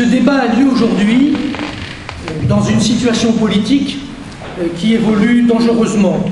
Ce 0.00 0.06
débat 0.06 0.36
a 0.36 0.46
lieu 0.46 0.66
aujourd'hui 0.66 1.34
euh, 1.36 2.48
dans 2.48 2.62
une 2.62 2.80
situation 2.80 3.32
politique 3.32 3.98
euh, 4.58 4.68
qui 4.78 4.94
évolue 4.94 5.42
dangereusement. 5.42 6.24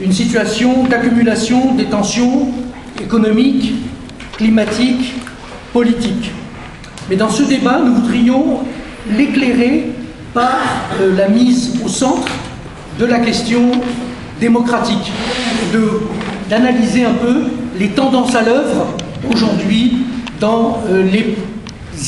Une 0.00 0.12
situation 0.12 0.84
d'accumulation 0.84 1.74
des 1.74 1.84
tensions 1.84 2.48
économiques, 2.98 3.74
climatiques, 4.38 5.12
politiques. 5.74 6.30
Mais 7.10 7.16
dans 7.16 7.28
ce 7.28 7.42
débat, 7.42 7.78
nous 7.84 7.96
voudrions 7.96 8.60
l'éclairer 9.18 9.90
par 10.32 10.58
euh, 10.98 11.14
la 11.14 11.28
mise 11.28 11.74
au 11.84 11.88
centre 11.88 12.32
de 12.98 13.04
la 13.04 13.18
question 13.18 13.70
démocratique, 14.40 15.12
d'analyser 16.48 17.04
un 17.04 17.12
peu 17.12 17.42
les 17.78 17.88
tendances 17.88 18.34
à 18.34 18.40
l'œuvre 18.40 18.86
aujourd'hui 19.30 20.06
dans 20.40 20.78
les 21.12 21.36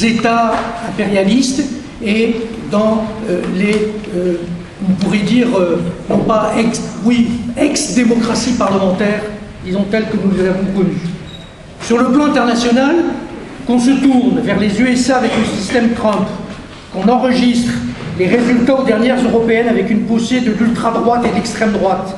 États 0.03 0.55
impérialistes 0.89 1.63
et 2.05 2.37
dans 2.71 3.05
euh, 3.29 3.41
les, 3.57 3.93
euh, 4.17 4.37
on 4.89 4.93
pourrait 4.95 5.19
dire, 5.19 5.49
non 6.11 6.19
pas 6.19 6.53
ex, 6.59 6.81
oui, 7.05 7.29
ex-démocratie 7.57 8.53
parlementaire, 8.53 9.23
disons 9.65 9.85
telle 9.91 10.05
que 10.09 10.17
nous 10.17 10.37
les 10.37 10.49
avons 10.49 10.65
connues. 10.75 10.99
Sur 11.83 11.99
le 11.99 12.07
plan 12.07 12.27
international, 12.27 12.97
qu'on 13.67 13.79
se 13.79 13.91
tourne 13.91 14.41
vers 14.41 14.59
les 14.59 14.81
USA 14.81 15.19
avec 15.19 15.31
le 15.39 15.45
système 15.45 15.91
Trump, 15.91 16.27
qu'on 16.93 17.09
enregistre 17.09 17.73
les 18.19 18.27
résultats 18.27 18.75
aux 18.75 18.85
dernières 18.85 19.23
européennes 19.23 19.69
avec 19.69 19.91
une 19.91 20.03
poussée 20.03 20.41
de 20.41 20.53
l'ultra-droite 20.53 21.23
et 21.25 21.31
de 21.31 21.35
l'extrême 21.35 21.73
droite, 21.73 22.17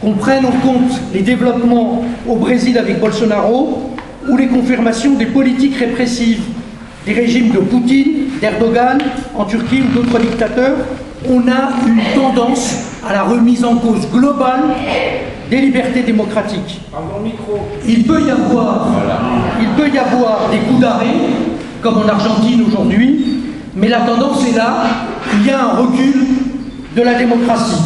qu'on 0.00 0.12
prenne 0.12 0.44
en 0.44 0.50
compte 0.50 1.00
les 1.12 1.22
développements 1.22 2.04
au 2.28 2.36
Brésil 2.36 2.78
avec 2.78 3.00
Bolsonaro 3.00 3.90
ou 4.28 4.36
les 4.36 4.46
confirmations 4.46 5.14
des 5.14 5.26
politiques 5.26 5.76
répressives 5.76 6.42
des 7.08 7.14
régimes 7.14 7.50
de 7.50 7.60
Poutine, 7.60 8.28
d'Erdogan, 8.38 8.98
en 9.34 9.44
Turquie 9.46 9.80
ou 9.80 9.96
d'autres 9.96 10.18
dictateurs, 10.18 10.76
on 11.26 11.40
a 11.48 11.70
une 11.86 12.02
tendance 12.14 12.76
à 13.08 13.14
la 13.14 13.22
remise 13.22 13.64
en 13.64 13.76
cause 13.76 14.06
globale 14.12 14.60
des 15.50 15.56
libertés 15.58 16.02
démocratiques. 16.02 16.82
Il 17.86 18.04
peut 18.04 18.20
y 18.20 18.30
avoir, 18.30 18.88
il 19.58 19.68
peut 19.68 19.88
y 19.88 19.96
avoir 19.96 20.50
des 20.50 20.58
coups 20.58 20.80
d'arrêt, 20.80 21.06
comme 21.80 21.96
en 21.96 22.08
Argentine 22.08 22.62
aujourd'hui, 22.68 23.24
mais 23.74 23.88
la 23.88 24.00
tendance 24.00 24.46
est 24.46 24.54
là, 24.54 24.84
il 25.40 25.46
y 25.46 25.50
a 25.50 25.62
un 25.62 25.76
recul 25.76 26.26
de 26.94 27.02
la 27.02 27.14
démocratie. 27.14 27.80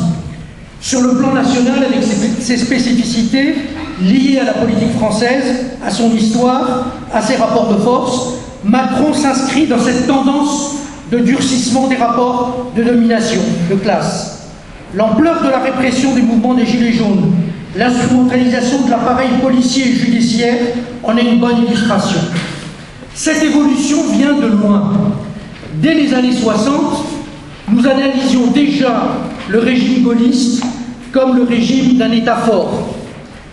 Sur 0.81 1.01
le 1.01 1.17
plan 1.17 1.33
national, 1.33 1.79
avec 1.79 2.03
ses 2.41 2.57
spécificités 2.57 3.55
liées 4.03 4.41
à 4.41 4.47
la 4.47 4.55
politique 4.55 4.95
française, 4.99 5.77
à 5.87 5.91
son 5.93 6.11
histoire, 6.11 6.87
à 7.15 7.23
ses 7.23 7.37
rapports 7.37 7.69
de 7.73 7.77
force, 7.77 8.42
Macron 8.65 9.13
s'inscrit 9.13 9.67
dans 9.67 9.79
cette 9.79 10.07
tendance 10.07 10.77
de 11.11 11.19
durcissement 11.19 11.89
des 11.89 11.97
rapports 11.97 12.73
de 12.77 12.83
domination, 12.83 13.41
de 13.71 13.75
classe. 13.77 14.51
L'ampleur 14.95 15.43
de 15.43 15.49
la 15.49 15.59
répression 15.59 16.15
des 16.15 16.23
mouvements 16.23 16.55
des 16.55 16.67
Gilets 16.67 16.93
jaunes, 16.93 17.33
l'instrumentalisation 17.77 18.83
de 18.83 18.91
l'appareil 18.91 19.29
policier 19.43 19.89
et 19.89 19.93
judiciaire 19.93 20.59
en 21.03 21.17
est 21.17 21.25
une 21.25 21.41
bonne 21.41 21.65
illustration. 21.67 22.21
Cette 23.15 23.43
évolution 23.43 23.99
vient 24.13 24.35
de 24.35 24.47
loin. 24.47 24.93
Dès 25.75 25.95
les 25.95 26.15
années 26.15 26.33
60, 26.33 27.07
nous 27.69 27.87
analysions 27.87 28.47
déjà 28.55 29.03
le 29.49 29.59
régime 29.59 30.03
gaulliste 30.03 30.63
comme 31.11 31.37
le 31.37 31.43
régime 31.43 31.97
d'un 31.97 32.11
État 32.13 32.37
fort. 32.37 32.97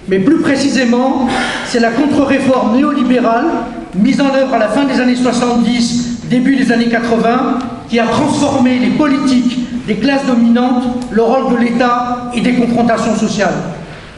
Mais 0.08 0.20
plus 0.20 0.40
précisément, 0.40 1.28
c'est 1.68 1.80
la 1.80 1.92
contre-réforme 1.92 2.78
néolibérale 2.78 3.46
mise 3.96 4.22
en 4.22 4.34
œuvre 4.34 4.54
à 4.54 4.60
la 4.60 4.68
fin 4.70 4.86
des 4.86 5.00
années 5.00 5.16
70, 5.16 6.28
début 6.30 6.56
des 6.56 6.72
années 6.72 6.90
80, 6.90 7.60
qui 7.90 8.00
a 8.00 8.06
transformé 8.06 8.78
les 8.80 8.92
politiques 8.92 9.86
des 9.88 9.96
classes 9.96 10.26
dominantes, 10.28 10.84
le 11.12 11.24
rôle 11.24 11.54
de 11.54 11.58
l'État 11.64 12.32
et 12.36 12.42
des 12.42 12.54
confrontations 12.54 13.16
sociales. 13.16 13.56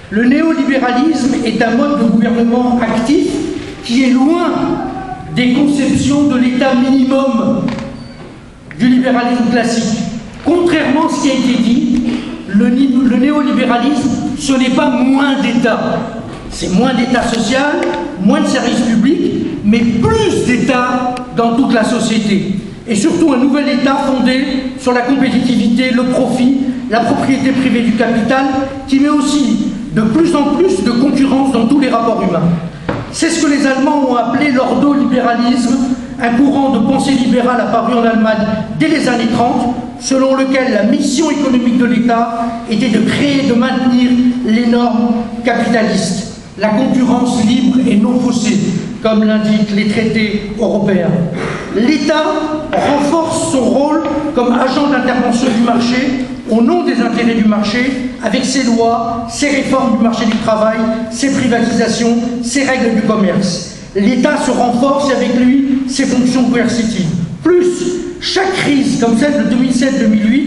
Le 0.10 0.26
néolibéralisme 0.26 1.36
est 1.46 1.62
un 1.64 1.72
mode 1.72 2.00
de 2.00 2.04
gouvernement 2.04 2.80
actif 2.82 3.28
qui 3.86 4.04
est 4.04 4.10
loin 4.10 4.52
des 5.36 5.54
conceptions 5.54 6.24
de 6.24 6.38
l'État 6.38 6.76
minimum 6.76 7.62
du 8.78 8.90
libéralisme 8.90 9.46
classique. 9.52 10.00
Contrairement 10.44 11.06
à 11.08 11.10
ce 11.10 11.22
qui 11.22 11.30
a 11.30 11.34
été 11.34 11.62
dit, 11.64 12.02
le, 12.50 12.70
néolibéralisme, 13.18 14.10
ce 14.38 14.54
n'est 14.54 14.72
pas 14.72 14.90
moins 14.90 15.40
d'État. 15.42 16.00
C'est 16.50 16.74
moins 16.74 16.94
d'État 16.94 17.24
social, 17.24 17.80
moins 18.22 18.42
de 18.42 18.48
services 18.48 18.82
publics, 18.82 19.31
mais 19.64 19.80
plus 19.80 20.46
d'État 20.46 21.16
dans 21.36 21.56
toute 21.56 21.74
la 21.74 21.84
société. 21.84 22.56
Et 22.88 22.96
surtout 22.96 23.34
un 23.34 23.38
nouvel 23.38 23.70
État 23.70 23.96
fondé 24.06 24.44
sur 24.80 24.92
la 24.92 25.02
compétitivité, 25.02 25.92
le 25.92 26.04
profit, 26.04 26.58
la 26.90 27.02
propriété 27.02 27.52
privée 27.52 27.82
du 27.82 27.94
capital, 27.94 28.46
qui 28.88 29.00
met 29.00 29.10
aussi 29.10 29.72
de 29.96 30.02
plus 30.02 30.36
en 30.36 30.56
plus 30.56 30.84
de 30.84 30.92
concurrence 30.92 31.52
dans 31.52 31.68
tous 31.68 31.80
les 31.80 31.90
rapports 31.90 32.22
humains. 32.28 32.50
C'est 33.12 33.30
ce 33.30 33.46
que 33.46 33.52
les 33.52 33.66
Allemands 33.66 34.10
ont 34.10 34.16
appelé 34.16 34.52
l'ordolibéralisme, 34.52 35.76
un 36.22 36.30
courant 36.38 36.70
de 36.70 36.80
pensée 36.80 37.12
libérale 37.12 37.60
apparu 37.62 37.94
en 37.94 38.04
Allemagne 38.04 38.48
dès 38.80 38.88
les 38.88 39.08
années 39.08 39.28
30, 39.32 39.76
selon 40.00 40.36
lequel 40.36 40.74
la 40.74 40.84
mission 40.84 41.30
économique 41.30 41.78
de 41.78 41.86
l'État 41.86 42.46
était 42.70 42.90
de 42.90 43.00
créer 43.00 43.46
et 43.46 43.50
de 43.50 43.54
maintenir 43.54 44.10
les 44.46 44.66
normes 44.68 45.12
capitalistes, 45.44 46.31
la 46.62 46.70
concurrence 46.70 47.44
libre 47.44 47.80
et 47.90 47.98
non 47.98 48.20
faussée, 48.20 48.58
comme 49.02 49.24
l'indiquent 49.24 49.76
les 49.76 49.88
traités 49.88 50.52
européens. 50.60 51.10
L'État 51.76 52.24
renforce 52.72 53.52
son 53.52 53.62
rôle 53.62 54.04
comme 54.36 54.54
agent 54.54 54.90
d'intervention 54.90 55.48
du 55.58 55.64
marché 55.66 56.26
au 56.52 56.62
nom 56.62 56.84
des 56.84 57.02
intérêts 57.02 57.36
du 57.36 57.46
marché, 57.46 57.92
avec 58.24 58.46
ses 58.46 58.64
lois, 58.64 59.26
ses 59.30 59.50
réformes 59.50 59.98
du 59.98 60.04
marché 60.04 60.26
du 60.26 60.38
travail, 60.38 60.78
ses 61.10 61.32
privatisations, 61.32 62.16
ses 62.44 62.64
règles 62.64 62.96
du 62.96 63.02
commerce. 63.02 63.78
L'État 63.96 64.38
se 64.38 64.52
renforce 64.52 65.12
avec 65.12 65.36
lui 65.40 65.84
ses 65.88 66.06
fonctions 66.06 66.44
coercitives. 66.50 67.10
Plus, 67.44 67.66
chaque 68.20 68.54
crise, 68.54 69.00
comme 69.00 69.18
celle 69.18 69.50
de 69.50 69.56
2007-2008, 69.56 70.46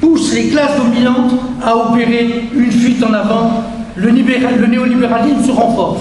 pousse 0.00 0.34
les 0.34 0.48
classes 0.48 0.76
dominantes 0.76 1.32
à 1.62 1.74
opérer 1.74 2.44
une 2.54 2.70
fuite 2.70 3.02
en 3.02 3.14
avant. 3.14 3.64
Le, 3.96 4.10
néolibéralisme 4.10 5.44
se 5.44 5.52
renforce. 5.52 6.00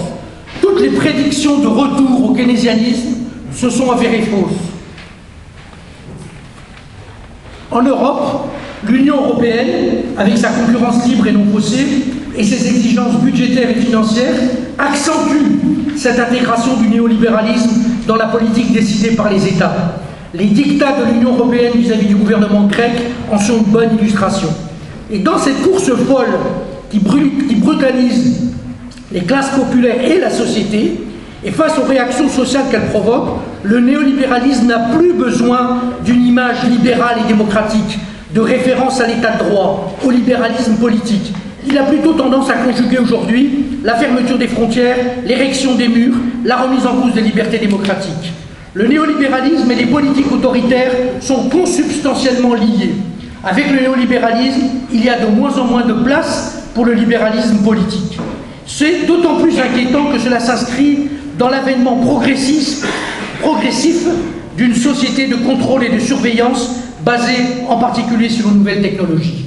Toutes 0.61 0.81
les 0.81 0.89
prédictions 0.89 1.59
de 1.59 1.67
retour 1.67 2.29
au 2.29 2.33
keynésianisme 2.33 3.17
se 3.53 3.69
sont 3.69 3.91
avérées 3.91 4.23
fausses. 4.23 4.57
En 7.69 7.81
Europe, 7.81 8.49
l'Union 8.87 9.15
européenne, 9.17 10.03
avec 10.17 10.37
sa 10.37 10.49
concurrence 10.49 11.05
libre 11.07 11.27
et 11.27 11.31
non 11.31 11.45
faussée, 11.51 11.85
et 12.35 12.43
ses 12.43 12.67
exigences 12.67 13.15
budgétaires 13.21 13.69
et 13.69 13.75
financières, 13.81 14.35
accentue 14.77 15.59
cette 15.95 16.19
intégration 16.19 16.77
du 16.77 16.87
néolibéralisme 16.87 17.83
dans 18.07 18.15
la 18.15 18.25
politique 18.25 18.73
décidée 18.73 19.11
par 19.11 19.29
les 19.29 19.47
États. 19.47 19.99
Les 20.33 20.45
dictats 20.45 20.93
de 20.99 21.13
l'Union 21.13 21.33
européenne 21.35 21.73
vis-à-vis 21.75 22.07
du 22.07 22.15
gouvernement 22.15 22.63
grec 22.63 22.91
en 23.31 23.37
sont 23.37 23.57
une 23.57 23.71
bonne 23.71 23.95
illustration. 23.99 24.49
Et 25.11 25.19
dans 25.19 25.37
cette 25.37 25.61
course 25.61 25.91
folle 26.07 26.39
qui, 26.93 27.47
qui 27.47 27.55
brutalise 27.55 28.41
les 29.11 29.21
classes 29.21 29.49
populaires 29.49 30.03
et 30.03 30.19
la 30.19 30.29
société, 30.29 30.99
et 31.45 31.51
face 31.51 31.77
aux 31.77 31.83
réactions 31.83 32.29
sociales 32.29 32.65
qu'elle 32.71 32.87
provoque, 32.87 33.39
le 33.63 33.79
néolibéralisme 33.79 34.67
n'a 34.67 34.79
plus 34.97 35.13
besoin 35.13 35.81
d'une 36.05 36.25
image 36.25 36.63
libérale 36.69 37.17
et 37.23 37.27
démocratique, 37.27 37.99
de 38.33 38.39
référence 38.39 39.01
à 39.01 39.07
l'état 39.07 39.33
de 39.33 39.49
droit, 39.49 39.95
au 40.05 40.09
libéralisme 40.09 40.75
politique. 40.75 41.33
Il 41.67 41.77
a 41.77 41.83
plutôt 41.83 42.13
tendance 42.13 42.49
à 42.49 42.53
conjuguer 42.53 42.97
aujourd'hui 42.97 43.65
la 43.83 43.95
fermeture 43.95 44.37
des 44.37 44.47
frontières, 44.47 44.97
l'érection 45.25 45.75
des 45.75 45.87
murs, 45.87 46.15
la 46.45 46.57
remise 46.57 46.85
en 46.85 47.01
cause 47.01 47.13
des 47.13 47.21
libertés 47.21 47.57
démocratiques. 47.57 48.33
Le 48.73 48.87
néolibéralisme 48.87 49.69
et 49.69 49.75
les 49.75 49.85
politiques 49.85 50.31
autoritaires 50.31 50.91
sont 51.21 51.49
consubstantiellement 51.49 52.55
liés. 52.55 52.95
Avec 53.43 53.69
le 53.69 53.81
néolibéralisme, 53.81 54.61
il 54.91 55.03
y 55.03 55.09
a 55.09 55.19
de 55.19 55.27
moins 55.27 55.57
en 55.57 55.65
moins 55.65 55.85
de 55.85 55.93
place 55.93 56.62
pour 56.73 56.85
le 56.85 56.93
libéralisme 56.93 57.57
politique. 57.57 58.17
C'est 58.65 59.05
d'autant 59.05 59.35
plus 59.35 59.59
inquiétant 59.59 60.05
que 60.11 60.19
cela 60.19 60.39
s'inscrit 60.39 61.09
dans 61.37 61.49
l'avènement 61.49 61.97
progressif, 61.97 62.85
d'une 64.57 64.73
société 64.73 65.27
de 65.27 65.35
contrôle 65.35 65.83
et 65.83 65.89
de 65.89 65.99
surveillance 65.99 66.69
basée 67.03 67.37
en 67.67 67.77
particulier 67.77 68.29
sur 68.29 68.47
les 68.49 68.55
nouvelles 68.55 68.81
technologies. 68.81 69.45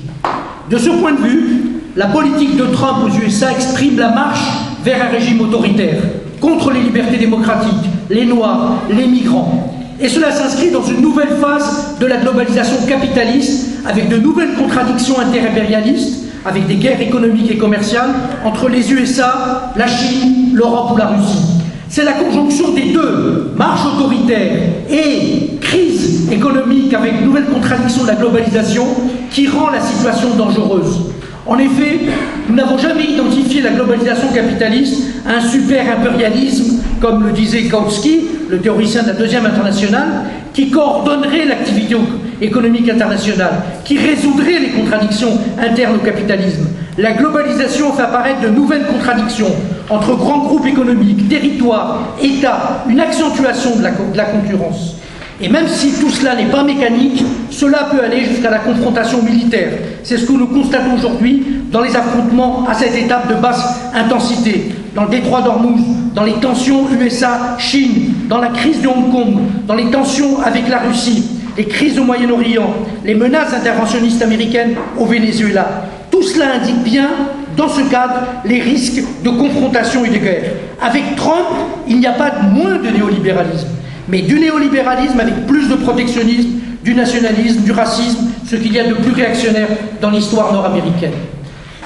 De 0.69 0.79
ce 0.79 0.91
point 0.91 1.13
de 1.13 1.23
vue, 1.23 1.63
la 1.97 2.07
politique 2.07 2.57
de 2.57 2.67
Trump 2.67 2.99
aux 3.05 3.25
USA 3.25 3.53
exprime 3.53 3.99
la 3.99 4.11
marche 4.11 4.47
vers 4.85 5.03
un 5.03 5.09
régime 5.09 5.41
autoritaire, 5.41 6.03
contre 6.41 6.73
les 6.73 6.81
libertés 6.81 7.17
démocratiques, 7.17 7.89
les 8.11 8.27
Noirs, 8.27 8.83
les 8.91 9.07
migrants. 9.07 9.73
Et 10.01 10.09
cela 10.09 10.31
s'inscrit 10.31 10.71
dans 10.71 10.83
une 10.83 11.01
nouvelle 11.01 11.37
phase 11.41 11.97
de 11.99 12.07
la 12.07 12.19
globalisation 12.19 12.85
capitaliste, 12.87 13.69
avec 13.87 14.09
de 14.09 14.19
nouvelles 14.19 14.55
contradictions 14.55 15.19
interimpérialistes, 15.19 16.26
avec 16.47 16.67
des 16.67 16.77
guerres 16.77 17.01
économiques 17.01 17.51
et 17.51 17.57
commerciales 17.57 18.11
entre 18.45 18.69
les 18.69 18.93
USA, 18.93 19.73
la 19.77 19.87
Chine, 19.87 20.51
l'Europe 20.55 20.93
ou 20.93 20.97
la 20.97 21.09
Russie. 21.09 21.57
C'est 21.89 22.05
la 22.05 22.13
conjonction 22.13 22.73
des 22.73 22.93
deux, 22.93 23.53
marche 23.57 23.87
autoritaire 23.87 24.59
et 24.91 25.59
crise 25.61 26.31
économique 26.31 26.93
avec 26.95 27.25
nouvelle 27.25 27.47
contradiction 27.47 28.03
de 28.03 28.09
la 28.09 28.15
globalisation 28.15 28.87
qui 29.31 29.47
rend 29.47 29.71
la 29.71 29.81
situation 29.81 30.35
dangereuse. 30.37 31.13
En 31.47 31.59
effet, 31.59 32.01
nous 32.49 32.57
n'avons 32.57 32.77
jamais 32.77 33.05
identifié 33.05 33.63
la 33.63 33.71
globalisation 33.71 34.29
capitaliste 34.35 35.01
à 35.27 35.37
un 35.37 35.41
super-impérialisme, 35.41 36.83
comme 37.01 37.25
le 37.25 37.33
disait 37.33 37.65
Kautsky, 37.65 38.21
le 38.49 38.59
théoricien 38.59 39.03
de 39.03 39.09
la 39.09 39.15
Deuxième 39.15 39.47
Internationale, 39.47 40.25
qui 40.53 40.71
coordonnerait 40.71 41.45
l'activité 41.45 41.95
économique 42.41 42.89
internationale, 42.89 43.63
qui 43.85 43.99
résoudrait 43.99 44.59
les 44.59 44.71
contradictions 44.71 45.39
internes 45.59 45.97
au 45.97 46.05
capitalisme. 46.05 46.67
La 46.99 47.13
globalisation 47.13 47.93
fait 47.93 48.03
apparaître 48.03 48.41
de 48.41 48.49
nouvelles 48.49 48.87
contradictions 48.87 49.53
entre 49.91 50.17
grands 50.17 50.39
groupes 50.39 50.67
économiques, 50.67 51.29
territoires, 51.29 52.15
États, 52.23 52.85
une 52.89 53.01
accentuation 53.01 53.77
de 53.77 53.83
la, 54.17 54.25
concurrence. 54.25 54.97
Et 55.41 55.51
même 55.51 55.69
si 55.69 55.93
tout 56.01 56.09
cela 56.09 56.35
n'est 56.35 56.47
pas 56.51 56.65
mécanique, 56.65 57.23
cela 57.51 57.89
peut 57.91 58.03
aller 58.03 58.25
jusqu'à 58.25 58.51
la 58.51 58.61
confrontation 58.61 59.23
militaire. 59.23 59.73
C'est 60.03 60.17
ce 60.17 60.25
que 60.25 60.33
nous 60.33 60.47
constatons 60.47 60.95
aujourd'hui 60.95 61.45
dans 61.71 61.83
les 61.83 61.95
affrontements 61.95 62.65
à 62.67 62.73
cette 62.73 62.97
étape 62.97 63.29
de 63.29 63.35
basse 63.35 63.79
intensité, 63.95 64.71
dans 64.95 65.05
le 65.05 65.11
détroit 65.11 65.43
d'Ormuz, 65.43 65.83
dans 66.15 66.25
les 66.25 66.33
tensions 66.35 66.87
USA-Chine, 66.99 68.15
dans 68.27 68.39
la 68.39 68.49
crise 68.49 68.81
de 68.81 68.89
Hong 68.89 69.13
Kong, 69.13 69.37
dans 69.67 69.75
les 69.75 69.91
tensions 69.91 70.41
avec 70.43 70.67
la 70.71 70.79
Russie, 70.79 71.36
les 71.57 71.65
crises 71.65 71.99
au 71.99 72.05
Moyen-Orient, 72.05 72.75
les 73.05 73.15
menaces 73.15 73.55
interventionnistes 73.55 74.23
américaines 74.23 74.75
au 74.99 75.07
Venezuela. 75.07 75.87
Tout 76.11 76.23
cela 76.23 76.55
indique 76.55 76.83
bien, 76.83 77.09
dans 77.57 77.69
ce 77.69 77.81
cadre, 77.91 78.23
les 78.45 78.61
risques 78.61 79.03
de 79.25 79.31
confrontation 79.31 80.05
et 80.05 80.11
de 80.11 80.19
guerre. 80.19 80.53
Avec 80.81 81.17
Trump, 81.17 81.47
il 81.89 81.99
n'y 81.99 82.07
a 82.07 82.13
pas 82.13 82.33
moins 82.43 82.77
de 82.77 82.91
néolibéralisme 82.91 83.69
mais 84.09 84.23
du 84.23 84.39
néolibéralisme 84.39 85.19
avec 85.19 85.47
plus 85.47 85.69
de 85.69 85.75
protectionnisme, 85.75 86.51
du 86.85 86.95
nationalisme, 86.95 87.63
du 87.63 87.73
racisme, 87.73 88.27
ce 88.49 88.57
qu'il 88.57 88.73
y 88.73 88.79
a 88.79 88.87
de 88.87 88.95
plus 88.95 89.13
réactionnaire 89.13 89.69
dans 90.01 90.11
l'histoire 90.11 90.53
nord-américaine. 90.53 91.13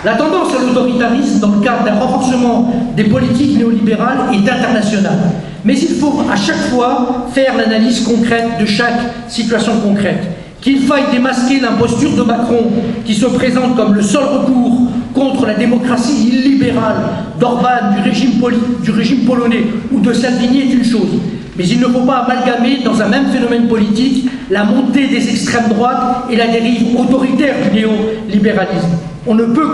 La 0.02 0.14
tendance 0.14 0.54
à 0.54 0.62
l'autoritarisme 0.66 1.40
dans 1.40 1.56
le 1.56 1.60
cadre 1.60 1.84
d'un 1.84 1.96
renforcement 1.96 2.72
des 2.96 3.04
politiques 3.04 3.58
néolibérales 3.58 4.32
est 4.32 4.50
internationale. 4.50 5.18
Mais 5.62 5.78
il 5.78 5.88
faut 5.88 6.22
à 6.32 6.36
chaque 6.36 6.70
fois 6.70 7.26
faire 7.34 7.54
l'analyse 7.58 8.04
concrète 8.04 8.58
de 8.58 8.64
chaque 8.64 8.98
situation 9.28 9.72
concrète. 9.84 10.26
Qu'il 10.62 10.80
faille 10.84 11.04
démasquer 11.12 11.60
l'imposture 11.60 12.16
de 12.16 12.22
Macron, 12.22 12.64
qui 13.04 13.14
se 13.14 13.26
présente 13.26 13.76
comme 13.76 13.94
le 13.94 14.00
seul 14.00 14.24
recours 14.24 14.88
contre 15.14 15.44
la 15.44 15.54
démocratie 15.54 16.28
illibérale 16.28 16.96
d'Orban, 17.38 17.92
du 18.02 18.90
régime, 18.90 19.26
polonais 19.26 19.64
ou 19.92 20.00
de 20.00 20.14
Salvini 20.14 20.60
est 20.62 20.72
une 20.72 20.84
chose. 20.84 21.20
Mais 21.58 21.66
il 21.66 21.78
ne 21.78 21.86
faut 21.86 22.06
pas 22.06 22.20
amalgamer 22.20 22.78
dans 22.82 23.02
un 23.02 23.08
même 23.08 23.26
phénomène 23.26 23.68
politique 23.68 24.30
la 24.50 24.64
montée 24.64 25.08
des 25.08 25.28
extrêmes 25.28 25.68
droites 25.68 26.24
et 26.30 26.36
la 26.36 26.46
dérive 26.46 26.98
autoritaire 26.98 27.56
du 27.70 27.80
néolibéralisme. 27.80 29.09
On 29.26 29.34
ne, 29.34 29.44
peut 29.44 29.68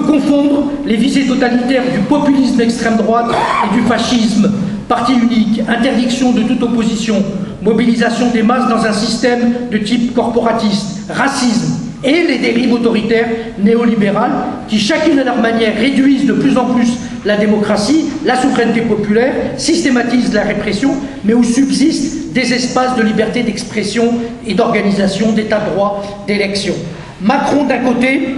confondre 0.00 0.72
les 0.86 0.96
visées 0.96 1.26
totalitaires 1.26 1.84
du 1.92 2.00
populisme 2.00 2.60
extrême 2.60 2.96
droite 2.96 3.30
et 3.64 3.74
du 3.74 3.82
fascisme. 3.86 4.52
Parti 4.88 5.12
unique, 5.14 5.62
interdiction 5.66 6.32
de 6.32 6.42
toute 6.42 6.62
opposition, 6.62 7.16
mobilisation 7.62 8.30
des 8.30 8.42
masses 8.42 8.68
dans 8.68 8.84
un 8.84 8.92
système 8.92 9.52
de 9.70 9.78
type 9.78 10.14
corporatiste, 10.14 11.10
racisme, 11.10 11.86
et 12.04 12.22
les 12.28 12.38
dérives 12.38 12.72
autoritaires 12.72 13.28
néolibérales 13.58 14.30
qui, 14.68 14.78
chacune 14.78 15.18
à 15.18 15.24
leur 15.24 15.38
manière, 15.38 15.74
réduisent 15.76 16.26
de 16.26 16.34
plus 16.34 16.56
en 16.56 16.66
plus 16.66 16.88
la 17.24 17.36
démocratie, 17.36 18.04
la 18.24 18.40
souveraineté 18.40 18.82
populaire, 18.82 19.32
systématisent 19.56 20.32
la 20.32 20.42
répression, 20.42 20.94
mais 21.24 21.34
où 21.34 21.42
subsistent 21.42 22.32
des 22.32 22.52
espaces 22.52 22.94
de 22.96 23.02
liberté 23.02 23.42
d'expression 23.42 24.12
et 24.46 24.54
d'organisation, 24.54 25.32
d'état 25.32 25.58
de 25.60 25.74
droit, 25.74 26.24
d'élection. 26.28 26.74
Macron 27.20 27.64
d'un 27.64 27.78
côté, 27.78 28.36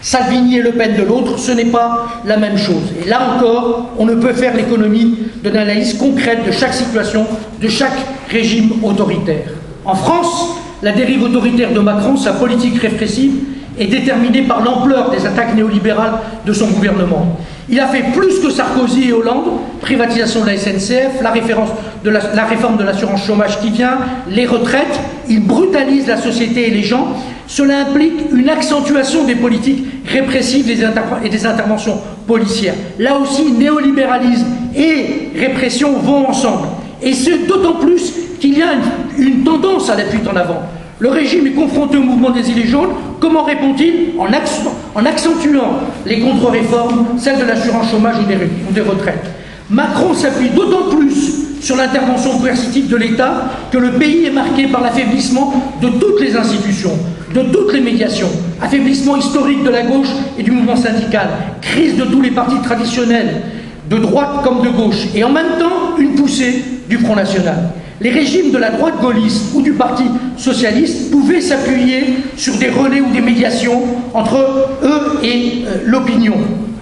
Salvini 0.00 0.58
et 0.58 0.62
Le 0.62 0.72
Pen 0.72 0.96
de 0.96 1.02
l'autre, 1.02 1.38
ce 1.38 1.52
n'est 1.52 1.64
pas 1.64 2.06
la 2.26 2.36
même 2.36 2.58
chose. 2.58 2.92
Et 3.02 3.08
là 3.08 3.34
encore, 3.34 3.92
on 3.98 4.04
ne 4.04 4.14
peut 4.14 4.34
faire 4.34 4.54
l'économie 4.54 5.18
de 5.42 5.48
l'analyse 5.48 5.94
concrète 5.94 6.44
de 6.46 6.52
chaque 6.52 6.74
situation, 6.74 7.26
de 7.60 7.68
chaque 7.68 7.96
régime 8.28 8.72
autoritaire. 8.82 9.48
En 9.86 9.94
France, 9.94 10.56
la 10.82 10.92
dérive 10.92 11.22
autoritaire 11.22 11.72
de 11.72 11.80
Macron, 11.80 12.16
sa 12.16 12.34
politique 12.34 12.78
répressive, 12.80 13.32
est 13.78 13.86
déterminée 13.86 14.42
par 14.42 14.62
l'ampleur 14.62 15.10
des 15.10 15.24
attaques 15.26 15.54
néolibérales 15.54 16.18
de 16.44 16.52
son 16.52 16.68
gouvernement. 16.68 17.38
Il 17.68 17.80
a 17.80 17.86
fait 17.86 18.04
plus 18.12 18.40
que 18.40 18.50
Sarkozy 18.50 19.08
et 19.08 19.12
Hollande, 19.12 19.44
privatisation 19.80 20.42
de 20.42 20.46
la 20.46 20.56
SNCF, 20.58 21.22
la, 21.22 21.30
réforme 21.30 22.76
de 22.76 22.84
l'assurance 22.84 23.26
chômage 23.26 23.58
qui 23.60 23.70
vient, 23.70 23.98
les 24.28 24.46
retraites, 24.46 25.00
il 25.28 25.46
brutalise 25.46 26.06
la 26.06 26.18
société 26.18 26.68
et 26.68 26.70
les 26.70 26.82
gens. 26.82 27.08
Cela 27.46 27.80
implique 27.80 28.32
une 28.32 28.48
accentuation 28.48 29.24
des 29.24 29.34
politiques 29.34 29.84
répressives 30.06 30.70
et 30.70 31.28
des 31.28 31.46
interventions 31.46 31.98
policières. 32.26 32.74
Là 32.98 33.16
aussi, 33.16 33.52
néolibéralisme 33.52 34.46
et 34.76 35.30
répression 35.38 35.98
vont 35.98 36.28
ensemble. 36.28 36.68
Et 37.02 37.12
c'est 37.12 37.46
d'autant 37.46 37.74
plus 37.74 38.12
qu'il 38.40 38.58
y 38.58 38.62
a 38.62 38.74
une, 39.18 39.42
tendance 39.44 39.90
à 39.90 39.96
la 39.96 40.04
fuite 40.04 40.26
en 40.28 40.36
avant. 40.36 40.62
Le 41.04 41.10
régime 41.10 41.46
est 41.46 41.50
confronté 41.50 41.98
au 41.98 42.02
mouvement 42.02 42.30
des 42.30 42.42
Gilets 42.42 42.66
jaunes. 42.66 42.88
Comment 43.20 43.42
répond-il 43.44 44.18
en, 44.18 44.24
en, 44.24 45.04
accentuant 45.04 45.80
les 46.06 46.20
contre-réformes, 46.20 47.18
celles 47.18 47.38
de 47.40 47.44
l'assurance 47.44 47.90
chômage 47.90 48.14
ou 48.20 48.26
des, 48.26 48.36
ou 48.36 48.72
des 48.72 48.80
retraites? 48.80 49.26
Macron 49.68 50.14
s'appuie 50.14 50.48
d'autant 50.48 50.88
plus 50.96 51.60
sur 51.60 51.76
l'intervention 51.76 52.38
coercitive 52.38 52.88
de 52.88 52.96
l'État 52.96 53.50
que 53.70 53.76
le 53.76 53.90
pays 53.90 54.24
est 54.24 54.30
marqué 54.30 54.66
par 54.66 54.80
l'affaiblissement 54.80 55.52
de 55.82 55.90
toutes 55.90 56.22
les 56.22 56.38
institutions, 56.38 56.96
de 57.34 57.42
toutes 57.52 57.74
les 57.74 57.82
médiations, 57.82 58.30
affaiblissement 58.62 59.16
historique 59.16 59.62
de 59.62 59.68
la 59.68 59.82
gauche 59.82 60.08
et 60.38 60.42
du 60.42 60.52
mouvement 60.52 60.76
syndical, 60.76 61.28
crise 61.60 61.98
de 61.98 62.04
tous 62.04 62.22
les 62.22 62.30
partis 62.30 62.62
traditionnels, 62.62 63.42
de 63.90 63.98
droite 63.98 64.42
comme 64.42 64.62
de 64.62 64.70
gauche, 64.70 65.04
et 65.14 65.22
en 65.22 65.30
même 65.30 65.58
temps 65.58 65.98
une 65.98 66.14
poussée 66.14 66.64
du 66.88 66.96
Front 66.96 67.16
National 67.16 67.74
les 68.00 68.10
régimes 68.10 68.50
de 68.50 68.58
la 68.58 68.70
droite 68.70 69.00
gaulliste 69.00 69.54
ou 69.54 69.62
du 69.62 69.72
Parti 69.72 70.04
socialiste 70.36 71.10
pouvaient 71.10 71.40
s'appuyer 71.40 72.04
sur 72.36 72.54
des 72.56 72.68
relais 72.68 73.00
ou 73.00 73.10
des 73.12 73.20
médiations 73.20 73.82
entre 74.12 74.36
eux 74.82 75.20
et 75.22 75.64
euh, 75.66 75.76
l'opinion, 75.84 76.34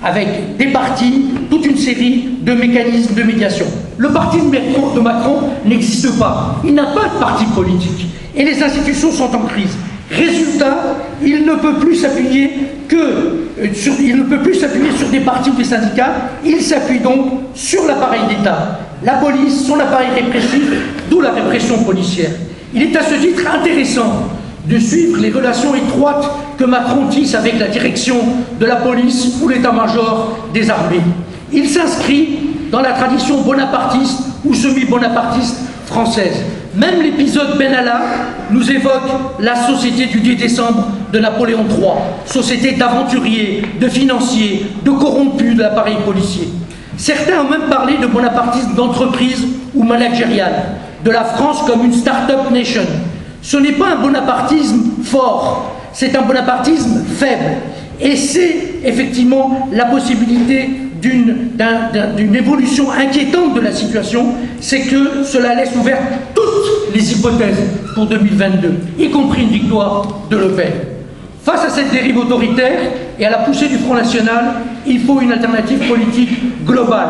avec 0.03 0.57
des 0.57 0.67
partis, 0.67 1.27
toute 1.51 1.67
une 1.67 1.77
série 1.77 2.31
de 2.41 2.55
mécanismes 2.55 3.15
de 3.15 3.23
médiation. 3.23 3.67
Le 3.99 4.09
parti 4.09 4.39
de 4.39 5.01
Macron 5.01 5.41
n'existe 5.67 6.19
pas. 6.19 6.57
Il 6.65 6.75
n'a 6.75 6.87
pas 6.87 7.09
de 7.15 7.21
parti 7.21 7.45
politique. 7.55 8.07
Et 8.35 8.45
les 8.45 8.63
institutions 8.63 9.13
sont 9.13 9.35
en 9.35 9.43
crise. 9.47 9.77
Résultat, 10.11 10.97
il 11.23 11.45
ne 11.45 11.55
peut 11.55 11.75
plus 11.75 11.97
s'appuyer 11.97 12.51
que 12.89 12.97
euh, 12.97 13.67
il 14.01 14.17
ne 14.17 14.23
peut 14.25 14.39
plus 14.39 14.55
s'appuyer 14.55 14.91
sur 14.97 15.09
des 15.09 15.21
partis 15.21 15.51
ou 15.51 15.55
des 15.55 15.65
syndicats. 15.65 16.31
Il 16.45 16.61
s'appuie 16.61 17.01
donc 17.01 17.27
sur 17.55 17.87
l'appareil 17.87 18.23
d'État 18.29 18.79
la 19.05 19.15
police, 19.15 19.67
son 19.67 19.79
appareil 19.81 20.09
répressif, 20.15 20.63
d'où 21.11 21.21
la 21.21 21.33
répression 21.33 21.83
policière. 21.85 22.31
Il 22.75 22.83
est 22.83 22.97
à 22.97 23.03
ce 23.03 23.15
titre 23.15 23.43
intéressant 23.53 24.29
de 24.67 24.79
suivre 24.79 25.19
les 25.19 25.31
relations 25.31 25.75
étroites 25.75 26.31
que 26.57 26.65
Macron 26.65 27.09
tisse 27.09 27.35
avec 27.35 27.59
la 27.59 27.69
direction 27.69 28.17
de 28.61 28.67
la 28.67 28.77
police 28.77 29.39
ou 29.43 29.49
l'état-major 29.49 30.49
des 30.55 30.71
armées. 30.71 31.01
Il 31.53 31.69
s'inscrit 31.69 32.39
dans 32.71 32.81
la 32.81 32.93
tradition 32.93 33.43
bonapartiste 33.43 34.21
ou 34.45 34.55
semi-bonapartiste 34.55 35.57
française. 35.87 36.37
Même 36.75 37.03
l'épisode 37.03 37.59
Benalla 37.59 38.01
nous 38.51 38.71
évoque 38.71 39.11
la 39.41 39.67
société 39.67 40.07
du 40.07 40.21
10 40.21 40.37
décembre 40.37 40.87
de 41.13 41.19
Napoléon 41.19 41.67
III, 41.69 41.91
société 42.25 42.73
d'aventuriers, 42.73 43.63
de 43.79 43.89
financiers, 43.89 44.67
de 44.83 44.91
corrompus 44.91 45.55
de 45.55 45.63
l'appareil 45.63 45.97
policier. 46.07 46.49
Certains 46.97 47.41
ont 47.41 47.51
même 47.51 47.69
parlé 47.69 47.97
de 47.97 48.07
bonapartisme 48.07 48.75
d'entreprise 48.75 49.47
ou 49.75 49.83
managérial, 49.83 50.53
de 51.05 51.11
la 51.11 51.25
France 51.25 51.63
comme 51.67 51.85
une 51.85 51.93
start-up 51.93 52.51
nation. 52.51 52.83
Ce 53.43 53.57
n'est 53.57 53.73
pas 53.73 53.95
un 53.95 54.03
bonapartisme 54.03 55.03
fort, 55.03 55.75
c'est 55.93 56.15
un 56.17 56.23
bonapartisme 56.23 57.05
faible. 57.17 57.57
Et 58.01 58.17
c'est 58.17 58.81
effectivement 58.85 59.69
la 59.73 59.87
possibilité 59.87 60.69
d'une 61.01 62.37
évolution 62.37 62.91
inquiétante 62.93 63.55
de 63.55 63.61
la 63.61 63.73
situation, 63.73 64.27
c'est 64.61 64.83
que 64.83 65.25
cela 65.25 65.55
laisse 65.55 65.75
ouvertes 65.75 66.03
toutes 66.35 66.95
les 66.95 67.13
hypothèses 67.13 67.63
pour 67.95 68.07
2022, 68.07 68.75
y 68.99 69.11
compris 69.11 69.43
une 69.43 69.49
victoire 69.49 70.07
de 70.31 70.37
Le 70.37 70.51
Pen. 70.51 70.73
Face 71.45 71.65
à 71.65 71.71
cette 71.71 71.91
dérive 71.91 72.19
autoritaire 72.19 72.79
et 73.23 73.27
à 73.27 73.31
la 73.31 73.39
poussée 73.39 73.69
du 73.69 73.77
Front 73.79 73.95
National, 73.95 74.55
il 74.85 74.99
faut 74.99 75.21
une 75.21 75.31
alternative 75.31 75.79
politique 75.89 76.65
globale, 76.67 77.09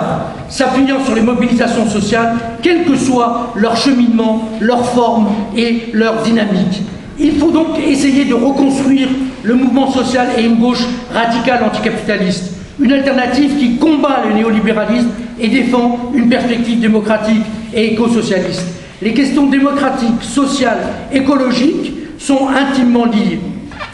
s'appuyant 0.50 1.02
sur 1.02 1.14
les 1.14 1.23
mobilisations 1.23 1.88
sociales, 1.88 2.35
quel 2.61 2.85
que 2.85 2.95
soit 2.97 3.54
leur 3.57 3.75
cheminement, 3.78 4.50
leur 4.61 4.85
forme 4.90 5.28
et 5.57 5.85
leur 5.95 6.21
dynamique. 6.21 6.83
Il 7.19 7.38
faut 7.38 7.50
donc 7.50 7.78
essayer 7.78 8.26
de 8.26 8.35
reconstruire 8.35 9.09
le 9.42 9.54
mouvement 9.54 9.90
social 9.90 10.26
et 10.37 10.42
une 10.42 10.57
gauche 10.57 10.85
radicale 11.14 11.64
anticapitaliste, 11.64 12.57
une 12.78 12.92
alternative 12.92 13.57
qui 13.59 13.78
combat 13.78 14.21
le 14.28 14.35
néolibéralisme 14.35 15.09
et 15.40 15.49
défend 15.49 16.11
une 16.12 16.28
perspective 16.28 16.78
démocratique 16.78 17.42
et 17.73 17.95
éco-socialiste. 17.95 18.66
Les 19.00 19.14
questions 19.14 19.47
démocratiques, 19.47 20.23
sociales, 20.23 20.81
écologiques 21.11 21.90
sont 22.19 22.49
intimement 22.49 23.07
liées. 23.07 23.40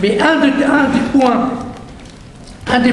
Mais 0.02 0.18
un, 0.20 0.40
des 0.40 0.52
points, 1.12 1.50
un 2.70 2.80
des 2.80 2.92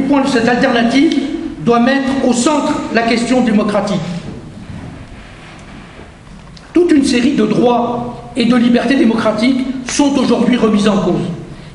points, 0.00 0.22
de 0.22 0.28
cette 0.28 0.48
alternative 0.48 1.14
doit 1.60 1.80
mettre 1.80 2.26
au 2.26 2.32
centre 2.32 2.72
la 2.94 3.02
question 3.02 3.42
démocratique. 3.42 4.00
Toute 6.72 6.92
une 6.92 7.04
série 7.04 7.34
de 7.34 7.46
droits 7.46 8.32
et 8.36 8.44
de 8.44 8.56
libertés 8.56 8.96
démocratiques 8.96 9.66
sont 9.86 10.16
aujourd'hui 10.16 10.56
remis 10.56 10.88
en 10.88 10.98
cause. 10.98 11.26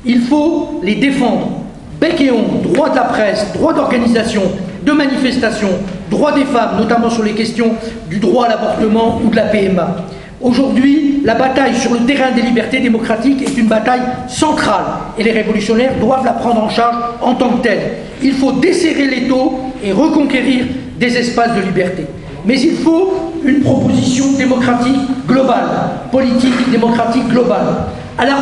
Il 0.04 0.22
faut 0.22 0.80
les 0.82 0.96
défendre. 0.96 1.60
Bec 2.00 2.20
et 2.20 2.30
droit 2.62 2.90
de 2.90 2.96
la 2.96 3.04
presse, 3.04 3.52
droit 3.54 3.72
d'organisation, 3.72 4.42
de 4.84 4.92
manifestation, 4.92 5.68
droit 6.10 6.32
des 6.32 6.44
femmes, 6.44 6.76
notamment 6.78 7.08
sur 7.08 7.22
les 7.22 7.32
questions 7.32 7.74
du 8.08 8.18
droit 8.18 8.46
à 8.46 8.48
l'avortement 8.50 9.20
ou 9.24 9.30
de 9.30 9.36
la 9.36 9.44
PMA. 9.44 9.96
Aujourd'hui, 10.44 11.22
la 11.24 11.34
bataille 11.36 11.74
sur 11.74 11.94
le 11.94 12.00
terrain 12.00 12.30
des 12.32 12.42
libertés 12.42 12.78
démocratiques 12.78 13.40
est 13.40 13.56
une 13.58 13.66
bataille 13.66 14.02
centrale 14.28 14.84
et 15.18 15.22
les 15.22 15.32
révolutionnaires 15.32 15.94
doivent 15.98 16.26
la 16.26 16.34
prendre 16.34 16.62
en 16.62 16.68
charge 16.68 16.96
en 17.22 17.34
tant 17.34 17.48
que 17.48 17.62
telle. 17.62 17.80
Il 18.22 18.34
faut 18.34 18.52
desserrer 18.52 19.06
les 19.06 19.26
taux 19.26 19.58
et 19.82 19.92
reconquérir 19.92 20.66
des 21.00 21.16
espaces 21.16 21.56
de 21.56 21.62
liberté. 21.62 22.04
Mais 22.44 22.60
il 22.60 22.76
faut 22.76 23.32
une 23.42 23.60
proposition 23.60 24.32
démocratique 24.36 25.00
globale, 25.26 25.66
politique 26.12 26.70
démocratique 26.70 27.26
globale. 27.28 27.86
À 28.18 28.26
leur, 28.26 28.36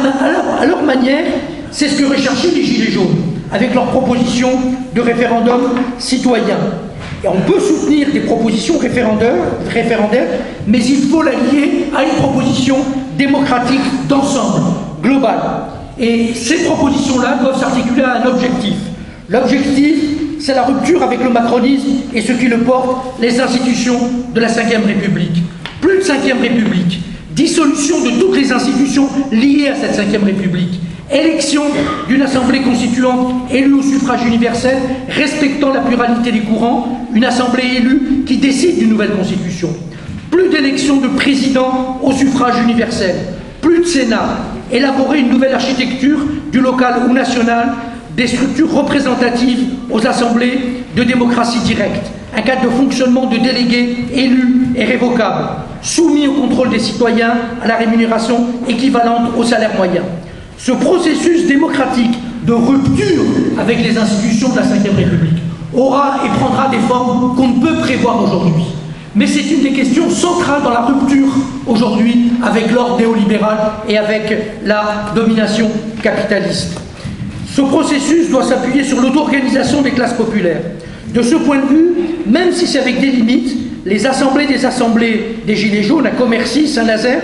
à 0.60 0.66
leur 0.66 0.82
manière, 0.82 1.24
c'est 1.70 1.86
ce 1.86 2.02
que 2.02 2.06
recherchaient 2.06 2.50
les 2.52 2.64
Gilets 2.64 2.90
jaunes 2.90 3.16
avec 3.52 3.74
leur 3.74 3.86
proposition 3.86 4.48
de 4.92 5.00
référendum 5.00 5.70
citoyen. 6.00 6.56
On 7.24 7.40
peut 7.40 7.60
soutenir 7.60 8.08
des 8.12 8.20
propositions 8.20 8.78
référendaires, 8.78 10.26
mais 10.66 10.78
il 10.78 11.08
faut 11.08 11.22
la 11.22 11.32
lier 11.32 11.86
à 11.96 12.02
une 12.02 12.16
proposition 12.16 12.76
démocratique 13.16 14.08
d'ensemble, 14.08 14.60
globale. 15.00 15.40
Et 15.98 16.34
ces 16.34 16.64
propositions-là 16.64 17.38
doivent 17.40 17.60
s'articuler 17.60 18.02
à 18.02 18.22
un 18.22 18.26
objectif. 18.26 18.74
L'objectif, 19.28 19.94
c'est 20.40 20.54
la 20.54 20.64
rupture 20.64 21.02
avec 21.02 21.22
le 21.22 21.30
macronisme 21.30 21.86
et 22.12 22.20
ce 22.20 22.32
qui 22.32 22.48
le 22.48 22.58
porte, 22.58 23.20
les 23.20 23.40
institutions 23.40 24.00
de 24.34 24.40
la 24.40 24.48
Ve 24.48 24.84
République. 24.84 25.42
Plus 25.80 25.98
de 25.98 26.02
Ve 26.02 26.40
République, 26.40 27.00
dissolution 27.30 28.02
de 28.04 28.20
toutes 28.20 28.36
les 28.36 28.52
institutions 28.52 29.08
liées 29.30 29.68
à 29.68 29.76
cette 29.76 29.96
Ve 29.96 30.24
République, 30.24 30.80
élection 31.12 31.62
d'une 32.08 32.22
assemblée 32.22 32.60
constituante 32.62 33.50
élue 33.50 33.74
au 33.74 33.82
suffrage 33.82 34.24
universel, 34.26 34.76
respectant 35.08 35.72
la 35.72 35.80
pluralité 35.80 36.32
des 36.32 36.40
courants, 36.40 37.06
une 37.14 37.24
assemblée 37.24 37.76
élue 37.76 38.24
qui 38.26 38.38
décide 38.38 38.78
d'une 38.78 38.90
nouvelle 38.90 39.12
constitution. 39.12 39.68
Plus 40.30 40.48
d'élections 40.48 40.96
de 40.96 41.08
président 41.08 42.00
au 42.02 42.12
suffrage 42.12 42.60
universel, 42.62 43.14
plus 43.60 43.80
de 43.80 43.84
Sénat, 43.84 44.38
élaborer 44.72 45.20
une 45.20 45.28
nouvelle 45.30 45.54
architecture 45.54 46.18
du 46.50 46.60
local 46.60 47.02
ou 47.08 47.12
national, 47.12 47.74
des 48.16 48.26
structures 48.26 48.72
représentatives 48.72 49.66
aux 49.90 50.06
assemblées 50.06 50.58
de 50.96 51.04
démocratie 51.04 51.60
directe, 51.60 52.10
un 52.36 52.42
cadre 52.42 52.62
de 52.64 52.68
fonctionnement 52.68 53.26
de 53.26 53.36
délégués 53.36 53.96
élus 54.14 54.68
et 54.74 54.84
révocables, 54.84 55.48
soumis 55.82 56.26
au 56.26 56.32
contrôle 56.32 56.70
des 56.70 56.78
citoyens 56.78 57.34
à 57.62 57.68
la 57.68 57.76
rémunération 57.76 58.46
équivalente 58.68 59.32
au 59.36 59.44
salaire 59.44 59.74
moyen. 59.76 60.02
Ce 60.64 60.70
processus 60.70 61.48
démocratique 61.48 62.14
de 62.46 62.52
rupture 62.52 63.24
avec 63.58 63.82
les 63.82 63.98
institutions 63.98 64.48
de 64.50 64.56
la 64.56 64.62
Ve 64.62 64.96
République 64.96 65.42
aura 65.74 66.20
et 66.24 66.28
prendra 66.38 66.68
des 66.68 66.78
formes 66.86 67.34
qu'on 67.34 67.48
ne 67.48 67.60
peut 67.60 67.78
prévoir 67.80 68.22
aujourd'hui. 68.22 68.62
Mais 69.16 69.26
c'est 69.26 69.42
une 69.42 69.62
des 69.62 69.72
questions 69.72 70.08
centrales 70.08 70.62
dans 70.62 70.70
la 70.70 70.82
rupture 70.82 71.26
aujourd'hui 71.66 72.30
avec 72.44 72.70
l'ordre 72.70 72.96
néolibéral 72.96 73.58
et 73.88 73.98
avec 73.98 74.32
la 74.64 75.06
domination 75.16 75.68
capitaliste. 76.00 76.78
Ce 77.52 77.60
processus 77.62 78.30
doit 78.30 78.44
s'appuyer 78.44 78.84
sur 78.84 79.00
l'auto-organisation 79.00 79.82
des 79.82 79.90
classes 79.90 80.14
populaires. 80.14 80.62
De 81.12 81.22
ce 81.22 81.34
point 81.34 81.58
de 81.58 81.66
vue, 81.66 81.94
même 82.26 82.52
si 82.52 82.68
c'est 82.68 82.78
avec 82.78 83.00
des 83.00 83.10
limites, 83.10 83.52
les 83.84 84.06
assemblées 84.06 84.46
des 84.46 84.64
assemblées 84.64 85.38
des 85.44 85.56
Gilets 85.56 85.82
jaunes 85.82 86.06
à 86.06 86.10
Commercy, 86.10 86.68
Saint-Nazaire, 86.68 87.20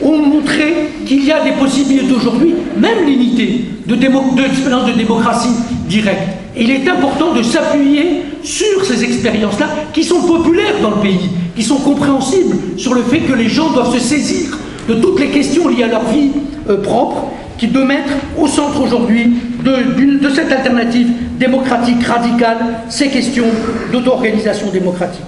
ont 0.00 0.18
montré 0.18 0.88
qu'il 1.06 1.24
y 1.24 1.32
a 1.32 1.42
des 1.42 1.52
possibilités 1.52 2.12
aujourd'hui, 2.12 2.54
même 2.76 3.04
limitées, 3.06 3.64
de, 3.86 3.94
d'expérience 3.94 4.86
de 4.86 4.92
démocratie 4.92 5.54
directe. 5.88 6.28
Il 6.56 6.70
est 6.70 6.88
important 6.88 7.32
de 7.32 7.42
s'appuyer 7.42 8.22
sur 8.42 8.84
ces 8.84 9.04
expériences-là, 9.04 9.68
qui 9.92 10.04
sont 10.04 10.22
populaires 10.22 10.80
dans 10.82 10.90
le 10.90 11.00
pays, 11.02 11.30
qui 11.56 11.62
sont 11.62 11.76
compréhensibles 11.76 12.56
sur 12.76 12.94
le 12.94 13.02
fait 13.02 13.20
que 13.20 13.32
les 13.32 13.48
gens 13.48 13.70
doivent 13.70 13.92
se 13.92 14.00
saisir 14.00 14.58
de 14.88 14.94
toutes 14.94 15.20
les 15.20 15.28
questions 15.28 15.68
liées 15.68 15.84
à 15.84 15.88
leur 15.88 16.04
vie 16.04 16.30
euh, 16.68 16.82
propre, 16.82 17.28
qui 17.58 17.68
doivent 17.68 17.86
mettre 17.86 18.12
au 18.38 18.46
centre 18.46 18.82
aujourd'hui 18.82 19.30
de, 19.64 20.18
de 20.18 20.34
cette 20.34 20.50
alternative 20.50 21.08
démocratique 21.38 22.02
radicale 22.04 22.58
ces 22.88 23.08
questions 23.08 23.46
d'auto-organisation 23.92 24.70
démocratique. 24.72 25.22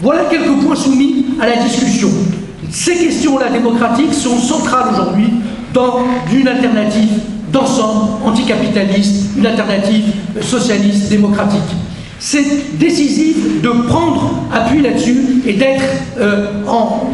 Voilà 0.00 0.24
quelques 0.30 0.62
points 0.62 0.76
soumis 0.76 1.26
à 1.40 1.46
la 1.46 1.56
discussion. 1.56 2.08
Ces 2.70 2.94
questions-là 2.94 3.48
démocratiques 3.50 4.14
sont 4.14 4.38
centrales 4.38 4.90
aujourd'hui 4.92 5.30
dans 5.74 6.00
une 6.32 6.46
alternative 6.46 7.08
d'ensemble 7.52 8.24
anticapitaliste, 8.24 9.36
une 9.36 9.46
alternative 9.46 10.04
socialiste 10.40 11.08
démocratique. 11.08 11.60
C'est 12.18 12.78
décisif 12.78 13.60
de 13.62 13.68
prendre 13.88 14.34
appui 14.52 14.82
là-dessus 14.82 15.42
et 15.46 15.54
d'être 15.54 15.82
euh, 16.18 16.62
en, 16.68 17.10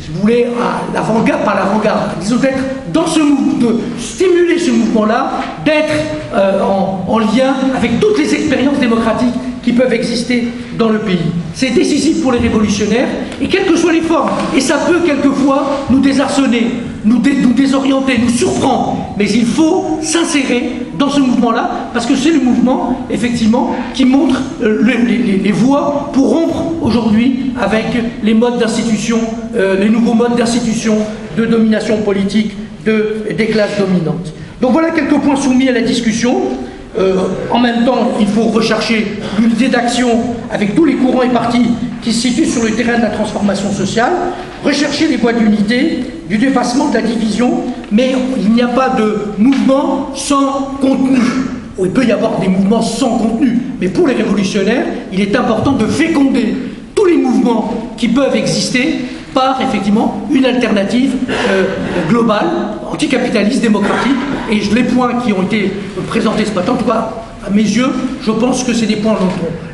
si 0.00 0.10
vous 0.12 0.20
voulez, 0.20 0.46
à 0.60 0.94
l'avant-garde, 0.94 1.44
par 1.44 1.56
l'avant-garde, 1.56 2.10
disons 2.20 2.36
d'être 2.36 2.62
dans 2.92 3.06
ce 3.06 3.20
mouvement, 3.20 3.58
de 3.58 3.80
stimuler 3.98 4.58
ce 4.58 4.70
mouvement-là, 4.70 5.32
d'être 5.64 5.92
euh, 6.32 6.62
en 6.62 7.18
lien 7.18 7.54
avec 7.76 8.00
toutes 8.00 8.18
les 8.18 8.34
expériences 8.34 8.78
démocratiques 8.78 9.34
qui 9.62 9.72
peuvent 9.72 9.92
exister 9.92 10.48
dans 10.78 10.88
le 10.88 10.98
pays. 11.00 11.18
C'est 11.54 11.70
décisif 11.70 12.22
pour 12.22 12.32
les 12.32 12.38
révolutionnaires, 12.38 13.08
et 13.40 13.46
quelles 13.46 13.66
que 13.66 13.76
soient 13.76 13.92
les 13.92 14.00
formes, 14.00 14.30
et 14.56 14.60
ça 14.60 14.78
peut 14.78 15.00
quelquefois 15.04 15.86
nous 15.90 16.00
désarçonner, 16.00 16.68
nous, 17.04 17.18
désorienter, 17.18 18.18
nous 18.18 18.28
surprendre, 18.30 19.14
mais 19.18 19.28
il 19.30 19.44
faut 19.46 19.98
s'insérer 20.02 20.72
dans 20.98 21.08
ce 21.08 21.20
mouvement-là, 21.20 21.90
parce 21.92 22.06
que 22.06 22.14
c'est 22.14 22.30
le 22.30 22.40
mouvement, 22.40 23.06
effectivement, 23.10 23.74
qui 23.94 24.04
montre 24.04 24.40
euh, 24.62 24.82
les, 25.42 25.52
voies 25.52 26.10
pour 26.12 26.30
rompre 26.30 26.64
aujourd'hui 26.82 27.52
avec 27.60 27.86
les 28.22 28.34
modes 28.34 28.58
d'institution, 28.58 29.18
euh, 29.56 29.78
les 29.78 29.88
nouveaux 29.88 30.14
modes 30.14 30.36
d'institution, 30.36 30.96
de 31.36 31.46
domination 31.46 31.98
politique 31.98 32.52
de, 32.84 33.24
des 33.36 33.46
classes 33.46 33.78
dominantes. 33.78 34.32
Donc 34.60 34.72
voilà 34.72 34.90
quelques 34.90 35.18
points 35.20 35.36
soumis 35.36 35.68
à 35.68 35.72
la 35.72 35.80
discussion. 35.80 36.36
Euh, 36.98 37.14
en 37.50 37.58
même 37.60 37.84
temps, 37.84 38.12
il 38.20 38.26
faut 38.26 38.44
rechercher 38.44 39.18
l'unité 39.38 39.68
d'action 39.68 40.08
avec 40.50 40.74
tous 40.74 40.84
les 40.84 40.94
courants 40.94 41.22
et 41.22 41.28
partis 41.28 41.70
qui 42.02 42.12
se 42.12 42.28
situent 42.28 42.46
sur 42.46 42.64
le 42.64 42.70
terrain 42.70 42.96
de 42.98 43.02
la 43.02 43.10
transformation 43.10 43.70
sociale, 43.70 44.12
rechercher 44.64 45.06
les 45.06 45.16
voies 45.16 45.32
d'unité, 45.32 46.00
du 46.28 46.38
dépassement 46.38 46.88
de 46.88 46.94
la 46.94 47.02
division, 47.02 47.62
mais 47.92 48.12
il 48.38 48.50
n'y 48.52 48.62
a 48.62 48.68
pas 48.68 48.90
de 48.90 49.32
mouvement 49.38 50.10
sans 50.14 50.76
contenu. 50.80 51.18
Il 51.82 51.90
peut 51.90 52.04
y 52.04 52.12
avoir 52.12 52.40
des 52.40 52.48
mouvements 52.48 52.82
sans 52.82 53.18
contenu, 53.18 53.58
mais 53.80 53.88
pour 53.88 54.06
les 54.06 54.14
révolutionnaires, 54.14 54.86
il 55.12 55.20
est 55.20 55.34
important 55.36 55.72
de 55.72 55.86
féconder 55.86 56.54
tous 56.94 57.04
les 57.06 57.16
mouvements 57.16 57.72
qui 57.96 58.08
peuvent 58.08 58.36
exister 58.36 58.96
par 59.34 59.60
effectivement 59.60 60.26
une 60.30 60.44
alternative 60.44 61.12
euh, 61.30 61.64
globale, 62.08 62.46
anticapitaliste, 62.90 63.62
démocratique. 63.62 64.16
Et 64.50 64.60
les 64.74 64.84
points 64.84 65.14
qui 65.24 65.32
ont 65.32 65.42
été 65.42 65.72
présentés 66.08 66.44
ce 66.44 66.52
matin, 66.52 66.72
en 66.72 66.76
tout 66.76 66.84
cas 66.84 67.10
à 67.46 67.50
mes 67.50 67.62
yeux, 67.62 67.90
je 68.22 68.30
pense 68.30 68.64
que 68.64 68.74
c'est 68.74 68.86
des 68.86 68.96
points 68.96 69.14
dont 69.14 69.28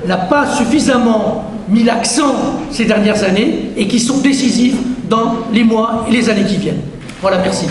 on 0.04 0.08
n'a 0.08 0.16
pas 0.16 0.46
suffisamment 0.46 1.50
mis 1.68 1.82
l'accent 1.82 2.34
ces 2.70 2.84
dernières 2.84 3.22
années 3.24 3.70
et 3.76 3.88
qui 3.88 3.98
sont 3.98 4.18
décisifs 4.18 4.76
dans 5.08 5.36
les 5.52 5.64
mois 5.64 6.06
et 6.08 6.12
les 6.12 6.28
années 6.30 6.44
qui 6.44 6.56
viennent. 6.56 6.80
Voilà, 7.20 7.38
merci. 7.38 7.66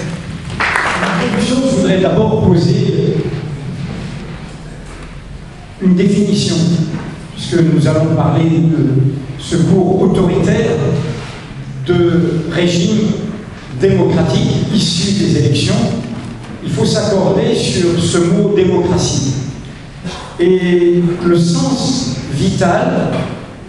Je 1.39 1.53
voudrais 1.53 1.99
d'abord 1.99 2.47
poser 2.47 3.15
une 5.81 5.95
définition, 5.95 6.55
puisque 7.33 7.59
nous 7.61 7.87
allons 7.87 8.15
parler 8.15 8.49
de 8.49 8.89
ce 9.37 9.57
cours 9.57 10.01
autoritaire 10.01 10.71
de 11.85 12.41
régime 12.51 13.07
démocratique 13.79 14.51
issu 14.73 15.23
des 15.23 15.37
élections, 15.37 15.75
il 16.63 16.71
faut 16.71 16.85
s'accorder 16.85 17.55
sur 17.55 17.99
ce 18.01 18.17
mot 18.17 18.53
démocratie. 18.55 19.33
Et 20.39 21.01
le 21.25 21.37
sens 21.37 22.15
vital, 22.33 23.11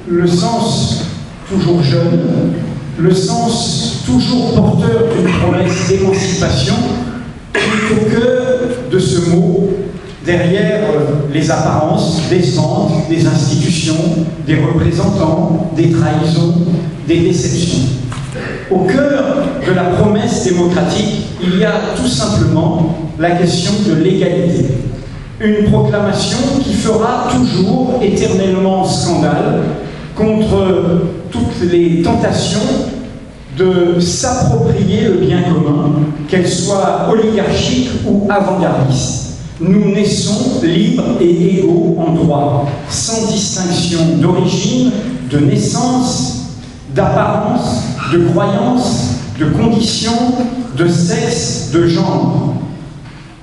le 0.08 0.26
sens 0.26 1.04
toujours 1.48 1.82
jeune, 1.82 2.52
le 2.98 3.14
sens 3.14 4.02
toujours 4.06 4.54
porteur 4.54 5.04
d'une 5.14 5.32
promesse 5.32 5.88
d'émancipation, 5.88 6.74
est 7.54 7.92
au 7.92 8.10
cœur 8.10 8.58
de 8.90 8.98
ce 8.98 9.30
mot 9.30 9.70
derrière 10.24 10.88
les 11.32 11.50
apparences 11.50 12.22
des 12.28 12.42
centres, 12.42 13.08
des 13.08 13.26
institutions, 13.26 14.26
des 14.46 14.56
représentants, 14.56 15.70
des 15.76 15.90
trahisons, 15.92 16.62
des 17.06 17.20
déceptions. 17.20 17.78
Au 18.70 18.80
cœur 18.80 19.44
de 19.66 19.72
la 19.72 19.84
promesse 19.84 20.44
démocratique, 20.44 21.26
il 21.42 21.58
y 21.58 21.64
a 21.64 21.72
tout 21.96 22.08
simplement 22.08 22.96
la 23.18 23.30
question 23.32 23.72
de 23.86 23.94
l'égalité. 23.94 24.66
Une 25.40 25.70
proclamation 25.70 26.38
qui 26.62 26.72
fera 26.72 27.28
toujours 27.30 28.00
éternellement 28.02 28.84
scandale 28.84 29.62
contre 30.14 31.02
toutes 31.30 31.70
les 31.70 32.02
tentations 32.02 32.58
de 33.56 34.00
s'approprier 34.00 35.02
le 35.02 35.14
bien 35.14 35.42
commun, 35.42 35.92
qu'elle 36.28 36.48
soit 36.48 37.08
oligarchique 37.10 37.90
ou 38.06 38.26
avant-gardiste. 38.28 39.38
Nous 39.60 39.94
naissons 39.94 40.60
libres 40.62 41.16
et 41.20 41.58
égaux 41.58 41.96
en 41.98 42.12
droit, 42.12 42.68
sans 42.90 43.32
distinction 43.32 44.00
d'origine, 44.20 44.90
de 45.30 45.38
naissance, 45.38 46.50
d'apparence, 46.94 47.82
de 48.12 48.28
croyance, 48.28 49.14
de 49.38 49.46
condition, 49.46 50.12
de 50.76 50.88
sexe, 50.88 51.70
de 51.72 51.86
genre. 51.86 52.54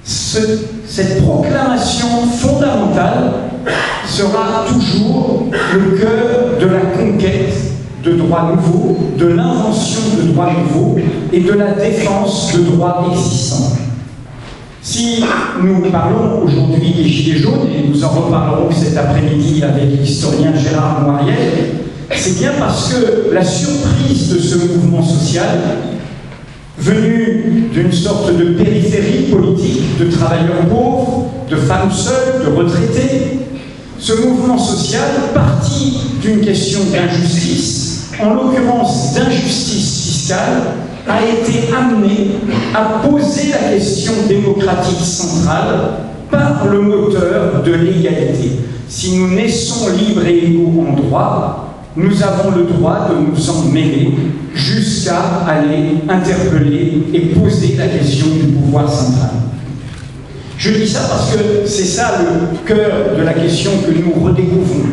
cette 0.04 1.24
proclamation 1.24 2.08
fondamentale 2.38 3.34
sera 4.06 4.66
toujours 4.68 5.46
le 5.74 5.98
cœur 5.98 6.60
de 6.60 6.66
la 6.66 6.82
conquête 6.82 7.56
de 8.04 8.14
droits 8.14 8.52
nouveaux, 8.56 8.98
de 9.18 9.28
l'invention 9.28 10.02
de 10.18 10.32
droits 10.32 10.52
nouveaux 10.52 10.98
et 11.32 11.40
de 11.40 11.54
la 11.54 11.72
défense 11.72 12.54
de 12.54 12.64
droits 12.64 13.08
existants. 13.12 13.78
Si 14.82 15.24
nous 15.64 15.90
parlons 15.90 16.42
aujourd'hui 16.44 16.94
des 16.94 17.06
Gilets 17.06 17.40
jaunes, 17.40 17.70
et 17.74 17.88
nous 17.88 18.04
en 18.04 18.10
reparlerons 18.10 18.70
cet 18.72 18.98
après-midi 18.98 19.64
avec 19.64 19.86
l'historien 19.98 20.52
Gérard 20.54 21.08
Noiriel, 21.08 21.84
c'est 22.12 22.40
bien 22.40 22.52
parce 22.60 22.94
que 22.94 23.34
la 23.34 23.44
surprise 23.44 24.30
de 24.34 24.40
ce 24.40 24.56
mouvement 24.56 25.04
social, 25.04 25.60
venu 26.78 27.70
d'une 27.74 27.92
sorte 27.92 28.36
de 28.36 28.52
périphérie 28.52 29.32
politique, 29.32 29.98
de 30.00 30.12
travailleurs 30.12 30.68
pauvres, 30.70 31.26
de 31.50 31.56
femmes 31.56 31.92
seules, 31.92 32.46
de 32.46 32.56
retraités, 32.56 33.40
ce 34.00 34.14
mouvement 34.14 34.58
social, 34.58 35.10
parti 35.34 35.98
d'une 36.22 36.42
question 36.42 36.80
d'injustice, 36.92 38.10
en 38.22 38.34
l'occurrence 38.34 39.14
d'injustice 39.14 40.04
fiscale, 40.04 40.62
a 41.08 41.22
été 41.22 41.74
amené 41.74 42.32
à 42.74 43.08
poser 43.08 43.50
la 43.52 43.74
question 43.74 44.14
démocratique 44.28 45.04
centrale 45.04 45.92
par 46.32 46.66
le 46.66 46.82
moteur 46.82 47.62
de 47.64 47.74
l'égalité. 47.74 48.52
Si 48.88 49.18
nous 49.18 49.36
naissons 49.36 49.90
libres 49.98 50.26
et 50.26 50.46
égaux 50.46 50.86
en 50.88 50.94
droit, 50.94 51.73
nous 51.96 52.24
avons 52.24 52.56
le 52.58 52.64
droit 52.64 53.10
de 53.10 53.16
nous 53.16 53.50
en 53.50 53.64
mêler 53.72 54.12
jusqu'à 54.56 55.46
aller 55.48 55.98
interpeller 56.10 57.04
et 57.14 57.20
poser 57.20 57.76
la 57.78 57.88
question 57.88 58.28
du 58.28 58.52
pouvoir 58.54 58.92
central. 58.92 59.32
Je 60.58 60.72
dis 60.72 60.88
ça 60.88 61.02
parce 61.10 61.32
que 61.32 61.68
c'est 61.68 61.86
ça 61.86 62.20
le 62.20 62.58
cœur 62.66 63.18
de 63.18 63.22
la 63.22 63.34
question 63.34 63.72
que 63.86 63.92
nous 63.92 64.24
redécouvrons. 64.24 64.90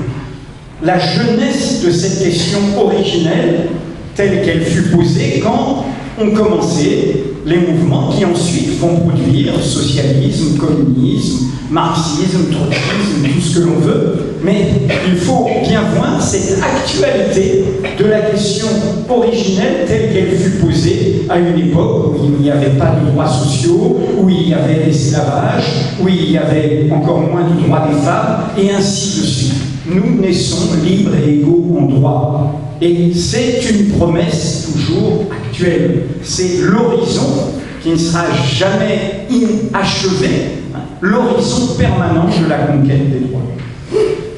La 0.83 0.99
jeunesse 0.99 1.83
de 1.85 1.91
cette 1.91 2.23
question 2.23 2.59
originelle, 2.79 3.69
telle 4.15 4.43
qu'elle 4.43 4.63
fut 4.63 4.91
posée 4.91 5.41
quand 5.43 5.85
ont 6.19 6.31
commencé 6.33 7.25
les 7.47 7.59
mouvements 7.59 8.11
qui 8.11 8.25
ensuite 8.25 8.79
vont 8.79 8.97
produire 8.97 9.55
socialisme, 9.63 10.59
communisme, 10.59 11.47
marxisme, 11.71 12.51
trotskisme, 12.51 13.35
tout 13.35 13.41
ce 13.41 13.59
que 13.59 13.65
l'on 13.65 13.79
veut. 13.79 14.30
Mais 14.43 14.69
il 15.07 15.17
faut 15.17 15.47
bien 15.69 15.83
voir 15.95 16.21
cette 16.21 16.59
actualité 16.63 17.65
de 17.99 18.05
la 18.07 18.21
question 18.23 18.69
originelle 19.09 19.85
telle 19.87 20.13
qu'elle 20.13 20.39
fut 20.39 20.59
posée 20.59 21.27
à 21.29 21.39
une 21.39 21.59
époque 21.59 22.15
où 22.15 22.25
il 22.25 22.43
n'y 22.43 22.51
avait 22.51 22.79
pas 22.79 22.97
de 23.01 23.11
droits 23.11 23.29
sociaux, 23.29 23.99
où 24.19 24.29
il 24.31 24.49
y 24.49 24.55
avait 24.55 24.87
l'esclavage, 24.87 25.65
où 26.01 26.09
il 26.09 26.33
y 26.33 26.39
avait 26.39 26.89
encore 26.91 27.21
moins 27.21 27.43
de 27.43 27.67
droits 27.67 27.89
des 27.89 28.01
femmes, 28.01 28.45
et 28.59 28.71
ainsi 28.71 29.21
de 29.21 29.27
suite. 29.27 29.55
Nous 29.87 30.21
naissons 30.21 30.75
libres 30.85 31.13
et 31.17 31.35
égaux 31.35 31.77
en 31.79 31.87
droit. 31.87 32.61
Et 32.81 33.13
c'est 33.15 33.61
une 33.71 33.89
promesse 33.89 34.69
toujours 34.73 35.25
actuelle. 35.31 36.05
C'est 36.23 36.63
l'horizon 36.63 37.51
qui 37.83 37.91
ne 37.91 37.97
sera 37.97 38.25
jamais 38.47 39.27
inachevé, 39.31 40.29
hein, 40.75 40.81
l'horizon 41.01 41.75
permanent 41.79 42.27
de 42.27 42.49
la 42.49 42.59
conquête 42.59 43.11
des 43.11 43.27
droits. 43.27 43.41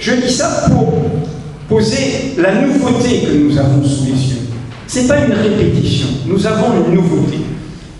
Je 0.03 0.15
dis 0.15 0.33
ça 0.33 0.65
pour 0.69 0.95
poser 1.69 2.35
la 2.37 2.57
nouveauté 2.57 3.21
que 3.21 3.35
nous 3.35 3.57
avons 3.57 3.85
sous 3.85 4.07
les 4.07 4.11
yeux. 4.11 4.41
Ce 4.89 4.99
n'est 4.99 5.07
pas 5.07 5.19
une 5.25 5.33
répétition, 5.33 6.09
nous 6.27 6.45
avons 6.45 6.71
une 6.85 6.97
nouveauté. 6.97 7.39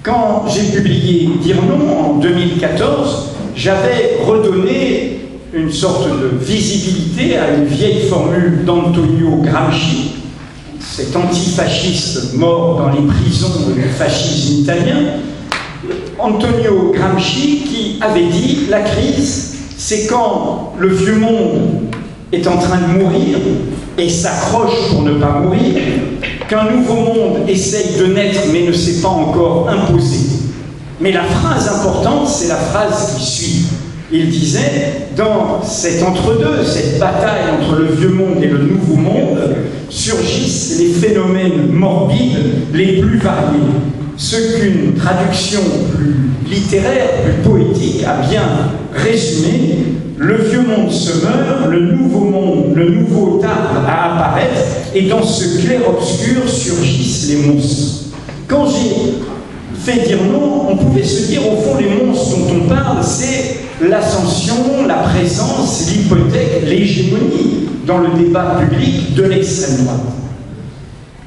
Quand 0.03 0.45
j'ai 0.49 0.77
publié 0.77 1.29
Dire 1.41 1.59
non 1.63 2.17
en 2.17 2.19
2014, 2.19 3.29
j'avais 3.55 4.19
redonné 4.27 5.21
une 5.55 5.71
sorte 5.71 6.09
de 6.09 6.45
visibilité 6.45 7.39
à 7.39 7.55
une 7.55 7.67
vieille 7.67 8.09
formule 8.09 8.65
d'Antonio 8.65 9.37
Gramsci, 9.37 10.15
cet 10.81 11.15
antifasciste 11.15 12.35
mort 12.35 12.79
dans 12.79 12.91
les 12.91 13.07
prisons 13.07 13.71
du 13.77 13.81
fascisme 13.83 14.63
italien, 14.63 14.97
Antonio 16.19 16.93
Gramsci 16.93 17.63
qui 17.65 17.99
avait 18.01 18.27
dit 18.27 18.67
la 18.69 18.81
crise, 18.81 19.55
c'est 19.79 20.07
quand 20.07 20.75
le 20.81 20.89
vieux 20.89 21.17
monde 21.17 21.92
est 22.33 22.47
en 22.47 22.57
train 22.57 22.79
de 22.79 22.99
mourir 22.99 23.39
et 23.99 24.09
s'accroche 24.09 24.89
pour 24.91 25.03
ne 25.03 25.15
pas 25.15 25.41
mourir, 25.41 25.75
qu'un 26.49 26.71
nouveau 26.71 26.95
monde 26.95 27.49
essaye 27.49 27.99
de 27.99 28.07
naître 28.07 28.41
mais 28.53 28.63
ne 28.63 28.73
s'est 28.73 29.03
pas 29.03 29.09
encore 29.09 29.69
imposé. 29.69 30.19
Mais 31.01 31.13
la 31.13 31.25
phrase 31.25 31.69
importante, 31.69 32.29
c'est 32.29 32.49
la 32.49 32.57
phrase 32.57 33.17
qui 33.17 33.25
suit. 33.25 33.67
Il 34.11 34.29
disait, 34.29 35.09
dans 35.17 35.63
cet 35.65 36.03
entre-deux, 36.03 36.65
cette 36.65 36.99
bataille 36.99 37.45
entre 37.59 37.77
le 37.77 37.87
vieux 37.87 38.11
monde 38.11 38.43
et 38.43 38.47
le 38.47 38.59
nouveau 38.59 38.97
monde, 38.97 39.57
surgissent 39.89 40.79
les 40.79 40.89
phénomènes 40.89 41.71
morbides 41.71 42.39
les 42.73 43.01
plus 43.01 43.19
variés. 43.19 43.59
Ce 44.23 44.37
qu'une 44.37 44.95
traduction 44.95 45.59
plus 45.97 46.31
littéraire, 46.49 47.23
plus 47.25 47.43
poétique 47.43 48.05
a 48.05 48.25
bien 48.25 48.45
résumé, 48.95 49.79
le 50.17 50.37
vieux 50.37 50.63
monde 50.63 50.93
se 50.93 51.25
meurt, 51.27 51.69
le 51.69 51.81
nouveau 51.97 52.21
monde, 52.21 52.73
le 52.77 52.89
nouveau 52.91 53.39
tarde 53.39 53.85
à 53.85 54.15
apparaître, 54.15 54.61
et 54.95 55.09
dans 55.09 55.25
ce 55.25 55.59
clair-obscur 55.59 56.49
surgissent 56.49 57.31
les 57.31 57.49
monstres. 57.49 58.15
Quand 58.47 58.65
j'ai 58.67 59.15
fait 59.75 60.07
dire 60.07 60.19
non, 60.23 60.69
on 60.71 60.77
pouvait 60.77 61.03
se 61.03 61.27
dire 61.27 61.43
au 61.45 61.57
fond 61.57 61.79
les 61.81 61.89
monstres 61.89 62.37
dont 62.39 62.63
on 62.65 62.69
parle, 62.69 63.03
c'est 63.03 63.57
l'ascension, 63.85 64.87
la 64.87 64.99
présence, 64.99 65.91
l'hypothèque, 65.91 66.63
l'hégémonie 66.65 67.67
dans 67.85 67.99
le 67.99 68.11
débat 68.17 68.61
public 68.61 69.17
de 69.17 69.25
l'extrême 69.25 69.85
droite. 69.85 70.22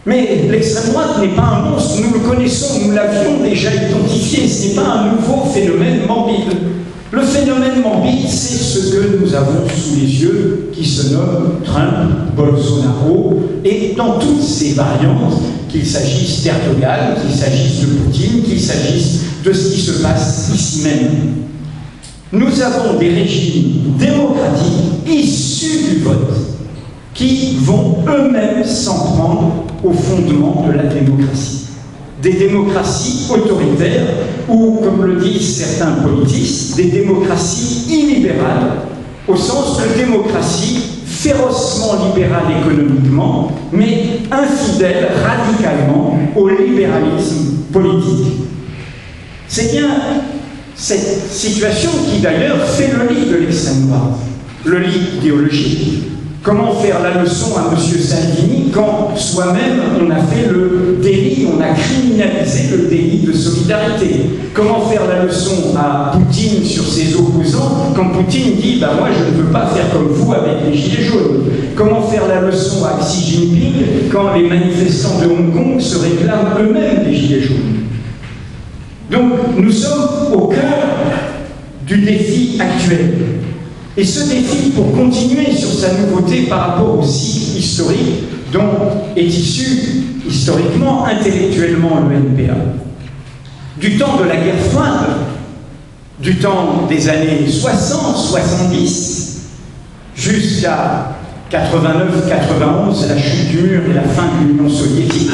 Mais 0.06 0.48
l'extrême 0.52 0.91
droite 0.91 1.20
n'est 1.20 1.36
pas 1.36 1.41
un 1.41 1.70
monstre, 1.72 2.00
nous 2.02 2.13
le 2.13 2.20
connaissons, 2.20 2.80
nous 2.86 2.91
l'avions 2.91 3.39
déjà 3.44 3.70
identifié, 3.74 4.48
ce 4.48 4.68
n'est 4.68 4.74
pas 4.76 4.88
un 4.88 5.15
nouveau 5.15 5.46
phénomène 5.52 6.06
morbide. 6.08 6.54
Le 7.12 7.22
phénomène 7.22 7.82
morbide, 7.82 8.30
c'est 8.30 8.58
ce 8.58 8.91
que 8.91 9.20
nous 9.20 9.34
avons 9.34 9.68
sous 9.68 9.96
les 10.00 10.22
yeux, 10.22 10.70
qui 10.74 10.86
se 10.86 11.13
nomme 11.13 11.62
Trump, 11.63 12.36
Bolsonaro, 12.36 13.41
et 13.63 13.94
dans 13.98 14.20
toutes 14.20 14.44
ces 14.44 14.74
variantes, 14.74 15.41
qu'il 15.70 15.86
s'agisse 15.86 16.44
d'Erdogan, 16.44 17.15
qu'il 17.22 17.36
s'agisse 17.36 17.82
de 17.82 17.86
Poutine, 17.88 18.44
qu'il 18.44 18.62
s'agisse 18.62 19.22
de 19.44 19.54
ce 19.54 19.74
qui 19.74 19.82
se 19.82 20.04
passe 20.04 20.52
ici 20.54 20.84
même. 20.84 21.10
Nous 22.32 22.62
avons 22.62 23.00
des 23.00 23.10
régimes 23.10 23.96
démocratiques 23.98 25.08
issus 25.08 25.96
du 25.96 26.04
vote 26.04 26.36
qui 27.13 27.58
vont 27.62 28.04
eux-mêmes 28.08 28.63
s'en 28.65 28.98
prendre 28.98 29.64
au 29.86 29.91
fondement 29.91 30.65
de 30.67 30.74
la 30.74 30.84
démocratie. 30.84 31.67
Des 32.21 32.34
démocraties 32.34 33.28
autoritaires 33.30 34.08
ou, 34.50 34.80
comme 34.84 35.06
le 35.06 35.15
disent 35.21 35.58
certains 35.58 35.91
politistes, 36.02 36.76
des 36.76 36.86
démocraties 36.86 37.86
illibérales, 37.88 38.71
au 39.28 39.36
sens 39.36 39.80
de 39.80 40.00
démocratie 40.04 40.80
férocement 41.06 42.08
libérale 42.08 42.45
économiquement, 42.62 43.52
mais 43.71 44.19
infidèle 44.32 45.10
radicalement 45.24 46.17
au 46.36 46.50
libéralisme 46.50 47.63
politique. 47.71 48.34
C'est 49.48 49.71
bien 49.71 49.89
cette 50.76 51.32
situation 51.32 51.89
qui 52.12 52.21
d'ailleurs 52.21 52.63
fait 52.67 52.91
le 52.91 53.13
lit 53.13 53.30
de 53.30 53.36
l'extrême 53.38 53.88
droite, 53.88 54.19
le 54.65 54.80
lit 54.80 55.17
idéologique. 55.19 56.14
Comment 56.45 56.75
faire 56.75 57.01
la 57.01 57.23
leçon 57.23 57.58
à 57.58 57.73
M. 57.73 57.79
Salvini 57.79 58.69
quand 58.71 59.15
soi-même 59.15 59.81
on 59.99 60.12
a 60.12 60.17
fait 60.17 60.47
le 60.47 60.99
délit, 61.01 61.47
on 61.51 61.60
a 61.60 61.69
criminalisé 61.73 62.77
le 62.77 62.88
délit 62.88 63.23
de 63.25 63.34
solidarité? 63.34 64.29
Comment 64.53 64.81
faire 64.81 65.08
la 65.08 65.23
leçon 65.23 65.75
à 65.75 66.12
Poutine 66.13 66.63
sur 66.63 66.84
ses 66.86 67.15
opposants 67.15 67.91
quand 67.95 68.10
Poutine 68.10 68.58
dit 68.62 68.77
bah, 68.79 68.91
Moi, 68.95 69.08
je 69.12 69.36
ne 69.36 69.41
veux 69.41 69.51
pas 69.51 69.65
faire 69.65 69.89
comme 69.91 70.10
vous 70.10 70.34
avec 70.34 70.58
les 70.69 70.77
Gilets 70.77 71.05
jaunes? 71.05 71.45
Comment 71.75 72.03
faire 72.03 72.27
la 72.27 72.41
leçon 72.41 72.86
à 72.86 73.03
Xi 73.03 73.23
Jinping 73.23 73.73
quand 74.12 74.36
les 74.36 74.47
manifestants 74.47 75.19
de 75.19 75.25
Hong 75.25 75.51
Kong 75.51 75.79
se 75.79 75.97
réclament 75.97 76.60
eux-mêmes 76.60 77.05
des 77.05 77.15
Gilets 77.15 77.41
jaunes? 77.41 77.88
Donc, 79.10 79.31
nous 79.58 79.71
sommes 79.71 80.31
au 80.31 80.45
cœur 80.45 80.62
du 81.88 82.01
défi 82.01 82.60
actuel. 82.60 83.15
Et 83.97 84.03
ce 84.03 84.29
défi, 84.29 84.71
pour 84.71 84.91
continuer 84.91 85.55
sur 85.55 85.69
sa 85.69 85.93
nouveauté 85.93 86.47
par 86.49 86.67
rapport 86.67 86.99
au 86.99 87.03
cycle 87.03 87.58
historique 87.58 88.23
dont 88.51 88.62
est 89.15 89.23
issu 89.23 90.03
historiquement, 90.27 91.05
intellectuellement 91.05 92.01
le 92.10 92.15
NPA, 92.17 92.55
du 93.77 93.97
temps 93.97 94.17
de 94.17 94.25
la 94.27 94.36
guerre 94.36 94.60
froide, 94.71 95.15
du 96.19 96.36
temps 96.38 96.88
des 96.89 97.08
années 97.08 97.45
60-70, 97.47 99.38
jusqu'à 100.15 101.12
89-91, 101.51 103.08
la 103.08 103.17
chute 103.17 103.49
du 103.49 103.58
mur 103.60 103.81
et 103.89 103.93
la 103.93 104.01
fin 104.01 104.23
de 104.23 104.47
l'Union 104.47 104.69
soviétique, 104.69 105.29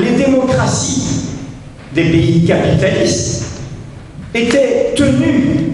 les 0.00 0.12
démocraties 0.24 1.02
des 1.94 2.04
pays 2.04 2.44
capitalistes 2.46 3.44
étaient 4.34 4.94
tenues 4.96 5.72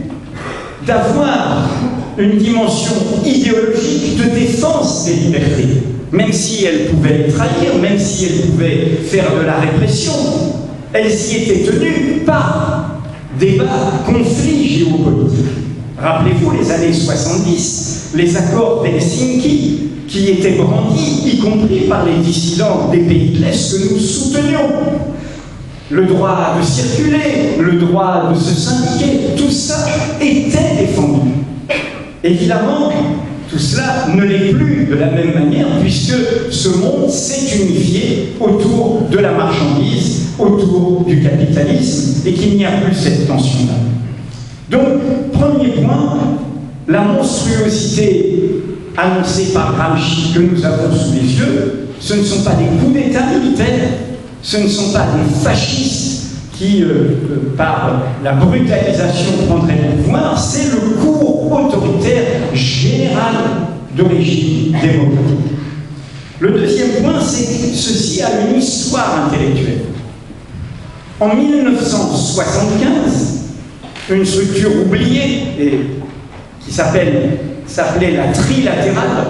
d'avoir 0.87 1.69
une 2.19 2.39
dimension 2.39 2.93
idéologique 3.25 4.17
de 4.17 4.39
défense 4.39 5.07
des 5.07 5.15
libertés, 5.15 5.83
même 6.13 6.33
si 6.33 6.65
elles 6.65 6.87
pouvaient 6.87 7.27
les 7.27 7.33
trahir, 7.33 7.77
même 7.81 7.99
si 7.99 8.27
elles 8.27 8.51
pouvaient 8.51 8.99
faire 9.05 9.37
de 9.41 9.47
la 9.47 9.61
répression, 9.61 10.13
elles 10.93 11.13
y 11.13 11.37
étaient 11.37 11.71
tenues 11.71 12.23
par 12.27 13.03
débats, 13.39 14.05
conflits 14.07 14.69
géopolitiques. 14.69 15.47
Rappelez-vous 15.99 16.51
les 16.53 16.71
années 16.71 16.93
70, 16.93 18.13
les 18.15 18.37
accords 18.37 18.83
d'Helsinki 18.83 19.91
qui 20.09 20.31
étaient 20.31 20.57
brandis, 20.57 21.23
y 21.27 21.39
compris 21.39 21.81
par 21.89 22.05
les 22.05 22.25
dissidents 22.25 22.89
des 22.91 22.99
pays 22.99 23.31
de 23.31 23.45
l'Est 23.45 23.73
que 23.73 23.95
nous 23.95 24.01
soutenions. 24.01 24.71
Le 25.91 26.07
droit 26.07 26.57
de 26.59 26.65
circuler, 26.65 27.57
le 27.61 27.73
droit 27.73 28.33
de 28.33 28.39
se 28.39 28.55
syndiquer, 28.55 29.21
tout 29.37 29.51
ça 29.51 29.87
était 30.21 30.87
défendu. 30.87 31.31
Évidemment, 32.23 32.91
tout 33.51 33.59
cela 33.59 34.07
ne 34.15 34.23
l'est 34.23 34.53
plus 34.53 34.87
de 34.87 34.95
la 34.95 35.11
même 35.11 35.35
manière 35.35 35.67
puisque 35.81 36.15
ce 36.51 36.69
monde 36.69 37.11
s'est 37.11 37.57
unifié 37.57 38.35
autour 38.39 39.03
de 39.11 39.19
la 39.19 39.33
marchandise, 39.33 40.29
autour 40.39 41.05
du 41.07 41.23
capitalisme 41.23 42.23
et 42.27 42.33
qu'il 42.33 42.57
n'y 42.57 42.67
a 42.67 42.73
plus 42.73 42.95
cette 42.95 43.27
tension-là. 43.27 43.75
Donc, 44.71 45.33
premier 45.33 45.69
point, 45.83 46.19
la 46.87 47.01
monstruosité 47.03 48.37
annoncée 48.97 49.53
par 49.53 49.75
Gramsci 49.75 50.33
que 50.35 50.41
nous 50.41 50.65
avons 50.65 50.95
sous 50.95 51.15
les 51.15 51.39
yeux, 51.39 51.89
ce 51.99 52.15
ne 52.15 52.23
sont 52.23 52.43
pas 52.43 52.55
des 52.55 52.67
coups 52.79 52.93
d'État 52.93 53.27
militaires, 53.27 53.89
ce 54.43 54.59
ne 54.59 54.69
sont 54.69 54.93
pas 54.93 55.07
des 55.15 55.35
fascistes 55.43 56.21
qui, 56.57 56.83
euh, 56.83 56.87
euh, 56.87 57.57
par 57.57 58.03
la 58.23 58.33
brutalisation, 58.33 59.33
prendrait 59.49 59.79
le 59.97 60.03
pouvoir, 60.03 60.39
c'est 60.39 60.71
le 60.71 61.01
cours 61.01 61.20
autoritaire 61.51 62.55
général 62.55 63.35
de 63.97 64.03
régime 64.03 64.73
démocratique. 64.81 65.39
Le 66.39 66.51
deuxième 66.53 67.03
point, 67.03 67.21
c'est 67.21 67.45
que 67.45 67.75
ceci 67.75 68.23
a 68.23 68.29
une 68.49 68.59
histoire 68.59 69.27
intellectuelle. 69.27 69.83
En 71.21 71.35
1975, 71.35 73.51
une 74.11 74.25
structure 74.25 74.71
oubliée 74.87 75.43
et 75.61 75.81
qui 76.65 76.73
s'appelait 76.73 77.39
la 77.67 78.29
trilatérale, 78.33 79.27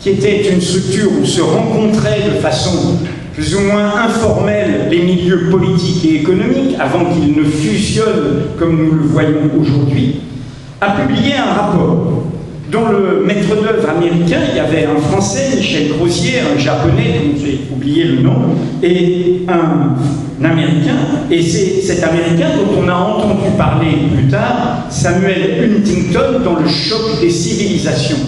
qui 0.00 0.10
était 0.10 0.48
une 0.50 0.60
structure 0.60 1.10
où 1.20 1.24
se 1.24 1.40
rencontraient 1.42 2.22
de 2.34 2.40
façon 2.40 2.98
plus 3.34 3.54
ou 3.56 3.60
moins 3.60 3.94
informels 3.96 4.88
les 4.90 5.02
milieux 5.02 5.50
politiques 5.50 6.04
et 6.04 6.16
économiques, 6.20 6.76
avant 6.78 7.04
qu'ils 7.12 7.36
ne 7.36 7.44
fusionnent 7.44 8.44
comme 8.58 8.76
nous 8.76 8.92
le 8.92 9.02
voyons 9.02 9.50
aujourd'hui, 9.60 10.20
a 10.84 11.00
publié 11.00 11.34
un 11.34 11.52
rapport 11.52 12.24
dont 12.70 12.88
le 12.88 13.24
maître 13.24 13.54
d'œuvre 13.54 13.88
américain, 13.88 14.40
il 14.50 14.56
y 14.56 14.60
avait 14.60 14.86
un 14.86 15.00
Français, 15.00 15.56
Michel 15.56 15.90
Crozier, 15.90 16.40
un 16.40 16.58
Japonais, 16.58 17.20
dont 17.24 17.40
j'ai 17.40 17.60
oublié 17.72 18.04
le 18.04 18.22
nom, 18.22 18.56
et 18.82 19.42
un, 19.48 19.94
Américain, 20.44 20.96
et 21.30 21.40
c'est 21.40 21.80
cet 21.80 22.02
Américain 22.02 22.48
dont 22.58 22.82
on 22.82 22.88
a 22.88 22.94
entendu 22.94 23.50
parler 23.56 23.86
plus 24.14 24.28
tard, 24.28 24.86
Samuel 24.90 25.78
Huntington, 25.78 26.40
dans 26.44 26.58
le 26.58 26.68
choc 26.68 27.20
des 27.20 27.30
civilisations 27.30 28.18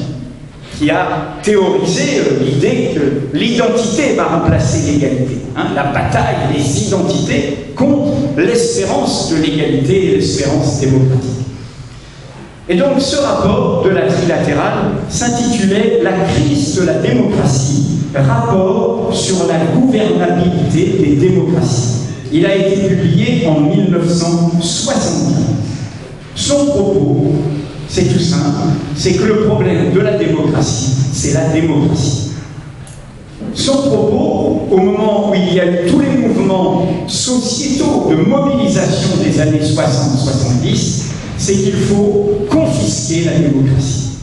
qui 0.79 0.90
a 0.90 1.38
théorisé 1.42 2.21
euh, 2.21 2.45
l'idée 2.45 2.90
que 2.95 3.37
l'identité 3.37 4.14
va 4.14 4.25
remplacer 4.25 4.92
l'égalité. 4.92 5.38
Hein. 5.57 5.69
la 5.75 5.85
bataille 5.85 6.55
des 6.55 6.87
identités 6.87 7.57
contre 7.75 8.12
l'espérance 8.37 9.33
de 9.33 9.42
l'égalité 9.42 10.12
et 10.12 10.16
l'espérance 10.16 10.81
démocratique. 10.81 11.46
Et 12.69 12.75
donc 12.75 13.01
ce 13.01 13.17
rapport 13.17 13.83
de 13.85 13.91
la 13.91 14.07
trilatérale 14.07 14.97
s'intitulait 15.09 16.01
La 16.03 16.13
crise 16.13 16.81
de 16.81 16.87
la 16.87 16.95
démocratie, 16.95 18.01
rapport 18.15 19.11
sur 19.13 19.47
la 19.47 19.59
gouvernabilité 19.79 20.99
des 20.99 21.17
démocraties. 21.17 21.93
Il 22.33 22.45
a 22.45 22.57
été 22.57 22.89
publié 22.89 23.47
en 23.47 23.61
1975. 23.61 25.23
Son 26.35 26.67
propos 26.67 27.33
c'est 27.89 28.13
tout 28.13 28.19
simple, 28.19 28.51
c'est 28.97 29.13
que 29.13 29.25
le 29.25 29.45
problème 29.45 29.93
de 29.93 30.01
la 30.01 30.19
démocratie, 30.19 30.91
c'est 31.13 31.33
la 31.33 31.49
démocratie. 31.49 32.33
Son 33.55 33.73
propos, 33.73 34.69
au 34.71 34.77
moment 34.77 35.31
où 35.31 35.35
il 35.35 35.55
y 35.55 35.61
a 35.61 35.67
eu 35.67 35.87
tous 35.87 36.01
les 36.01 36.11
mouvements 36.11 36.87
sociétaux 37.07 38.09
de 38.11 38.17
mobilisation 38.17 39.11
des 39.25 39.41
années 39.41 39.61
60-70, 39.61 41.03
c'est 41.47 41.55
qu'il 41.55 41.75
faut 41.75 42.45
confisquer 42.51 43.27
la 43.27 43.39
démocratie. 43.39 44.19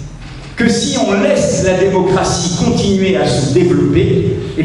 Que 0.57 0.67
si 0.67 0.97
on 0.97 1.23
laisse 1.23 1.63
la 1.65 1.77
démocratie 1.77 2.57
continuer 2.61 3.15
à 3.15 3.25
se 3.25 3.53
développer, 3.53 4.35
eh 4.57 4.63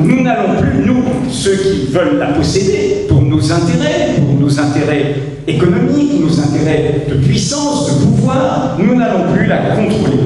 nous 0.00 0.22
n'allons 0.24 0.60
plus, 0.60 0.84
nous, 0.84 1.04
ceux 1.30 1.54
qui 1.54 1.92
veulent 1.92 2.18
la 2.18 2.32
posséder, 2.32 3.06
pour 3.08 3.22
nos 3.22 3.52
intérêts, 3.52 4.16
pour 4.16 4.40
nos 4.40 4.58
intérêts 4.58 5.14
économiques, 5.46 6.20
nos 6.20 6.40
intérêts 6.40 7.06
de 7.08 7.14
puissance, 7.14 7.86
de 7.86 8.04
pouvoir, 8.06 8.76
nous 8.76 8.96
n'allons 8.96 9.32
plus 9.32 9.46
la 9.46 9.58
contrôler. 9.76 10.18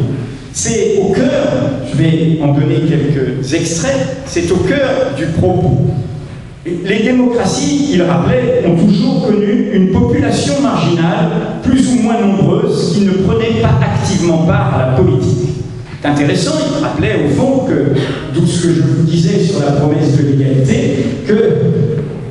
C'est 0.55 0.97
au 1.03 1.13
cœur, 1.13 1.53
je 1.93 1.99
vais 1.99 2.39
en 2.43 2.55
donner 2.55 2.77
quelques 2.89 3.53
extraits, 3.53 4.23
c'est 4.27 4.51
au 4.51 4.57
cœur 4.57 5.13
du 5.19 5.27
propos. 5.27 5.87
Les 6.85 7.03
démocraties, 7.03 7.91
il 7.93 8.03
rappelait, 8.03 8.65
ont 8.67 8.87
toujours 8.87 9.27
connu 9.27 9.71
une 9.73 9.89
population 9.89 10.55
marginale, 10.63 11.61
plus 11.63 11.89
ou 11.93 12.03
moins 12.03 12.21
nombreuse, 12.21 12.95
qui 12.95 13.03
ne 13.03 13.13
prenait 13.13 13.61
pas 13.61 13.79
activement 13.83 14.39
part 14.39 14.75
à 14.75 14.91
la 14.91 14.97
politique. 14.97 15.49
C'est 16.01 16.09
intéressant, 16.09 16.53
il 16.65 16.83
rappelait 16.83 17.27
au 17.27 17.29
fond 17.37 17.65
que, 17.67 17.99
d'où 18.33 18.47
ce 18.47 18.69
que 18.69 18.75
je 18.75 18.83
vous 18.83 19.03
disais 19.05 19.41
sur 19.41 19.61
la 19.61 19.73
promesse 19.73 20.17
de 20.17 20.29
l'égalité, 20.29 21.07
que 21.27 21.35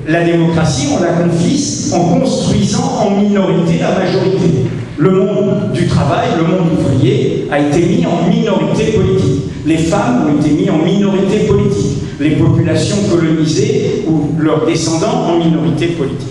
la 0.07 0.23
démocratie, 0.23 0.87
on 0.97 1.03
la 1.03 1.09
confisque 1.09 1.93
en 1.93 2.19
construisant 2.19 2.91
en 3.05 3.21
minorité 3.21 3.79
la 3.81 3.99
majorité. 3.99 4.67
Le 4.97 5.11
monde 5.11 5.71
du 5.73 5.85
travail, 5.85 6.29
le 6.37 6.43
monde 6.47 6.69
ouvrier 6.79 7.47
a 7.51 7.59
été 7.59 7.79
mis 7.79 8.05
en 8.05 8.29
minorité 8.29 8.93
politique. 8.93 9.43
Les 9.65 9.77
femmes 9.77 10.27
ont 10.29 10.41
été 10.41 10.51
mis 10.55 10.69
en 10.69 10.77
minorité 10.77 11.39
politique. 11.45 11.96
Les 12.19 12.31
populations 12.31 12.97
colonisées 13.09 14.05
ou 14.07 14.41
leurs 14.41 14.65
descendants 14.65 15.27
en 15.27 15.37
minorité 15.37 15.87
politique. 15.87 16.27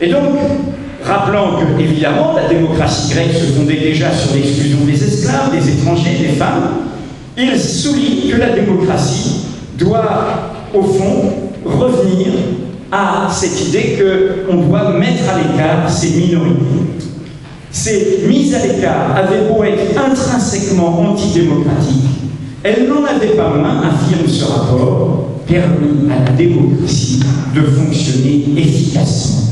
Et 0.00 0.08
donc, 0.08 0.34
rappelant 1.02 1.58
que, 1.58 1.80
évidemment, 1.80 2.34
la 2.34 2.48
démocratie 2.48 3.14
grecque 3.14 3.32
se 3.32 3.52
fondait 3.52 3.80
déjà 3.80 4.12
sur 4.12 4.34
l'exclusion 4.34 4.78
des 4.84 5.02
esclaves, 5.02 5.52
des 5.52 5.70
étrangers, 5.70 6.18
des 6.20 6.34
femmes, 6.34 6.68
il 7.38 7.58
souligne 7.58 8.30
que 8.30 8.36
la 8.36 8.50
démocratie 8.50 9.46
doit, 9.78 10.52
au 10.74 10.82
fond, 10.82 11.32
revenir 11.64 12.28
à 12.90 13.28
cette 13.30 13.68
idée 13.68 13.98
qu'on 14.46 14.56
doit 14.56 14.92
mettre 14.98 15.22
à 15.30 15.38
l'écart 15.38 15.90
ces 15.90 16.10
minorités. 16.10 16.60
Ces 17.70 18.24
mises 18.26 18.54
à 18.54 18.66
l'écart 18.66 19.14
avaient 19.16 19.48
beau 19.48 19.62
être 19.64 19.98
intrinsèquement 19.98 21.10
antidémocratiques, 21.10 22.15
elles 22.66 22.88
n'en 22.88 23.04
avaient 23.04 23.36
pas 23.36 23.54
moins, 23.54 23.80
affirme 23.82 24.26
ce 24.26 24.44
rapport, 24.44 25.28
permis 25.46 26.10
à 26.10 26.24
la 26.24 26.36
démocratie 26.36 27.20
de 27.54 27.60
fonctionner 27.60 28.44
efficacement. 28.56 29.42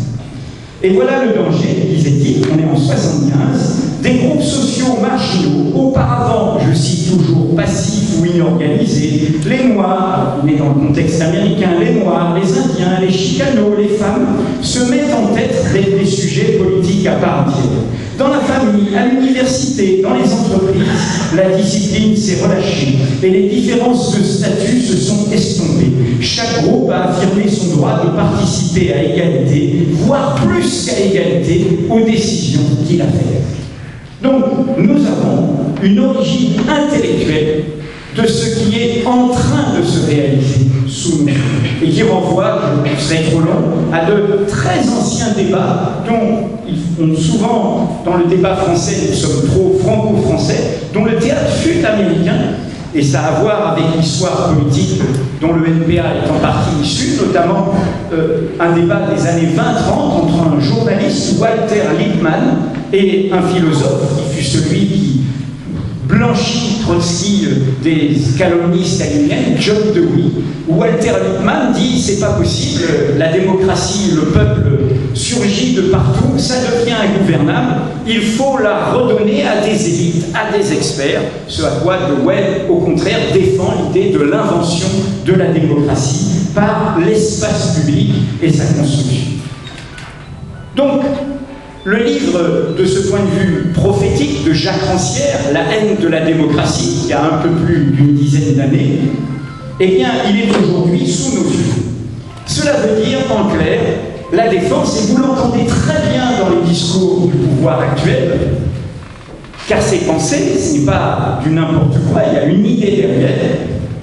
Et 0.83 0.91
voilà 0.91 1.25
le 1.25 1.35
danger, 1.35 1.89
disait-il, 1.95 2.45
on 2.53 2.59
est 2.59 2.71
en 2.71 2.77
75, 2.77 4.03
des 4.03 4.15
groupes 4.15 4.43
sociaux 4.43 4.99
marginaux, 5.01 5.71
auparavant, 5.75 6.59
je 6.61 6.77
cite 6.77 7.17
toujours, 7.17 7.55
passifs 7.55 8.21
ou 8.21 8.27
inorganisés, 8.27 9.39
les 9.47 9.73
Noirs, 9.73 10.39
mais 10.45 10.57
dans 10.57 10.71
le 10.71 10.89
contexte 10.89 11.23
américain, 11.23 11.71
les 11.81 12.01
Noirs, 12.01 12.37
les 12.37 12.59
Indiens, 12.59 13.01
les 13.01 13.13
Chicanos, 13.13 13.77
les 13.79 13.97
femmes, 13.97 14.27
se 14.61 14.91
mettent 14.91 15.15
en 15.15 15.35
tête 15.35 15.65
des, 15.73 16.05
sujets 16.05 16.59
politiques 16.59 17.07
à 17.07 17.13
part 17.13 17.47
entière. 17.47 17.65
Dans 18.19 18.29
la 18.29 18.41
famille, 18.41 18.95
à 18.97 19.07
l'université, 19.07 20.01
dans 20.03 20.15
les 20.15 20.33
entreprises, 20.33 20.83
la 21.35 21.57
discipline 21.57 22.17
s'est 22.17 22.45
relâchée 22.45 22.99
et 23.23 23.29
les 23.29 23.49
différences 23.49 24.17
de 24.17 24.23
statut 24.23 24.81
se 24.81 24.97
sont 24.97 25.33
estompées. 25.33 25.91
Chaque 26.21 26.63
groupe 26.63 26.91
a 26.91 27.11
affirmé 27.11 27.49
son 27.49 27.77
droit 27.77 28.05
de 28.05 28.11
participer 28.17 28.93
à 28.93 29.03
égalité, 29.03 29.89
voire 29.93 30.37
plus 30.37 30.87
qu'à 30.87 31.01
égalité, 31.01 31.67
aux 31.91 32.01
décisions 32.01 32.61
qu'il 32.87 33.03
a 33.03 33.07
faites. 33.07 33.43
Donc, 34.23 34.45
nous 34.79 34.97
avons 35.07 35.75
une 35.83 35.99
origine 35.99 36.53
intellectuelle 36.69 37.65
de 38.17 38.27
ce 38.27 38.61
qui 38.61 38.81
est 38.81 39.07
en 39.07 39.29
train 39.29 39.79
de 39.79 39.85
se 39.85 40.07
réaliser 40.07 40.67
sous 40.87 41.25
nous 41.25 41.33
et 41.83 41.91
qui 41.91 42.03
renvoie, 42.03 42.61
je 42.85 43.03
serai 43.03 43.25
trop 43.25 43.41
long, 43.41 43.93
à 43.93 44.05
de 44.05 44.45
très 44.49 44.81
anciens 44.89 45.33
débats 45.37 46.03
dont 46.07 46.49
ils 46.69 47.17
souvent, 47.17 48.03
dans 48.05 48.17
le 48.17 48.27
débat 48.27 48.57
français, 48.57 49.09
nous 49.11 49.17
sommes 49.17 49.49
trop 49.49 49.77
franco-français, 49.83 50.79
dont 50.93 51.05
le 51.05 51.17
théâtre 51.17 51.51
fut 51.51 51.85
américain, 51.85 52.55
et 52.95 53.03
ça 53.03 53.21
a 53.21 53.27
à 53.27 53.41
voir 53.41 53.73
avec 53.73 53.85
l'histoire 53.97 54.55
politique 54.55 55.01
dont 55.41 55.53
le 55.55 55.67
NPA 55.67 56.05
est 56.15 56.31
en 56.31 56.39
partie 56.41 56.81
issu, 56.83 57.19
notamment 57.21 57.75
euh, 58.13 58.51
un 58.61 58.73
débat 58.73 59.09
des 59.13 59.27
années 59.27 59.49
20-30 59.49 59.93
entre 60.23 60.57
un 60.57 60.61
journaliste, 60.61 61.41
Walter 61.41 61.83
Lippmann, 61.99 62.71
et 62.93 63.31
un 63.33 63.43
philosophe 63.43 64.17
qui 64.17 64.37
fut 64.37 64.45
celui 64.45 64.87
qui 64.87 65.21
blanchit 66.15 66.81
Trotsky 66.83 67.47
euh, 67.47 67.83
des 67.83 68.17
calomnies 68.39 68.87
staliniennes, 68.87 69.57
John 69.59 69.93
Dewey, 69.95 70.31
où 70.69 70.77
Walter 70.77 71.13
Lippmann 71.25 71.73
dit 71.73 72.01
c'est 72.01 72.21
pas 72.21 72.33
possible, 72.33 72.85
la 73.19 73.33
démocratie, 73.33 74.13
le 74.15 74.33
peuple 74.33 74.71
surgit 75.15 75.75
de 75.75 75.83
partout, 75.83 76.39
ça 76.39 76.55
devient 76.57 76.95
ingouvernable, 76.95 77.81
il 78.07 78.23
faut 78.23 78.59
la 78.59 78.93
redonner 78.93 79.47
à 79.47 79.67
des 79.67 79.89
élites, 79.89 80.27
à 80.35 80.57
des 80.57 80.73
experts, 80.73 81.23
ce 81.49 81.63
à 81.63 81.71
quoi 81.83 81.97
De 81.97 82.27
Webb, 82.27 82.71
au 82.71 82.77
contraire, 82.77 83.19
défend 83.33 83.75
l'idée 83.83 84.11
de 84.11 84.23
l'invention 84.23 84.89
de 85.25 85.33
la 85.33 85.47
démocratie 85.47 86.49
par 86.55 86.99
l'espace 87.05 87.79
public 87.81 88.13
et 88.43 88.53
sa 88.53 88.65
construction. 88.65 89.23
Donc, 90.77 91.03
le 91.85 92.03
livre, 92.03 92.75
de 92.79 92.85
ce 92.87 93.09
point 93.09 93.21
de 93.21 93.39
vue 93.39 93.73
prophétique, 93.75 94.43
de 94.45 94.53
Jacques 94.53 94.85
Rancière, 94.91 95.39
La 95.53 95.61
haine 95.61 95.97
de 96.01 96.09
la 96.09 96.21
démocratie, 96.25 97.05
qui 97.07 97.13
a 97.13 97.23
un 97.23 97.39
peu 97.43 97.51
plus 97.51 97.93
d'une 97.93 98.15
dizaine 98.15 98.55
d'années, 98.55 99.01
eh 99.81 99.87
bien, 99.89 100.09
il 100.31 100.41
est 100.41 100.49
aujourd'hui 100.57 101.07
sous 101.07 101.35
nos 101.35 101.51
yeux. 101.51 101.75
Cela 102.47 102.73
veut 102.79 103.05
dire, 103.05 103.19
en 103.31 103.55
clair, 103.55 103.81
la 104.33 104.49
défense, 104.49 104.99
et 104.99 105.13
vous 105.13 105.19
l'entendez 105.19 105.67
très 105.67 106.09
bien 106.11 106.39
dans 106.41 106.57
les 106.57 106.67
discours 106.67 107.27
du 107.27 107.37
pouvoir 107.37 107.81
actuel, 107.81 108.39
car 109.69 109.83
ces 109.83 109.99
pensées, 109.99 110.59
ce 110.59 110.79
n'est 110.79 110.87
pas 110.87 111.41
du 111.45 111.51
n'importe 111.51 111.99
quoi, 112.11 112.23
il 112.31 112.35
y 112.35 112.39
a 112.39 112.45
une 112.47 112.65
idée 112.65 112.97
derrière. 112.97 113.59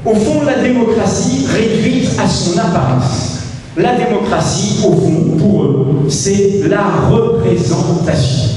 Au 0.05 0.13
fond, 0.13 0.41
la 0.45 0.61
démocratie 0.61 1.47
réduite 1.47 2.09
à 2.19 2.27
son 2.27 2.59
apparence. 2.59 3.40
La 3.77 3.95
démocratie, 3.95 4.79
au 4.85 4.91
fond, 4.91 5.37
pour 5.37 5.63
eux, 5.63 5.87
c'est 6.09 6.61
la 6.67 7.07
représentation. 7.09 8.49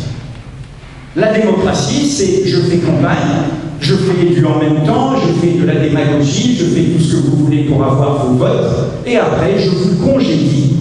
La 1.14 1.32
démocratie, 1.32 2.08
c'est 2.08 2.48
je 2.48 2.56
fais 2.62 2.78
campagne, 2.78 3.46
je 3.80 3.94
fais 3.94 4.34
du 4.34 4.44
en 4.44 4.58
même 4.58 4.84
temps, 4.84 5.12
je 5.14 5.40
fais 5.40 5.56
de 5.56 5.64
la 5.64 5.76
démagogie, 5.76 6.56
je 6.58 6.64
fais 6.64 6.82
tout 6.82 7.00
ce 7.00 7.16
que 7.16 7.30
vous 7.30 7.44
voulez 7.44 7.62
pour 7.64 7.84
avoir 7.84 8.26
vos 8.26 8.34
votes, 8.34 9.04
et 9.06 9.16
après 9.16 9.56
je 9.56 9.70
vous 9.70 10.04
congédie. 10.04 10.78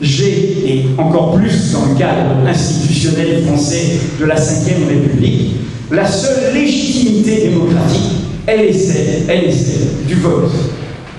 J'ai, 0.00 0.62
et 0.66 0.86
encore 0.96 1.34
plus 1.36 1.72
dans 1.72 1.92
le 1.92 1.98
cadre 1.98 2.48
institutionnel 2.48 3.42
français 3.44 3.98
de 4.18 4.24
la 4.24 4.36
Ve 4.36 4.88
République, 4.88 5.56
la 5.90 6.06
seule 6.06 6.54
légitimité 6.54 7.50
démocratique, 7.50 8.12
est 8.46 8.72
celle, 8.72 9.24
elle 9.28 9.44
est 9.44 9.52
celle 9.52 10.06
du 10.06 10.14
vote. 10.14 10.50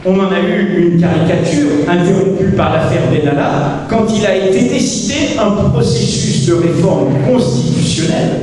On 0.03 0.15
en 0.15 0.31
a 0.31 0.39
eu 0.39 0.93
une 0.93 0.99
caricature 0.99 1.69
interrompue 1.87 2.55
par 2.57 2.73
l'affaire 2.73 3.03
Benalla 3.11 3.85
quand 3.87 4.07
il 4.15 4.25
a 4.25 4.35
été 4.35 4.67
décidé 4.67 5.37
un 5.39 5.69
processus 5.69 6.47
de 6.47 6.53
réforme 6.55 7.13
constitutionnelle 7.31 8.41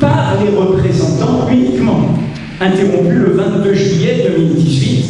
par 0.00 0.34
les 0.42 0.56
représentants 0.56 1.46
uniquement, 1.52 2.00
interrompu 2.58 3.14
le 3.14 3.32
22 3.32 3.74
juillet 3.74 4.30
2018, 4.34 5.04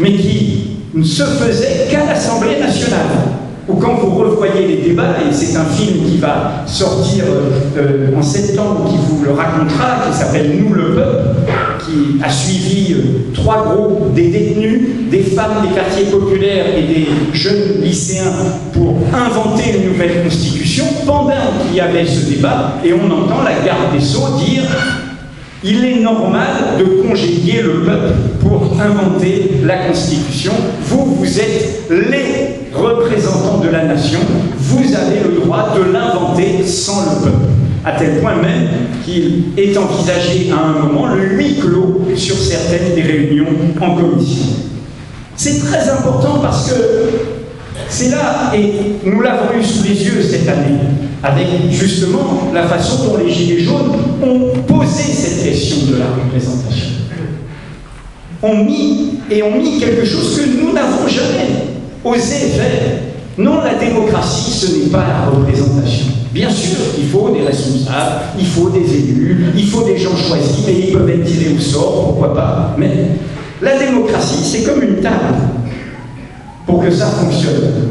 mais 0.00 0.12
qui 0.12 0.78
ne 0.92 1.04
se 1.04 1.22
faisait 1.22 1.86
qu'à 1.88 2.04
l'Assemblée 2.06 2.58
nationale. 2.58 3.06
Ou 3.68 3.74
quand 3.74 3.94
vous 3.94 4.10
revoyez 4.16 4.66
les 4.66 4.76
débats, 4.88 5.16
et 5.28 5.32
c'est 5.32 5.56
un 5.56 5.64
film 5.64 6.04
qui 6.04 6.18
va 6.18 6.62
sortir 6.66 7.24
euh, 7.76 8.16
en 8.16 8.22
septembre, 8.22 8.88
qui 8.88 8.96
vous 8.96 9.24
le 9.24 9.32
racontera, 9.32 10.06
qui 10.08 10.16
s'appelle 10.16 10.52
Nous 10.56 10.72
le 10.72 10.94
peuple, 10.94 11.28
qui 11.84 12.22
a 12.22 12.30
suivi 12.30 12.92
euh, 12.92 12.96
trois 13.34 13.64
groupes, 13.64 14.14
des 14.14 14.28
détenus, 14.28 14.75
des 15.10 15.22
femmes 15.22 15.66
des 15.66 15.74
quartiers 15.74 16.06
populaires 16.06 16.66
et 16.76 16.82
des 16.82 17.08
jeunes 17.32 17.80
lycéens 17.82 18.32
pour 18.72 18.96
inventer 19.14 19.78
une 19.78 19.92
nouvelle 19.92 20.22
constitution, 20.22 20.84
pendant 21.06 21.32
qu'il 21.62 21.76
y 21.76 21.80
avait 21.80 22.06
ce 22.06 22.30
débat, 22.30 22.78
et 22.84 22.92
on 22.92 23.06
entend 23.06 23.42
la 23.42 23.64
garde 23.64 23.92
des 23.94 24.00
Sceaux 24.00 24.38
dire 24.38 24.62
il 25.64 25.84
est 25.84 26.00
normal 26.00 26.78
de 26.78 27.02
congédier 27.02 27.62
le 27.62 27.82
peuple 27.82 28.12
pour 28.40 28.76
inventer 28.80 29.52
la 29.64 29.88
Constitution. 29.88 30.52
Vous, 30.82 31.16
vous 31.16 31.40
êtes 31.40 31.90
les 31.90 32.70
représentants 32.72 33.58
de 33.58 33.70
la 33.70 33.84
nation, 33.84 34.20
vous 34.58 34.94
avez 34.94 35.20
le 35.26 35.40
droit 35.40 35.74
de 35.76 35.92
l'inventer 35.92 36.64
sans 36.64 37.00
le 37.00 37.24
peuple. 37.24 37.46
À 37.84 37.92
tel 37.92 38.20
point 38.20 38.36
même 38.36 38.68
qu'il 39.04 39.44
est 39.56 39.76
envisagé 39.76 40.50
à 40.52 40.56
un 40.56 40.86
moment 40.86 41.06
le 41.06 41.36
huis 41.36 41.56
clos 41.60 42.02
sur 42.16 42.36
certaines 42.36 42.94
des 42.94 43.02
réunions 43.02 43.46
en 43.80 43.94
commission. 43.94 44.46
C'est 45.36 45.58
très 45.58 45.88
important 45.90 46.38
parce 46.40 46.70
que 46.70 46.74
c'est 47.88 48.10
là, 48.10 48.52
et 48.54 48.72
nous 49.04 49.20
l'avons 49.20 49.52
eu 49.58 49.62
sous 49.62 49.84
les 49.84 50.02
yeux 50.02 50.22
cette 50.22 50.48
année, 50.48 50.78
avec 51.22 51.46
justement 51.70 52.50
la 52.54 52.64
façon 52.64 53.04
dont 53.04 53.16
les 53.18 53.30
Gilets 53.30 53.62
jaunes 53.62 53.92
ont 54.22 54.62
posé 54.66 55.02
cette 55.02 55.44
question 55.44 55.92
de 55.92 55.98
la 55.98 56.06
représentation. 56.06 56.88
Ont 58.42 58.64
mis, 58.64 59.18
et 59.30 59.42
ont 59.42 59.60
mis 59.60 59.78
quelque 59.78 60.04
chose 60.04 60.40
que 60.40 60.60
nous 60.60 60.72
n'avons 60.72 61.06
jamais 61.06 61.66
osé 62.02 62.48
faire. 62.56 62.98
Non, 63.38 63.60
la 63.62 63.74
démocratie, 63.74 64.50
ce 64.50 64.66
n'est 64.78 64.90
pas 64.90 65.04
la 65.06 65.30
représentation. 65.30 66.06
Bien 66.32 66.50
sûr, 66.50 66.78
il 66.98 67.08
faut 67.08 67.30
des 67.30 67.42
responsables, 67.42 68.22
il 68.38 68.46
faut 68.46 68.70
des 68.70 68.94
élus, 68.94 69.46
il 69.56 69.68
faut 69.68 69.84
des 69.84 69.98
gens 69.98 70.16
choisis, 70.16 70.64
mais 70.66 70.74
ils 70.88 70.92
peuvent 70.92 71.08
être 71.08 71.24
tirés 71.24 71.54
au 71.54 71.60
sort, 71.60 72.04
pourquoi 72.06 72.34
pas. 72.34 72.74
Mais 72.78 72.90
la 73.62 73.78
démocratie, 73.78 74.44
c'est 74.44 74.62
comme 74.64 74.82
une 74.82 74.96
table 74.96 75.34
pour 76.66 76.82
que 76.82 76.90
ça 76.90 77.06
fonctionne. 77.06 77.90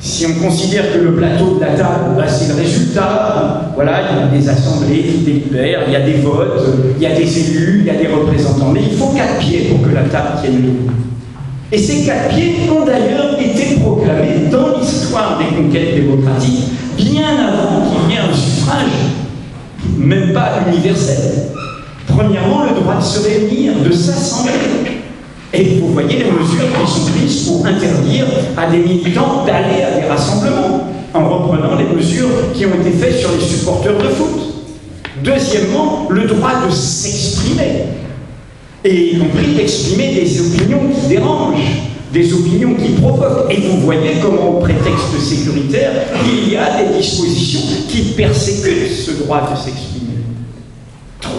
Si 0.00 0.26
on 0.26 0.44
considère 0.44 0.92
que 0.92 0.98
le 0.98 1.14
plateau 1.14 1.56
de 1.56 1.60
la 1.60 1.74
table, 1.74 2.16
bah, 2.16 2.26
c'est 2.26 2.48
le 2.48 2.60
résultat, 2.60 3.72
voilà, 3.74 4.00
il 4.10 4.18
y 4.18 4.22
a 4.22 4.40
des 4.40 4.48
assemblées 4.48 5.02
qui 5.02 5.18
délibèrent, 5.18 5.82
il 5.86 5.92
y 5.92 5.96
a 5.96 6.00
des 6.00 6.14
votes, 6.14 6.60
il 6.96 7.02
y 7.02 7.06
a 7.06 7.14
des 7.14 7.38
élus, 7.38 7.78
il 7.80 7.86
y 7.86 7.90
a 7.90 7.94
des 7.94 8.08
représentants, 8.08 8.72
mais 8.72 8.82
il 8.90 8.96
faut 8.96 9.08
quatre 9.08 9.38
pieds 9.38 9.70
pour 9.70 9.88
que 9.88 9.94
la 9.94 10.02
table 10.02 10.40
tienne 10.42 10.56
debout. 10.56 10.92
Et 11.70 11.78
ces 11.78 12.04
quatre 12.04 12.28
pieds 12.30 12.56
ont 12.70 12.84
d'ailleurs 12.84 13.40
été 13.40 13.76
proclamés 13.80 14.50
dans 14.50 14.78
l'histoire 14.78 15.38
des 15.38 15.56
conquêtes 15.56 15.94
démocratiques, 15.94 16.64
bien 16.96 17.28
avant 17.48 17.88
qu'il 17.88 18.12
y 18.12 18.18
ait 18.18 18.20
un 18.20 18.34
suffrage, 18.34 18.90
même 19.96 20.32
pas 20.32 20.64
universel. 20.68 21.52
Premièrement, 22.16 22.64
le 22.64 22.80
droit 22.80 22.96
de 22.96 23.02
se 23.02 23.20
réunir, 23.26 23.72
de 23.84 23.92
s'assembler, 23.92 24.52
et 25.54 25.78
vous 25.80 25.88
voyez 25.92 26.18
les 26.18 26.30
mesures 26.30 26.66
qui 26.84 26.90
sont 26.92 27.10
prises 27.10 27.46
pour 27.46 27.66
interdire 27.66 28.26
à 28.56 28.70
des 28.70 28.78
militants 28.78 29.44
d'aller 29.46 29.82
à 29.82 30.00
des 30.00 30.06
rassemblements, 30.06 30.88
en 31.14 31.28
reprenant 31.28 31.76
les 31.76 31.94
mesures 31.94 32.52
qui 32.54 32.64
ont 32.66 32.74
été 32.80 32.90
faites 32.90 33.18
sur 33.18 33.30
les 33.32 33.44
supporters 33.44 33.96
de 33.98 34.08
foot. 34.08 34.40
Deuxièmement, 35.22 36.06
le 36.10 36.26
droit 36.26 36.66
de 36.66 36.72
s'exprimer, 36.72 37.84
et 38.84 39.14
y 39.14 39.18
compris 39.18 39.54
d'exprimer 39.54 40.14
des 40.14 40.40
opinions 40.40 40.80
qui 40.92 41.08
dérangent, 41.08 41.82
des 42.12 42.32
opinions 42.32 42.74
qui 42.74 42.92
provoquent. 43.00 43.50
Et 43.50 43.56
vous 43.56 43.80
voyez 43.80 44.16
comment, 44.20 44.58
au 44.58 44.60
prétexte 44.60 45.18
sécuritaire, 45.20 45.92
il 46.26 46.52
y 46.52 46.56
a 46.56 46.82
des 46.82 46.98
dispositions 46.98 47.60
qui 47.88 48.12
persécutent 48.16 48.90
ce 48.90 49.22
droit 49.22 49.50
de 49.50 49.56
s'exprimer. 49.56 50.01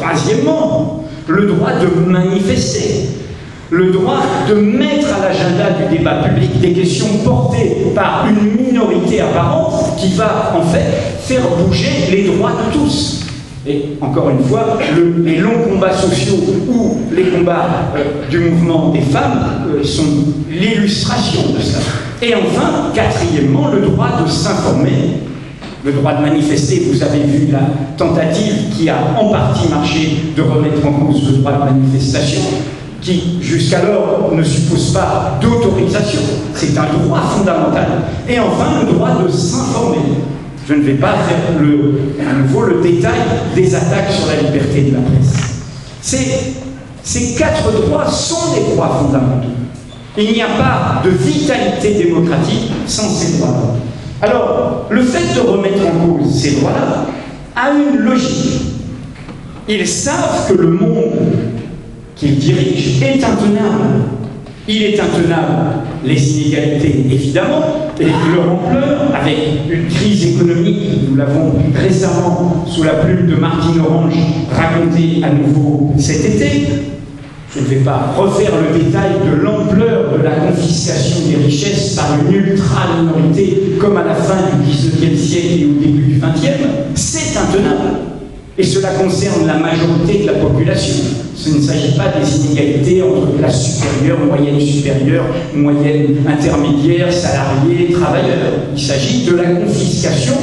Troisièmement, 0.04 1.06
le 1.28 1.48
droit 1.48 1.72
de 1.74 1.88
manifester 2.10 3.10
le 3.74 3.92
droit 3.92 4.22
de 4.48 4.54
mettre 4.54 5.08
à 5.16 5.28
l'agenda 5.28 5.72
du 5.72 5.98
débat 5.98 6.22
public 6.24 6.60
des 6.60 6.74
questions 6.74 7.08
portées 7.24 7.88
par 7.96 8.28
une 8.30 8.64
minorité 8.66 9.22
apparente 9.22 9.98
qui 9.98 10.14
va 10.14 10.54
en 10.56 10.62
fait 10.62 10.86
faire 11.22 11.42
bouger 11.58 12.12
les 12.12 12.24
droits 12.26 12.52
de 12.52 12.78
tous. 12.78 13.22
Et 13.66 13.98
encore 14.00 14.30
une 14.30 14.44
fois, 14.44 14.78
les 15.24 15.38
longs 15.38 15.64
combats 15.70 15.94
sociaux 15.94 16.36
ou 16.70 16.98
les 17.12 17.30
combats 17.30 17.66
euh, 17.96 18.30
du 18.30 18.40
mouvement 18.40 18.90
des 18.90 19.02
femmes 19.02 19.66
euh, 19.68 19.84
sont 19.84 20.04
l'illustration 20.52 21.54
de 21.58 21.62
ça. 21.62 21.80
Et 22.22 22.36
enfin, 22.36 22.92
quatrièmement, 22.94 23.70
le 23.70 23.88
droit 23.88 24.22
de 24.24 24.30
s'informer, 24.30 25.22
le 25.84 25.92
droit 25.92 26.14
de 26.14 26.22
manifester. 26.22 26.88
Vous 26.92 27.04
avez 27.04 27.20
vu 27.24 27.52
la 27.52 27.62
tentative 27.98 28.76
qui 28.76 28.90
a 28.90 28.98
en 29.20 29.30
partie 29.30 29.68
marché 29.70 30.34
de 30.36 30.42
remettre 30.42 30.86
en 30.86 30.94
cause 30.94 31.32
le 31.32 31.38
droit 31.38 31.54
de 31.54 31.60
manifestation 31.74 32.42
qui 33.02 33.38
jusqu'alors 33.42 34.32
ne 34.34 34.44
suppose 34.44 34.94
pas 34.94 35.38
d'autorisation. 35.42 36.22
C'est 36.56 36.78
un 36.78 36.86
droit 36.86 37.20
fondamental. 37.20 37.88
Et 38.30 38.40
enfin, 38.40 38.82
le 38.86 38.94
droit 38.94 39.22
de 39.22 39.30
s'informer. 39.30 39.98
Je 40.68 40.76
ne 40.76 40.82
vais 40.82 40.94
pas 40.94 41.14
faire 41.28 41.60
le, 41.60 42.14
à 42.22 42.34
nouveau 42.34 42.62
le 42.62 42.82
détail 42.82 43.20
des 43.54 43.76
attaques 43.76 44.10
sur 44.10 44.28
la 44.28 44.42
liberté 44.42 44.84
de 44.84 44.94
la 44.94 45.02
presse. 45.02 45.34
Ces, 46.02 46.56
ces 47.04 47.36
quatre 47.36 47.70
droits 47.86 48.10
sont 48.10 48.54
des 48.56 48.74
droits 48.74 49.02
fondamentaux. 49.02 49.50
Il 50.18 50.32
n'y 50.32 50.42
a 50.42 50.48
pas 50.48 51.02
de 51.04 51.10
vitalité 51.10 52.06
démocratique 52.06 52.72
sans 52.88 53.10
ces 53.10 53.40
droits-là. 53.40 53.76
Alors, 54.24 54.88
le 54.90 55.02
fait 55.02 55.36
de 55.36 55.46
remettre 55.46 55.86
en 55.86 56.08
cause 56.08 56.34
ces 56.34 56.62
droits-là 56.62 57.08
a 57.58 57.72
une 57.72 58.06
logique. 58.06 58.62
Ils 59.68 59.86
savent 59.86 60.48
que 60.48 60.62
le 60.62 60.70
monde 60.70 61.12
qu'il 62.16 62.38
dirige 62.38 63.02
est 63.04 63.22
intenable. 63.22 64.06
Il 64.66 64.82
est 64.82 64.98
intenable, 64.98 65.82
les 66.06 66.40
inégalités 66.40 67.06
évidemment, 67.12 67.92
et 68.00 68.06
leur 68.06 68.50
ampleur, 68.50 69.14
avec 69.14 69.38
une 69.70 69.88
crise 69.88 70.36
économique, 70.36 71.10
nous 71.10 71.18
l'avons 71.18 71.56
récemment, 71.76 72.64
sous 72.66 72.84
la 72.84 72.94
plume 72.94 73.28
de 73.28 73.36
Martine 73.36 73.82
Orange, 73.82 74.14
raconté 74.54 75.22
à 75.22 75.34
nouveau 75.34 75.92
cet 75.98 76.24
été. 76.24 76.83
Je 77.56 77.62
ne 77.62 77.66
vais 77.66 77.84
pas 77.84 78.16
refaire 78.18 78.52
le 78.58 78.80
détail 78.80 79.12
de 79.30 79.44
l'ampleur 79.44 80.18
de 80.18 80.24
la 80.24 80.32
confiscation 80.32 81.18
des 81.30 81.46
richesses 81.46 81.94
par 81.94 82.18
une 82.20 82.34
ultra-minorité, 82.34 83.76
comme 83.80 83.96
à 83.96 84.04
la 84.04 84.16
fin 84.16 84.38
du 84.58 84.72
XIXe 84.72 85.22
siècle 85.22 85.48
et 85.60 85.66
au 85.66 85.80
début 85.80 86.14
du 86.14 86.20
XXe. 86.20 86.64
C'est 86.96 87.38
intenable. 87.38 88.00
Et 88.58 88.64
cela 88.64 88.90
concerne 88.94 89.46
la 89.46 89.58
majorité 89.58 90.24
de 90.24 90.28
la 90.28 90.34
population. 90.34 91.04
Ce 91.36 91.50
ne 91.50 91.62
s'agit 91.62 91.96
pas 91.96 92.06
des 92.20 92.46
inégalités 92.48 93.04
entre 93.04 93.38
classe 93.38 93.76
supérieure, 93.76 94.18
moyenne 94.26 94.60
supérieure, 94.60 95.26
moyenne 95.54 96.16
intermédiaire, 96.28 97.14
salariés, 97.14 97.92
travailleurs. 97.92 98.54
Il 98.76 98.82
s'agit 98.82 99.26
de 99.26 99.36
la 99.36 99.44
confiscation 99.44 100.34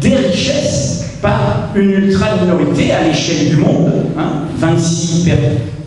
des 0.00 0.16
richesses 0.16 1.04
par 1.20 1.68
une 1.74 1.90
ultra-minorité 1.90 2.92
à 2.92 3.06
l'échelle 3.06 3.50
du 3.50 3.56
monde. 3.56 3.92
26 4.58 5.30
hein. 5.30 5.34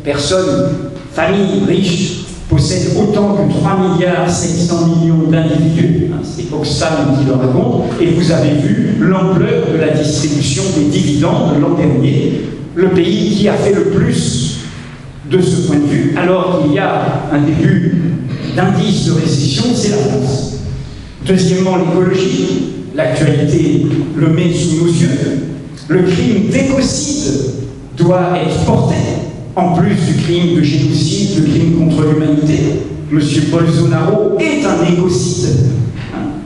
Personnes, 0.04 0.70
familles 1.14 1.66
riches, 1.68 2.22
possèdent 2.50 2.98
autant 2.98 3.36
que 3.36 3.54
3 3.54 3.96
milliards 3.96 4.30
700 4.30 4.88
millions 4.88 5.30
d'individus. 5.30 6.08
Hein, 6.14 6.22
c'est 6.24 6.54
Oxfam 6.54 7.18
qui 7.18 7.26
le 7.26 7.34
raconte. 7.34 7.86
Et 8.02 8.08
vous 8.08 8.32
avez 8.32 8.56
vu 8.56 8.98
l'ampleur 9.00 9.68
de 9.72 9.78
la 9.78 9.90
distribution 9.90 10.64
des 10.76 10.86
dividendes 10.86 11.62
l'an 11.62 11.76
dernier. 11.76 12.42
Le 12.76 12.90
pays 12.90 13.36
qui 13.36 13.48
a 13.48 13.54
fait 13.54 13.74
le 13.74 13.86
plus 13.86 14.58
de 15.30 15.42
ce 15.42 15.68
point 15.68 15.78
de 15.78 15.86
vue, 15.86 16.14
alors 16.18 16.62
qu'il 16.62 16.74
y 16.74 16.80
a 16.80 17.30
un 17.32 17.40
début 17.40 17.96
d'indice 18.56 19.06
de 19.06 19.14
récession, 19.14 19.64
c'est 19.74 19.92
la 19.92 19.98
France. 19.98 20.58
Deuxièmement, 21.26 21.78
l'écologie. 21.78 22.68
L'actualité 22.94 23.86
le 24.18 24.28
met 24.28 24.52
sous 24.52 24.84
nos 24.84 24.92
yeux. 24.92 25.48
Le 25.88 26.02
crime 26.02 26.50
d'écocide 26.50 27.32
doit 27.98 28.34
être 28.36 28.66
porté 28.66 28.96
en 29.56 29.74
plus 29.74 29.96
du 29.96 30.14
crime 30.24 30.56
de 30.56 30.64
génocide, 30.64 31.44
du 31.44 31.52
crime 31.52 31.80
contre 31.80 32.04
l'humanité, 32.04 32.84
M. 33.12 33.20
Bolsonaro 33.52 34.38
est 34.40 34.66
un 34.66 34.94
écocide. 34.94 35.58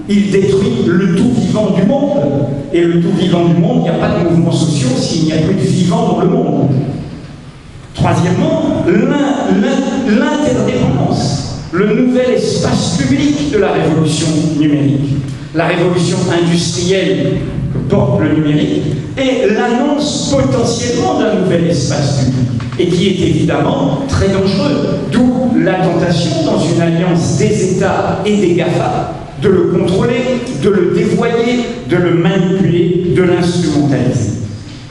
Il 0.09 0.31
détruit 0.31 0.83
le 0.85 1.15
tout 1.15 1.31
vivant 1.39 1.71
du 1.71 1.83
monde. 1.83 2.47
Et 2.73 2.81
le 2.81 3.01
tout 3.01 3.11
vivant 3.17 3.45
du 3.45 3.55
monde, 3.55 3.77
il 3.79 3.83
n'y 3.83 3.89
a 3.89 3.93
pas 3.93 4.19
de 4.19 4.29
mouvements 4.29 4.51
sociaux 4.51 4.89
s'il 4.97 5.25
n'y 5.25 5.33
a 5.33 5.37
plus 5.37 5.55
de 5.55 5.61
vivants 5.61 6.13
dans 6.13 6.21
le 6.21 6.27
monde. 6.27 6.69
Troisièmement, 7.93 8.83
l'interdépendance, 10.07 11.61
le 11.71 11.95
nouvel 11.95 12.31
espace 12.31 12.97
public 12.97 13.51
de 13.51 13.59
la 13.59 13.71
révolution 13.71 14.27
numérique. 14.59 15.17
La 15.53 15.67
révolution 15.67 16.17
industrielle 16.37 17.37
que 17.73 17.77
porte 17.89 18.19
le 18.21 18.33
numérique 18.35 18.83
et 19.17 19.53
l'annonce 19.53 20.35
potentiellement 20.35 21.19
d'un 21.19 21.35
nouvel 21.35 21.67
espace 21.67 22.25
public 22.25 22.54
et 22.79 22.87
qui 22.87 23.07
est 23.07 23.27
évidemment 23.29 24.01
très 24.07 24.29
dangereux. 24.29 24.99
D'où 25.11 25.51
la 25.63 25.75
tentation 25.75 26.43
dans 26.45 26.59
une 26.59 26.81
alliance 26.81 27.37
des 27.37 27.75
États 27.75 28.21
et 28.25 28.37
des 28.37 28.53
GAFA 28.53 29.13
de 29.41 29.49
le 29.49 29.61
contrôler, 29.63 30.41
de 30.63 30.69
le 30.69 30.93
dévoyer, 30.95 31.65
de 31.89 31.95
le 31.97 32.13
manipuler, 32.15 33.13
de 33.15 33.23
l'instrumentaliser. 33.23 34.31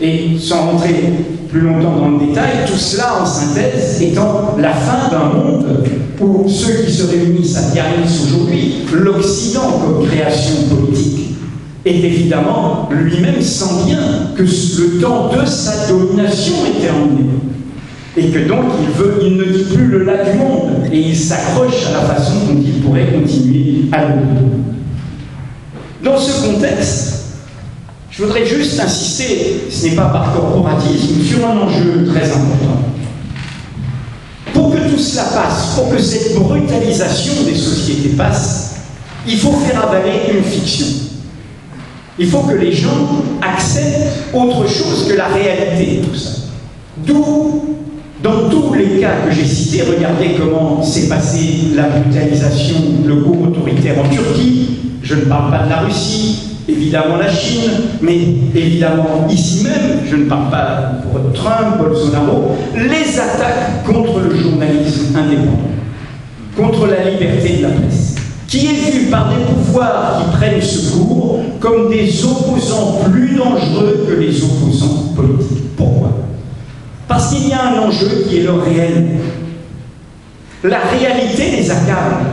Et 0.01 0.39
sans 0.39 0.73
rentrer 0.73 1.13
plus 1.51 1.61
longtemps 1.61 1.97
dans 1.97 2.09
le 2.11 2.27
détail, 2.27 2.67
tout 2.67 2.77
cela 2.77 3.23
en 3.23 3.27
synthèse 3.27 4.03
étant 4.03 4.57
la 4.59 4.73
fin 4.73 5.09
d'un 5.11 5.39
monde 5.39 5.85
où 6.21 6.49
ceux 6.49 6.85
qui 6.85 6.93
se 6.93 7.07
réunissent 7.11 7.57
à 7.57 7.73
Biarritz 7.73 8.25
aujourd'hui, 8.27 8.75
l'Occident 8.93 9.81
comme 9.81 10.07
création 10.07 10.55
politique, 10.69 11.21
est 11.85 11.99
évidemment 11.99 12.89
lui-même 12.91 13.43
sent 13.43 13.87
bien 13.87 13.99
que 14.35 14.43
le 14.43 15.01
temps 15.01 15.29
de 15.29 15.45
sa 15.47 15.89
domination 15.89 16.55
est 16.67 16.81
terminé 16.81 17.25
et 18.17 18.29
que 18.29 18.39
donc 18.49 18.67
il, 19.23 19.37
ne 19.37 19.45
dit 19.45 19.65
plus 19.75 19.87
le 19.87 20.05
là 20.05 20.25
du 20.25 20.39
monde, 20.39 20.89
et 20.93 20.99
il 20.99 21.17
s'accroche 21.17 21.87
à 21.89 21.93
la 21.93 22.15
façon 22.15 22.35
dont 22.49 22.63
il 22.65 22.81
pourrait 22.81 23.09
continuer 23.13 23.87
à 23.93 24.05
le 24.05 24.15
Dans 26.03 26.17
ce 26.19 26.47
contexte, 26.47 27.15
je 28.11 28.23
voudrais 28.23 28.47
juste 28.47 28.79
insister, 28.79 29.65
ce 29.69 29.87
n'est 29.87 29.97
pas 29.97 30.07
par 30.07 30.33
corporatisme, 30.33 31.21
sur 31.25 31.45
un 31.45 31.59
enjeu 31.59 32.07
très 32.07 32.31
important. 32.31 32.83
Pour 34.53 34.73
que 34.73 34.89
tout 34.89 34.99
cela 34.99 35.25
passe, 35.25 35.75
pour 35.75 35.91
que 35.91 36.01
cette 36.01 36.37
brutalisation 36.37 37.33
des 37.45 37.57
sociétés 37.57 38.11
passe, 38.11 38.77
il 39.27 39.37
faut 39.39 39.53
faire 39.53 39.83
avaler 39.83 40.13
une 40.33 40.45
fiction. 40.45 40.87
Il 42.17 42.29
faut 42.29 42.43
que 42.43 42.55
les 42.55 42.71
gens 42.71 43.09
acceptent 43.43 44.33
autre 44.33 44.69
chose 44.69 45.09
que 45.09 45.15
la 45.17 45.27
réalité 45.27 45.97
de 45.97 46.07
tout 46.07 46.15
ça. 46.15 46.31
D'où 46.99 47.75
dans 48.23 48.49
tous 48.49 48.75
les 48.75 49.01
cas 49.01 49.17
que 49.27 49.35
j'ai 49.35 49.45
cités, 49.45 49.83
regardez 49.83 50.37
comment 50.39 50.83
s'est 50.83 51.09
passée 51.09 51.69
la 51.75 51.85
brutalisation, 51.85 52.77
le 53.05 53.17
coup 53.17 53.45
autoritaire 53.45 53.97
en 53.99 54.09
Turquie. 54.09 54.71
Je 55.03 55.17
ne 55.17 55.21
parle 55.23 55.51
pas 55.51 55.65
de 55.65 55.71
la 55.71 55.81
Russie, 55.81 56.55
évidemment 56.69 57.17
la 57.19 57.31
Chine, 57.31 57.71
mais 58.01 58.19
évidemment 58.55 59.27
ici 59.31 59.65
même, 59.65 60.01
je 60.09 60.17
ne 60.17 60.25
parle 60.25 60.51
pas 60.51 60.93
pour 61.03 61.33
Trump, 61.33 61.79
Bolsonaro, 61.79 62.57
les 62.75 63.19
attaques 63.19 63.85
contre 63.85 64.21
le 64.21 64.35
journalisme 64.35 65.15
indépendant, 65.17 65.59
contre 66.57 66.87
la 66.87 67.11
liberté 67.11 67.59
de 67.59 67.63
la 67.65 67.69
presse, 67.69 68.15
qui 68.49 68.67
est 68.67 68.91
vue 68.91 69.11
par 69.11 69.31
des 69.31 69.45
pouvoirs 69.45 70.23
qui 70.23 70.37
prennent 70.37 70.63
secours 70.63 71.41
comme 71.61 71.91
des 71.91 72.25
opposants 72.25 73.01
plus 73.11 73.35
dangereux 73.35 74.07
que 74.09 74.15
les 74.21 74.43
opposants 74.43 75.13
politiques. 75.15 75.77
Pourquoi? 75.77 76.14
Parce 77.09 77.33
qu'il 77.33 77.49
y 77.49 77.53
a 77.53 77.63
un 77.69 77.79
enjeu 77.79 78.25
qui 78.29 78.39
est 78.39 78.43
le 78.43 78.53
réel. 78.53 79.07
La 80.63 80.79
réalité 80.81 81.51
les 81.57 81.71
accable. 81.71 82.25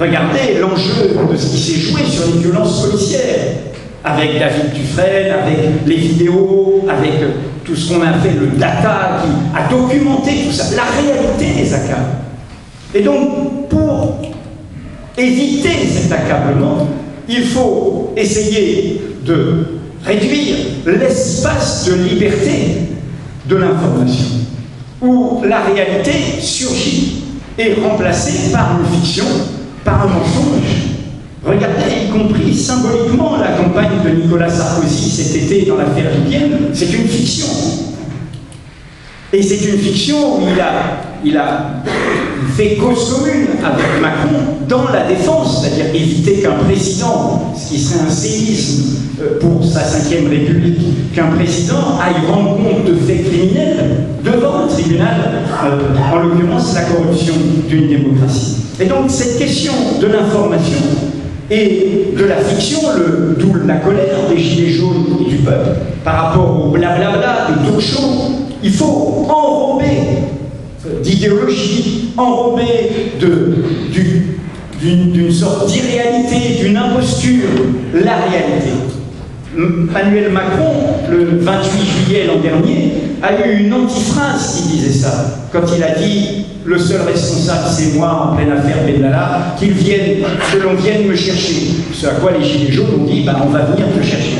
Regardez 0.00 0.58
l'enjeu 0.60 1.14
de 1.30 1.36
ce 1.36 1.46
qui 1.48 1.58
s'est 1.58 1.80
joué 1.80 2.02
sur 2.04 2.26
les 2.26 2.40
violences 2.40 2.86
policières, 2.86 3.56
avec 4.04 4.38
David 4.38 4.72
Dufresne, 4.72 5.32
avec 5.42 5.86
les 5.86 5.96
vidéos, 5.96 6.84
avec 6.88 7.12
tout 7.64 7.74
ce 7.74 7.92
qu'on 7.92 8.02
a 8.02 8.12
fait, 8.14 8.30
le 8.30 8.58
data 8.58 9.22
qui 9.22 9.58
a 9.58 9.68
documenté 9.68 10.30
tout 10.46 10.52
ça. 10.52 10.64
La 10.76 10.84
réalité 10.84 11.62
les 11.62 11.74
accable. 11.74 12.12
Et 12.94 13.02
donc, 13.02 13.68
pour 13.68 14.22
éviter 15.18 15.88
cet 15.92 16.12
accablement, 16.12 16.88
il 17.28 17.44
faut 17.44 18.14
essayer 18.16 19.02
de 19.26 19.66
réduire 20.04 20.56
l'espace 20.86 21.86
de 21.86 21.94
liberté 21.94 22.87
de 23.48 23.56
l'information, 23.56 24.26
où 25.00 25.42
la 25.44 25.60
réalité 25.60 26.12
surgit 26.40 27.22
et 27.58 27.74
remplacée 27.74 28.52
par 28.52 28.78
une 28.78 29.00
fiction, 29.00 29.24
par 29.84 30.02
un 30.02 30.06
mensonge. 30.06 30.88
Regardez, 31.44 32.06
y 32.06 32.10
compris 32.10 32.54
symboliquement, 32.54 33.38
la 33.38 33.52
campagne 33.52 34.02
de 34.04 34.10
Nicolas 34.22 34.50
Sarkozy 34.50 35.10
cet 35.10 35.42
été 35.42 35.64
dans 35.64 35.76
l'affaire 35.76 36.10
libyenne, 36.14 36.70
c'est 36.74 36.92
une 36.92 37.08
fiction. 37.08 37.46
Et 39.32 39.42
c'est 39.42 39.64
une 39.64 39.78
fiction 39.78 40.38
où 40.38 40.48
il 40.52 40.60
a 40.60 41.07
il 41.24 41.36
a 41.36 41.82
fait 42.56 42.76
cause 42.76 43.12
commune 43.12 43.48
avec 43.64 44.00
Macron 44.00 44.38
dans 44.68 44.90
la 44.92 45.06
défense, 45.06 45.62
c'est-à-dire 45.62 45.94
éviter 45.94 46.40
qu'un 46.40 46.64
président, 46.64 47.52
ce 47.56 47.68
qui 47.72 47.78
serait 47.78 48.06
un 48.06 48.10
séisme 48.10 48.96
euh, 49.20 49.38
pour 49.40 49.64
sa 49.64 49.80
cinquième 49.80 50.28
République, 50.28 51.12
qu'un 51.14 51.28
président 51.28 51.98
aille 52.00 52.26
rendre 52.30 52.56
compte 52.56 52.84
de 52.86 52.94
faits 52.94 53.28
criminels 53.28 54.04
devant 54.24 54.64
un 54.64 54.66
tribunal, 54.66 55.16
euh, 55.64 56.12
en 56.12 56.18
l'occurrence 56.18 56.74
la 56.74 56.82
corruption 56.82 57.34
d'une 57.68 57.88
démocratie. 57.88 58.56
Et 58.80 58.86
donc 58.86 59.08
cette 59.10 59.38
question 59.38 59.72
de 60.00 60.06
l'information 60.06 60.78
et 61.50 62.12
de 62.16 62.24
la 62.24 62.36
fiction, 62.36 62.80
d'où 63.38 63.54
la 63.66 63.76
colère 63.76 64.28
des 64.28 64.38
gilets 64.38 64.72
jaunes 64.72 65.24
du 65.28 65.36
peuple, 65.36 65.70
par 66.04 66.26
rapport 66.26 66.66
au 66.66 66.70
blablabla 66.70 67.48
des 67.48 67.70
talk 67.70 67.82
il 68.62 68.72
faut 68.72 69.26
enrober 69.28 69.86
d'idéologie, 71.02 72.10
enrobée 72.16 73.12
d'une 74.80 75.32
sorte 75.32 75.66
d'irréalité, 75.68 76.62
d'une 76.62 76.76
imposture, 76.76 77.48
la 77.94 78.16
réalité. 78.16 78.70
Emmanuel 79.56 80.30
Macron, 80.30 80.72
le 81.10 81.38
28 81.40 81.70
juillet 82.04 82.26
l'an 82.26 82.40
dernier, 82.40 82.92
a 83.22 83.46
eu 83.46 83.64
une 83.64 83.72
antiphrase 83.72 84.56
qui 84.56 84.76
disait 84.76 84.92
ça, 84.92 85.48
quand 85.52 85.62
il 85.76 85.82
a 85.82 85.98
dit 85.98 86.44
le 86.64 86.78
seul 86.78 87.00
responsable 87.00 87.64
c'est 87.70 87.94
moi 87.96 88.30
en 88.30 88.36
pleine 88.36 88.52
affaire 88.52 88.84
Benalla, 88.86 89.54
qu'il 89.58 89.72
vienne, 89.72 90.18
que 90.52 90.58
l'on 90.58 90.74
vienne 90.74 91.06
me 91.06 91.16
chercher. 91.16 91.70
Ce 91.92 92.06
à 92.06 92.10
quoi 92.10 92.32
les 92.38 92.44
Gilets 92.44 92.72
jaunes 92.72 93.00
ont 93.00 93.04
dit 93.04 93.22
bah, 93.24 93.40
on 93.42 93.48
va 93.48 93.60
venir 93.60 93.86
te 93.98 94.04
chercher. 94.04 94.36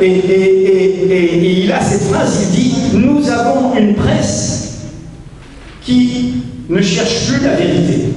Et, 0.00 0.06
et, 0.06 1.62
il 1.64 1.72
a 1.72 1.80
cette 1.80 2.04
phrase, 2.04 2.46
il 2.48 2.58
dit 2.58 2.74
nous 2.94 3.28
avons 3.28 3.74
une 3.76 3.94
presse 3.94 4.61
ne 6.68 6.80
cherche 6.80 7.26
plus 7.26 7.44
la 7.44 7.54
vérité. 7.54 8.12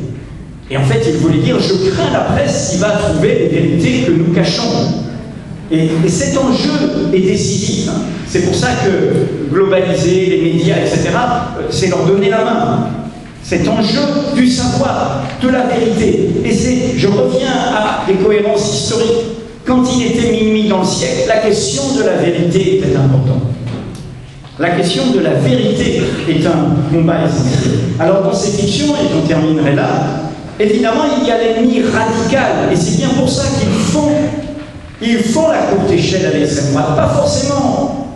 Et 0.69 0.77
en 0.77 0.83
fait, 0.83 1.01
il 1.07 1.17
voulait 1.17 1.39
dire 1.39 1.57
je 1.59 1.89
crains 1.91 2.11
la 2.11 2.21
presse 2.21 2.71
qui 2.71 2.77
va 2.77 2.89
trouver 2.91 3.49
les 3.51 3.59
vérités 3.59 4.05
que 4.05 4.11
nous 4.11 4.33
cachons. 4.33 5.03
Et, 5.71 5.89
cet 6.07 6.37
enjeu 6.37 7.11
est 7.13 7.19
décisif. 7.19 7.89
Hein. 7.89 8.01
C'est 8.27 8.41
pour 8.41 8.55
ça 8.55 8.69
que 8.83 9.53
globaliser 9.53 10.25
les 10.25 10.41
médias, 10.41 10.77
etc., 10.77 11.09
euh, 11.13 11.61
c'est 11.69 11.87
leur 11.87 12.05
donner 12.05 12.29
la 12.29 12.43
main. 12.43 12.87
Cet 13.43 13.67
enjeu 13.67 14.01
du 14.35 14.47
savoir, 14.49 15.23
de 15.41 15.49
la 15.49 15.67
vérité. 15.67 16.29
Et 16.43 16.51
c'est, 16.51 16.97
je 16.97 17.07
reviens 17.07 17.51
à 17.51 18.03
des 18.07 18.15
cohérences 18.15 18.81
historiques. 18.81 19.25
Quand 19.65 19.83
il 19.95 20.07
était 20.07 20.31
minuit 20.31 20.67
dans 20.67 20.79
le 20.79 20.85
siècle, 20.85 21.25
la 21.27 21.37
question 21.37 21.83
de 21.97 22.03
la 22.03 22.17
vérité 22.17 22.77
était 22.77 22.95
importante. 22.95 23.43
La 24.57 24.69
question 24.69 25.11
de 25.11 25.19
la 25.19 25.33
vérité 25.33 26.01
est 26.29 26.45
un 26.45 26.75
combat 26.91 27.25
essentiel. 27.25 27.75
Alors 27.99 28.23
dans 28.23 28.33
ces 28.33 28.51
fictions, 28.51 28.93
et 28.95 29.11
j'en 29.13 29.27
terminerai 29.27 29.75
là, 29.75 30.31
évidemment 30.59 31.03
il 31.19 31.27
y 31.27 31.31
a 31.31 31.37
l'ennemi 31.37 31.81
radical, 31.81 32.71
et 32.71 32.75
c'est 32.75 32.97
bien 32.97 33.09
pour 33.09 33.29
ça 33.29 33.43
qu'ils 33.59 33.69
font 33.69 34.11
ils 35.01 35.19
font 35.19 35.49
la 35.49 35.57
courte 35.57 35.91
échelle 35.91 36.25
à 36.25 36.37
l'extrême 36.37 36.71
droite. 36.71 36.95
Pas 36.95 37.09
forcément. 37.09 38.07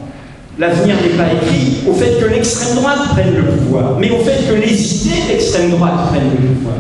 L'avenir 0.58 0.96
n'est 0.96 1.18
pas 1.18 1.32
écrit 1.34 1.78
au 1.90 1.94
fait 1.94 2.20
que 2.20 2.26
l'extrême 2.26 2.76
droite 2.76 3.00
prenne 3.12 3.34
le 3.36 3.44
pouvoir, 3.44 3.98
mais 4.00 4.10
au 4.10 4.20
fait 4.20 4.48
que 4.48 4.56
les 4.56 5.06
idées 5.06 5.28
d'extrême 5.30 5.72
droite 5.72 6.10
prennent 6.10 6.32
le 6.32 6.48
pouvoir. 6.48 6.76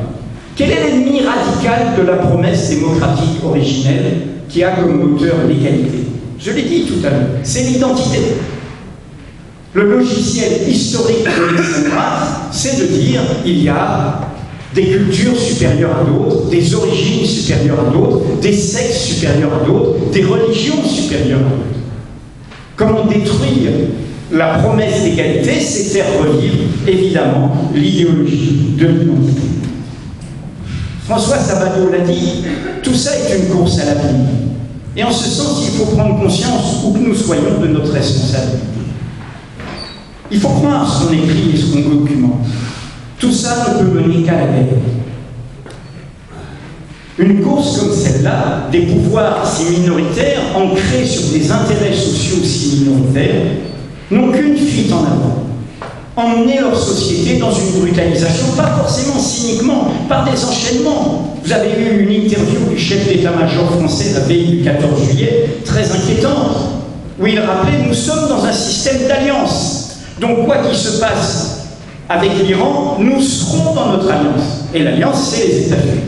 Quel 0.55 0.71
est 0.71 0.83
l'ennemi 0.87 1.21
radical 1.21 1.95
de 1.97 2.03
la 2.03 2.17
promesse 2.17 2.69
démocratique 2.69 3.43
originelle 3.45 4.17
qui 4.49 4.63
a 4.63 4.71
comme 4.71 5.11
moteur 5.11 5.35
l'égalité? 5.47 6.07
Je 6.37 6.51
l'ai 6.51 6.63
dit 6.63 6.83
tout 6.83 7.05
à 7.05 7.09
l'heure, 7.09 7.27
c'est 7.43 7.61
l'identité. 7.61 8.19
Le 9.73 9.97
logiciel 9.97 10.67
historique 10.67 11.23
de 11.23 11.89
droite, 11.89 12.27
c'est 12.51 12.79
de 12.79 12.85
dire 12.87 13.21
il 13.45 13.63
y 13.63 13.69
a 13.69 14.19
des 14.73 14.85
cultures 14.85 15.37
supérieures 15.37 15.95
à 15.95 16.03
d'autres, 16.03 16.49
des 16.49 16.73
origines 16.73 17.25
supérieures 17.25 17.79
à 17.87 17.91
d'autres, 17.91 18.21
des 18.41 18.53
sexes 18.53 19.01
supérieurs 19.01 19.51
à 19.61 19.65
d'autres, 19.65 20.11
des 20.11 20.23
religions 20.23 20.83
supérieures 20.83 21.39
à 21.39 21.43
d'autres. 21.43 21.79
Comment 22.75 23.05
détruire 23.05 23.71
la 24.31 24.59
promesse 24.59 25.03
d'égalité, 25.03 25.59
c'est 25.59 25.85
faire 25.85 26.05
revivre, 26.19 26.63
évidemment, 26.87 27.51
l'idéologie 27.73 28.75
de 28.77 28.87
l'identité. 28.87 29.41
François 31.05 31.39
Sabato 31.39 31.89
l'a 31.91 32.05
dit, 32.05 32.43
tout 32.83 32.93
ça 32.93 33.11
est 33.17 33.37
une 33.37 33.55
course 33.55 33.79
à 33.79 33.85
l'avenir. 33.85 34.27
Et 34.95 35.03
en 35.03 35.11
ce 35.11 35.29
sens, 35.29 35.63
il 35.65 35.77
faut 35.77 35.95
prendre 35.95 36.19
conscience, 36.21 36.83
où 36.85 36.91
que 36.91 36.99
nous 36.99 37.15
soyons, 37.15 37.59
de 37.61 37.67
notre 37.67 37.91
responsabilité. 37.91 38.78
Il 40.31 40.39
faut 40.39 40.49
croire 40.49 40.87
ce 40.87 41.07
qu'on 41.07 41.13
écrit 41.13 41.51
et 41.53 41.57
ce 41.57 41.73
qu'on 41.73 41.89
documente. 41.89 42.45
Tout 43.17 43.31
ça 43.31 43.73
ne 43.73 43.79
peut 43.83 43.99
mener 43.99 44.23
qu'à 44.23 44.33
la 44.33 44.45
guerre. 44.45 44.79
Une 47.17 47.41
course 47.41 47.79
comme 47.79 47.93
celle-là, 47.93 48.69
des 48.71 48.81
pouvoirs 48.81 49.45
si 49.45 49.77
minoritaires, 49.77 50.39
ancrés 50.55 51.05
sur 51.05 51.37
des 51.37 51.51
intérêts 51.51 51.93
sociaux 51.93 52.37
si 52.43 52.77
minoritaires, 52.77 53.41
n'ont 54.11 54.31
qu'une 54.31 54.55
fuite 54.55 54.91
en 54.93 54.99
avant. 54.99 55.35
Emmener 56.15 56.59
leur 56.59 56.77
société 56.77 57.37
dans 57.37 57.51
une 57.51 57.81
brutalisation, 57.81 58.47
pas 58.55 58.77
forcément 58.77 59.19
cyniquement, 59.19 59.87
par 60.07 60.29
des 60.29 60.43
enchaînements. 60.43 61.37
Vous 61.43 61.51
avez 61.51 61.71
eu 61.71 62.03
une 62.03 62.23
interview 62.23 62.69
du 62.69 62.77
chef 62.77 63.07
d'état-major 63.07 63.69
français 63.79 64.13
la 64.13 64.21
veille 64.21 64.57
du 64.57 64.63
14 64.63 64.91
juillet, 65.03 65.57
très 65.65 65.91
inquiétante, 65.91 66.57
où 67.19 67.27
il 67.27 67.39
rappelait 67.39 67.85
Nous 67.87 67.93
sommes 67.93 68.29
dans 68.29 68.45
un 68.45 68.53
système 68.53 69.07
d'alliance. 69.07 69.78
Donc, 70.19 70.45
quoi 70.45 70.57
qu'il 70.57 70.77
se 70.77 70.99
passe 70.99 71.59
avec 72.09 72.31
l'Iran, 72.43 72.97
nous 72.99 73.21
serons 73.21 73.73
dans 73.73 73.91
notre 73.91 74.11
alliance. 74.11 74.65
Et 74.73 74.79
l'alliance, 74.79 75.31
c'est 75.31 75.47
les 75.47 75.67
États-Unis. 75.67 76.01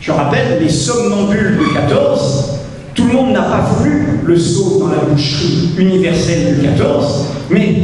Je 0.00 0.12
rappelle, 0.12 0.62
les 0.62 0.68
somnambules 0.68 1.58
de 1.58 1.74
14, 1.74 2.50
tout 2.94 3.06
le 3.06 3.12
monde 3.12 3.32
n'a 3.32 3.42
pas 3.42 3.68
voulu 3.76 4.20
le 4.24 4.38
saut 4.38 4.78
dans 4.80 4.88
la 4.88 4.98
boucherie 4.98 5.70
universelle 5.78 6.58
de 6.58 6.62
14, 6.66 7.24
mais 7.50 7.76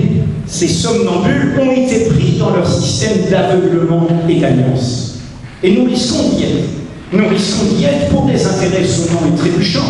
ces 0.46 0.68
somnambules 0.68 1.54
ont 1.60 1.72
été 1.72 2.06
pris 2.10 2.36
dans 2.38 2.50
leur 2.50 2.66
système 2.66 3.28
d'aveuglement 3.30 4.06
et 4.28 4.36
d'alliance. 4.36 5.16
Et 5.62 5.76
nous 5.76 5.84
risquons 5.84 6.30
d'y 6.30 6.44
être. 6.44 6.68
Nous 7.12 7.28
risquons 7.28 7.66
d'y 7.74 7.84
être 7.84 8.08
pour 8.10 8.24
des 8.24 8.46
intérêts 8.46 8.84
souvent 8.84 9.20
et 9.28 9.36
trébuchants, 9.36 9.80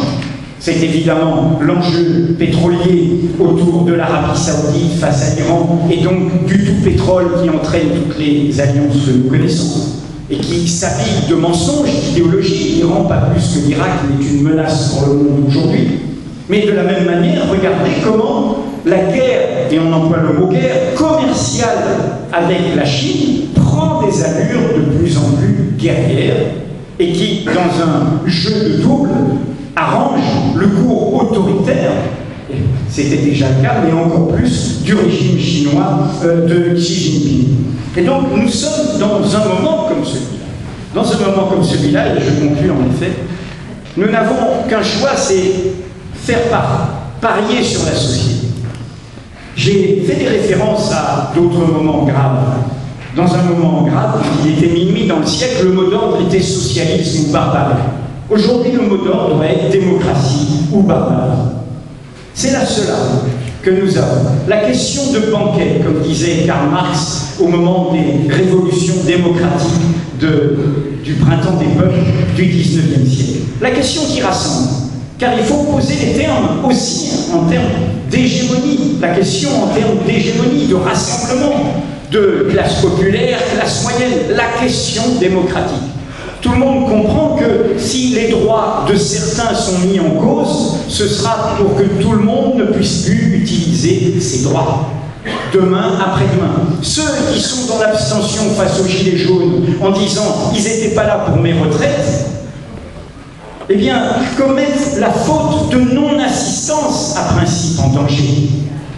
c'est 0.63 0.81
évidemment 0.81 1.59
l'enjeu 1.61 2.37
pétrolier 2.39 3.23
autour 3.41 3.83
de 3.83 3.95
l'Arabie 3.95 4.39
saoudite 4.39 4.93
face 5.01 5.33
à 5.33 5.35
l'Iran 5.35 5.89
et 5.91 5.97
donc 5.97 6.47
du 6.47 6.65
tout 6.65 6.85
pétrole 6.85 7.43
qui 7.43 7.51
entraîne 7.51 7.89
toutes 7.97 8.17
les 8.21 8.61
alliances 8.61 9.05
que 9.05 9.11
nous 9.11 9.29
connaissons 9.29 9.89
et 10.31 10.37
qui 10.37 10.69
s'habille 10.69 11.29
de 11.29 11.35
mensonges, 11.35 11.91
d'idéologie. 11.91 12.75
L'Iran, 12.77 13.07
pas 13.07 13.29
plus 13.33 13.43
que 13.43 13.67
l'Irak, 13.67 13.91
n'est 14.09 14.25
une 14.25 14.43
menace 14.45 14.95
pour 14.95 15.09
le 15.09 15.15
monde 15.15 15.45
aujourd'hui. 15.49 15.99
Mais 16.49 16.65
de 16.65 16.71
la 16.71 16.85
même 16.85 17.07
manière, 17.07 17.51
regardez 17.51 17.91
comment 18.05 18.59
la 18.87 18.99
guerre, 18.99 19.69
et 19.69 19.79
on 19.81 19.93
emploie 19.93 20.19
le 20.19 20.39
mot 20.39 20.47
guerre, 20.47 20.95
commerciale 20.95 22.23
avec 22.33 22.77
la 22.77 22.85
Chine 22.85 23.49
prend 23.55 24.01
des 24.07 24.23
allures 24.23 24.77
de 24.77 24.97
plus 24.97 25.17
en 25.19 25.37
plus 25.37 25.77
guerrières 25.77 26.37
et 27.01 27.13
qui, 27.13 27.45
dans 27.47 27.85
un 27.85 28.29
jeu 28.29 28.53
de 28.71 28.83
double, 28.83 29.11
arrange 29.77 30.21
le 30.57 30.67
cours 30.69 31.23
autoritaire, 31.23 31.93
c'était 32.91 33.17
déjà 33.17 33.47
le 33.49 33.63
cas, 33.63 33.77
mais 33.85 33.93
encore 33.93 34.29
plus 34.29 34.83
du 34.83 34.95
régime 34.95 35.39
chinois 35.39 36.09
euh, 36.25 36.47
de 36.47 36.75
Xi 36.75 36.95
Jinping. 36.95 37.49
Et 37.97 38.03
donc 38.03 38.25
nous 38.35 38.49
sommes 38.49 38.99
dans 38.99 39.37
un 39.37 39.49
moment 39.49 39.89
comme 39.89 40.05
celui-là. 40.05 40.45
Dans 40.95 41.11
un 41.11 41.31
moment 41.31 41.47
comme 41.49 41.65
celui-là, 41.65 42.15
et 42.15 42.21
je 42.21 42.47
conclue 42.47 42.71
en 42.71 42.91
effet, 42.95 43.13
nous 43.97 44.11
n'avons 44.11 44.69
qu'un 44.69 44.83
choix, 44.83 45.17
c'est 45.17 45.53
faire 46.15 46.49
part, 46.51 46.89
parier 47.21 47.63
sur 47.63 47.85
la 47.87 47.93
société. 47.93 48.47
J'ai 49.57 50.03
fait 50.07 50.17
des 50.17 50.29
références 50.29 50.93
à 50.93 51.33
d'autres 51.35 51.67
moments 51.67 52.05
graves. 52.05 52.45
Dans 53.15 53.35
un 53.35 53.43
moment 53.43 53.83
grave, 53.83 54.23
il 54.45 54.53
était 54.53 54.73
minuit 54.73 55.07
dans 55.07 55.19
le 55.19 55.27
siècle, 55.27 55.65
le 55.65 55.73
mot 55.73 55.91
d'ordre 55.91 56.19
était 56.27 56.41
socialisme 56.41 57.29
ou 57.29 57.33
barbarie. 57.33 57.75
Aujourd'hui, 58.31 58.73
le 58.73 58.83
mot 58.83 58.97
d'ordre 59.05 59.43
être 59.45 59.71
démocratie 59.71 60.67
ou 60.73 60.83
barbarie. 60.83 61.39
C'est 62.35 62.53
la 62.53 62.65
seule 62.65 62.91
arme 62.91 63.29
que 63.63 63.71
nous 63.71 63.97
avons. 63.97 64.31
La 64.49 64.59
question 64.59 65.13
de 65.13 65.31
banquet, 65.31 65.81
comme 65.85 66.01
disait 66.03 66.45
Karl 66.47 66.71
Marx 66.71 67.37
au 67.41 67.49
moment 67.49 67.93
des 67.93 68.33
révolutions 68.33 68.95
démocratiques 69.07 69.83
du 71.05 71.15
printemps 71.15 71.59
des 71.59 71.67
peuples 71.67 71.99
du 72.37 72.45
XIXe 72.45 73.09
siècle. 73.09 73.41
La 73.61 73.71
question 73.71 74.03
qui 74.07 74.21
rassemble. 74.23 74.69
Car 75.19 75.33
il 75.39 75.45
faut 75.45 75.65
poser 75.65 75.95
les 76.05 76.13
termes 76.21 76.65
aussi 76.65 77.11
en 77.33 77.49
termes 77.49 77.65
d'hégémonie. 78.11 78.99
La 79.01 79.15
question 79.15 79.51
en 79.63 79.67
termes 79.69 79.99
d'hégémonie, 80.07 80.67
de 80.67 80.75
rassemblement, 80.75 81.75
de 82.11 82.49
classe 82.51 82.81
populaire, 82.81 83.39
classe 83.55 83.83
moyenne. 83.85 84.37
La 84.37 84.61
question 84.61 85.03
démocratique. 85.21 85.92
Tout 86.43 86.51
le 86.51 86.59
monde 86.59 86.89
comprend 86.89 87.37
que 87.37 87.79
si 87.79 88.09
les 88.09 88.29
droits 88.29 88.85
de 88.89 88.97
certains 88.97 89.55
sont 89.55 89.79
mis 89.87 90.01
en 90.01 90.11
cause, 90.21 90.79
ce 90.89 91.07
sera 91.07 91.55
pour 91.57 91.77
que 91.77 91.85
tout 92.03 92.13
le 92.13 92.19
monde 92.25 92.57
ne 92.57 92.65
puisse 92.65 93.05
plus 93.05 93.39
utiliser 93.43 94.21
ses 94.21 94.43
droits. 94.43 94.89
demain, 95.55 95.99
après-demain. 96.05 96.79
Ceux 96.83 97.03
qui 97.33 97.39
sont 97.39 97.73
dans 97.73 97.79
l'abstention 97.79 98.43
face 98.57 98.81
aux 98.81 98.87
Gilets 98.87 99.19
jaunes 99.19 99.67
en 99.81 99.91
disant 99.93 100.51
ils 100.57 100.65
n'étaient 100.65 100.95
pas 100.95 101.05
là 101.05 101.27
pour 101.27 101.37
mes 101.37 101.53
retraites, 101.53 102.27
eh 103.69 103.77
bien, 103.77 104.03
commettent 104.37 104.99
la 104.99 105.11
faute 105.11 105.71
de 105.71 105.79
non-assistance 105.79 107.15
à 107.17 107.35
principe 107.35 107.79
en 107.79 107.89
danger. 107.91 108.49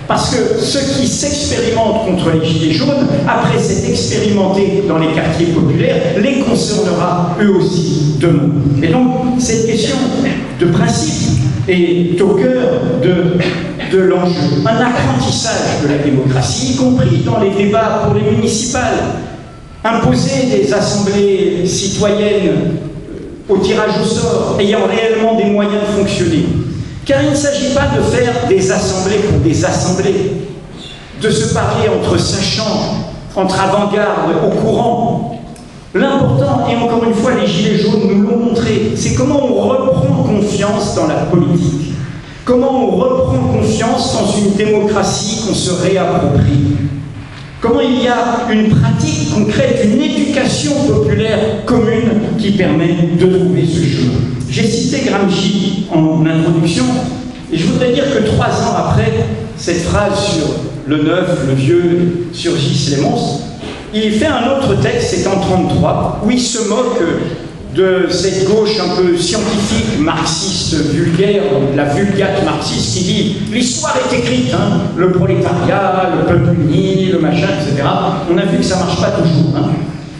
Parce 0.06 0.34
que 0.34 0.60
ce 0.60 0.78
qui 0.78 1.06
s'expérimente 1.06 2.04
contre 2.06 2.30
les 2.30 2.46
Gilets 2.46 2.74
jaunes, 2.74 3.06
après 3.26 3.58
s'être 3.58 3.88
expérimenté 3.88 4.84
dans 4.86 4.98
les 4.98 5.08
quartiers 5.08 5.46
populaires, 5.46 6.02
les 6.20 6.40
concernera 6.40 7.36
eux 7.40 7.56
aussi 7.56 8.16
demain. 8.20 8.50
Et 8.82 8.88
donc, 8.88 9.40
cette 9.40 9.66
question 9.66 9.96
de 10.60 10.66
principe 10.66 11.38
est 11.66 12.20
au 12.20 12.34
cœur 12.34 12.80
de, 13.02 13.96
de 13.96 14.02
l'enjeu. 14.02 14.62
Un 14.66 14.76
apprentissage 14.76 15.82
de 15.82 15.88
la 15.88 15.98
démocratie, 15.98 16.72
y 16.72 16.76
compris 16.76 17.22
dans 17.24 17.40
les 17.40 17.50
débats 17.50 18.02
pour 18.04 18.14
les 18.14 18.30
municipales. 18.30 18.98
Imposer 19.82 20.46
des 20.50 20.72
assemblées 20.72 21.66
citoyennes 21.66 22.76
au 23.48 23.58
tirage 23.58 24.00
au 24.02 24.04
sort, 24.04 24.56
ayant 24.58 24.86
réellement 24.86 25.36
des 25.36 25.44
moyens 25.44 25.82
de 25.86 26.00
fonctionner. 26.00 26.46
Car 27.04 27.22
il 27.22 27.30
ne 27.30 27.34
s'agit 27.34 27.74
pas 27.74 27.88
de 27.96 28.02
faire 28.02 28.48
des 28.48 28.72
assemblées 28.72 29.18
pour 29.18 29.38
des 29.40 29.64
assemblées, 29.64 30.32
de 31.20 31.30
se 31.30 31.52
parler 31.52 31.88
entre 31.88 32.18
sachants, 32.18 33.12
entre 33.36 33.60
avant-garde, 33.60 34.30
au 34.46 34.50
courant. 34.58 35.40
L'important, 35.94 36.66
et 36.68 36.76
encore 36.76 37.04
une 37.04 37.14
fois 37.14 37.32
les 37.34 37.46
Gilets 37.46 37.78
jaunes 37.78 38.08
nous 38.08 38.22
l'ont 38.22 38.38
montré, 38.46 38.92
c'est 38.96 39.14
comment 39.14 39.44
on 39.44 39.60
reprend 39.68 40.22
confiance 40.24 40.94
dans 40.96 41.06
la 41.06 41.26
politique, 41.30 41.92
comment 42.44 42.88
on 42.88 42.90
reprend 42.96 43.58
confiance 43.58 44.14
dans 44.14 44.32
une 44.38 44.54
démocratie 44.54 45.42
qu'on 45.46 45.54
se 45.54 45.70
réapproprie. 45.82 46.76
Comment 47.60 47.80
il 47.80 48.02
y 48.02 48.08
a 48.08 48.52
une 48.52 48.70
pratique 48.70 49.32
concrète, 49.32 49.82
une 49.84 50.02
éducation 50.02 50.72
populaire 50.86 51.64
commune 51.64 52.36
qui 52.38 52.50
permet 52.52 53.10
de 53.18 53.38
trouver 53.38 53.64
ce 53.64 53.84
chemin. 53.84 54.33
J'ai 54.54 54.68
cité 54.68 55.00
Gramsci 55.10 55.86
en 55.92 56.24
introduction, 56.24 56.84
et 57.52 57.58
je 57.58 57.66
voudrais 57.66 57.92
dire 57.92 58.04
que 58.14 58.24
trois 58.24 58.46
ans 58.46 58.76
après 58.88 59.12
cette 59.56 59.82
phrase 59.82 60.16
sur 60.16 60.46
le 60.86 61.02
neuf, 61.02 61.40
le 61.48 61.54
vieux, 61.54 62.28
surgissent 62.32 62.90
les 62.90 63.02
monstres, 63.02 63.40
il 63.92 64.12
fait 64.12 64.28
un 64.28 64.56
autre 64.56 64.80
texte, 64.80 65.12
c'est 65.16 65.26
en 65.26 65.40
33, 65.40 66.22
où 66.24 66.30
il 66.30 66.38
se 66.38 66.68
moque 66.68 67.00
de 67.74 68.06
cette 68.08 68.46
gauche 68.48 68.78
un 68.78 68.94
peu 68.94 69.16
scientifique, 69.16 69.98
marxiste, 69.98 70.74
vulgaire, 70.92 71.42
la 71.74 71.86
vulgate 71.86 72.44
marxiste, 72.44 72.94
qui 72.94 73.02
dit 73.02 73.36
l'histoire 73.52 73.96
est 73.96 74.16
écrite, 74.16 74.54
hein, 74.54 74.82
le 74.96 75.10
prolétariat, 75.10 76.12
le 76.16 76.32
peuple 76.32 76.54
uni, 76.60 77.06
le 77.06 77.18
machin, 77.18 77.48
etc. 77.60 77.88
On 78.32 78.38
a 78.38 78.44
vu 78.44 78.58
que 78.58 78.64
ça 78.64 78.76
ne 78.76 78.82
marche 78.82 79.00
pas 79.00 79.10
toujours. 79.20 79.52
Hein. 79.56 79.70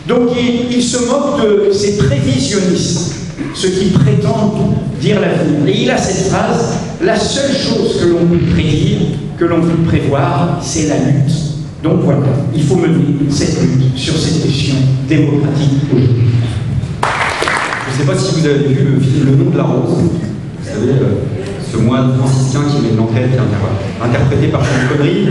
Donc 0.09 0.31
il, 0.37 0.77
il, 0.77 0.83
se 0.83 1.07
moque 1.09 1.41
de 1.41 1.73
ces 1.73 1.99
prévisionnistes, 1.99 3.24
ceux 3.55 3.69
qui 3.69 3.91
prétendent 3.91 4.75
dire 5.01 5.21
l'avenir. 5.21 5.67
Et 5.67 5.83
il 5.83 5.91
a 5.91 5.97
cette 5.97 6.27
phrase 6.27 6.75
la 7.03 7.17
seule 7.19 7.53
chose 7.53 8.01
que 8.01 8.07
l'on 8.07 8.27
peut 8.27 8.45
prédire, 8.53 8.99
que 9.39 9.45
l'on 9.45 9.61
peut 9.61 9.83
prévoir, 9.87 10.59
c'est 10.63 10.89
la 10.89 10.99
lutte. 10.99 11.33
Donc 11.83 12.01
voilà, 12.03 12.21
il 12.55 12.63
faut 12.63 12.77
mener 12.77 13.29
cette 13.31 13.61
lutte 13.61 13.97
sur 13.97 14.17
cette 14.17 14.43
question 14.43 14.75
démocratique 15.09 15.83
aujourd'hui. 15.93 16.25
Je 17.87 18.03
ne 18.03 18.07
sais 18.07 18.13
pas 18.13 18.19
si 18.19 18.41
vous 18.41 18.47
avez 18.47 18.69
vu 18.69 18.95
le 18.95 19.01
film 19.01 19.27
Le 19.27 19.37
nom 19.37 19.51
de 19.51 19.57
la 19.57 19.63
rose. 19.65 19.99
Vous 19.99 20.67
savez, 20.67 20.93
euh, 20.93 21.23
ce 21.71 21.77
moine 21.77 22.15
franciscain 22.19 22.63
qui 22.71 22.83
met 22.83 22.95
une 22.95 23.01
enquête, 23.01 23.39
interprété 24.03 24.49
par 24.49 24.63
Sean 24.63 24.89
Connery, 24.97 25.29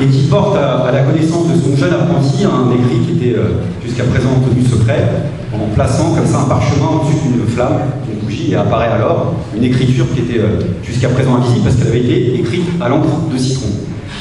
et 0.00 0.06
qui 0.06 0.22
porte 0.28 0.56
à, 0.56 0.90
la 0.92 1.00
connaissance 1.00 1.48
de 1.48 1.58
son 1.60 1.76
jeune 1.76 1.92
apprenti 1.92 2.44
un 2.44 2.70
écrit 2.70 3.04
qui 3.04 3.12
était 3.18 3.38
euh, 3.38 3.60
jusqu'à 3.84 4.04
présent 4.04 4.30
tenu 4.48 4.64
secret, 4.64 5.08
en 5.52 5.74
plaçant 5.74 6.14
comme 6.14 6.26
ça 6.26 6.40
un 6.40 6.48
parchemin 6.48 7.00
au-dessus 7.00 7.28
d'une 7.28 7.46
flamme, 7.46 7.80
d'une 8.06 8.20
bougie, 8.20 8.52
et 8.52 8.56
apparaît 8.56 8.92
alors 8.92 9.34
une 9.56 9.64
écriture 9.64 10.06
qui 10.14 10.20
était 10.20 10.40
euh, 10.40 10.60
jusqu'à 10.84 11.08
présent 11.08 11.36
invisible 11.36 11.64
parce 11.64 11.76
qu'elle 11.76 11.88
avait 11.88 12.00
été 12.00 12.34
écrite 12.38 12.68
à 12.80 12.88
l'encre 12.88 13.28
de 13.32 13.38
citron. 13.38 13.68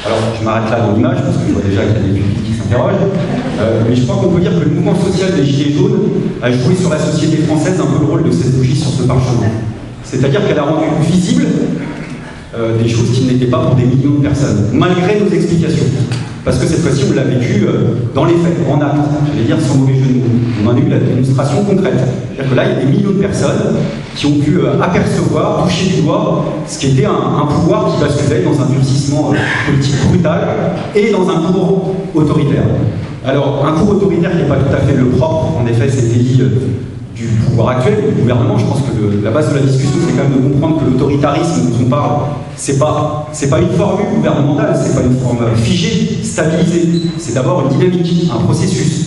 Alors, 0.05 0.19
je 0.39 0.45
m'arrête 0.45 0.69
là 0.69 0.80
dans 0.80 0.93
l'image, 0.93 1.17
parce 1.23 1.38
que 1.38 1.47
je 1.47 1.53
vois 1.53 1.63
déjà 1.63 1.82
qu'il 1.82 1.93
y 1.93 1.97
a 1.97 2.13
des 2.13 2.19
publics 2.19 2.43
qui 2.45 2.53
s'interrogent. 2.53 3.11
Euh, 3.59 3.82
mais 3.88 3.95
je 3.95 4.03
crois 4.03 4.17
qu'on 4.17 4.30
peut 4.30 4.41
dire 4.41 4.53
que 4.53 4.63
le 4.63 4.71
mouvement 4.71 4.95
social 4.95 5.36
des 5.36 5.43
Gilets 5.43 5.73
jaunes 5.73 5.99
a 6.41 6.51
joué 6.51 6.75
sur 6.75 6.89
la 6.89 6.99
société 6.99 7.38
française 7.43 7.82
un 7.82 7.86
peu 7.86 7.99
le 7.99 8.05
rôle 8.05 8.23
de 8.23 8.32
cette 8.32 8.55
bougie 8.55 8.75
sur 8.75 8.91
ce 8.91 9.03
parchemin. 9.03 9.49
C'est-à-dire 10.03 10.47
qu'elle 10.47 10.59
a 10.59 10.63
rendu 10.63 10.86
visible 11.01 11.45
euh, 12.58 12.82
des 12.82 12.89
choses 12.89 13.12
qui 13.12 13.26
n'étaient 13.26 13.47
pas 13.47 13.60
pour 13.60 13.76
des 13.76 13.84
millions 13.84 14.16
de 14.20 14.24
personnes, 14.24 14.70
malgré 14.74 15.20
nos 15.20 15.30
explications. 15.32 15.86
Parce 16.43 16.60
que 16.60 16.66
cette 16.66 16.80
fois-ci, 16.80 17.03
on 17.12 17.14
l'a 17.14 17.26
vécu 17.26 17.66
euh, 17.68 18.08
dans 18.16 18.24
les 18.24 18.36
faits, 18.36 18.55
en 18.72 18.80
acte, 18.80 18.95
je 19.34 19.38
vais 19.38 19.45
dire 19.45 19.58
sans 19.60 19.76
mauvais 19.76 19.95
jeu 19.95 20.05
de 20.08 20.20
mots. 20.20 20.26
On 20.64 20.70
en 20.70 20.76
a 20.76 20.80
eu 20.80 20.89
la 20.89 20.99
démonstration 20.99 21.64
concrète. 21.66 21.99
C'est-à-dire 22.34 22.51
que 22.51 22.55
là, 22.55 22.64
il 22.64 22.70
y 22.70 22.72
a 22.72 22.86
des 22.86 22.97
millions 22.97 23.12
de 23.12 23.18
personnes 23.18 23.76
qui 24.16 24.26
ont 24.28 24.39
pu 24.39 24.60
euh, 24.60 24.82
apercevoir, 24.82 25.66
toucher 25.66 25.97
du 25.97 26.01
doigt 26.03 26.45
ce 26.66 26.80
qui 26.80 26.88
était 26.88 27.05
un, 27.05 27.45
pouvoir 27.47 27.93
qui 27.93 28.01
basculait 28.01 28.43
dans 28.43 28.62
un 28.62 28.70
durcissement 28.72 29.34
politique 29.66 29.95
brutal 30.10 30.39
et 30.95 31.12
dans 31.12 31.30
un 31.30 31.51
cours 31.51 31.95
autoritaire. 32.16 32.64
Alors, 33.26 33.66
un 33.68 33.78
cours 33.78 33.97
autoritaire 33.97 34.32
qui 34.32 34.38
n'est 34.38 34.49
pas 34.49 34.55
tout 34.55 34.74
à 34.74 34.88
fait 34.88 34.95
le 34.95 35.08
propre, 35.08 35.58
en 35.62 35.68
effet, 35.68 35.89
c'était 35.89 36.18
dit 36.18 36.41
du 37.14 37.24
pouvoir 37.45 37.78
actuel, 37.78 37.95
du 38.16 38.22
gouvernement. 38.22 38.58
Je 38.58 38.66
pense 38.66 38.82
que 38.82 39.24
la 39.24 39.32
base 39.32 39.49
de 39.49 39.55
la 39.55 39.62
discussion, 39.64 39.99
c'est 40.08 40.16
quand 40.16 40.30
même 40.30 40.41
de 40.41 40.53
comprendre 40.53 40.80
que 40.80 40.86
l'autoritarisme 40.91 41.72
dont 41.72 41.86
on 41.86 41.89
parle, 41.89 42.22
c'est 42.58 42.80
pas, 42.80 43.30
c'est 43.32 43.49
pas 43.49 43.60
une 43.60 43.70
formule 43.70 44.08
gouvernementale, 44.16 44.76
c'est 44.84 44.95
pas 44.95 45.05
une 45.05 45.18
forme 45.18 45.55
figée, 45.55 46.20
stabilisée. 46.24 47.03
C'est 47.18 47.36
d'abord 47.36 47.62
une 47.62 47.78
dynamique, 47.78 48.30
un 48.34 48.43
processus 48.43 49.05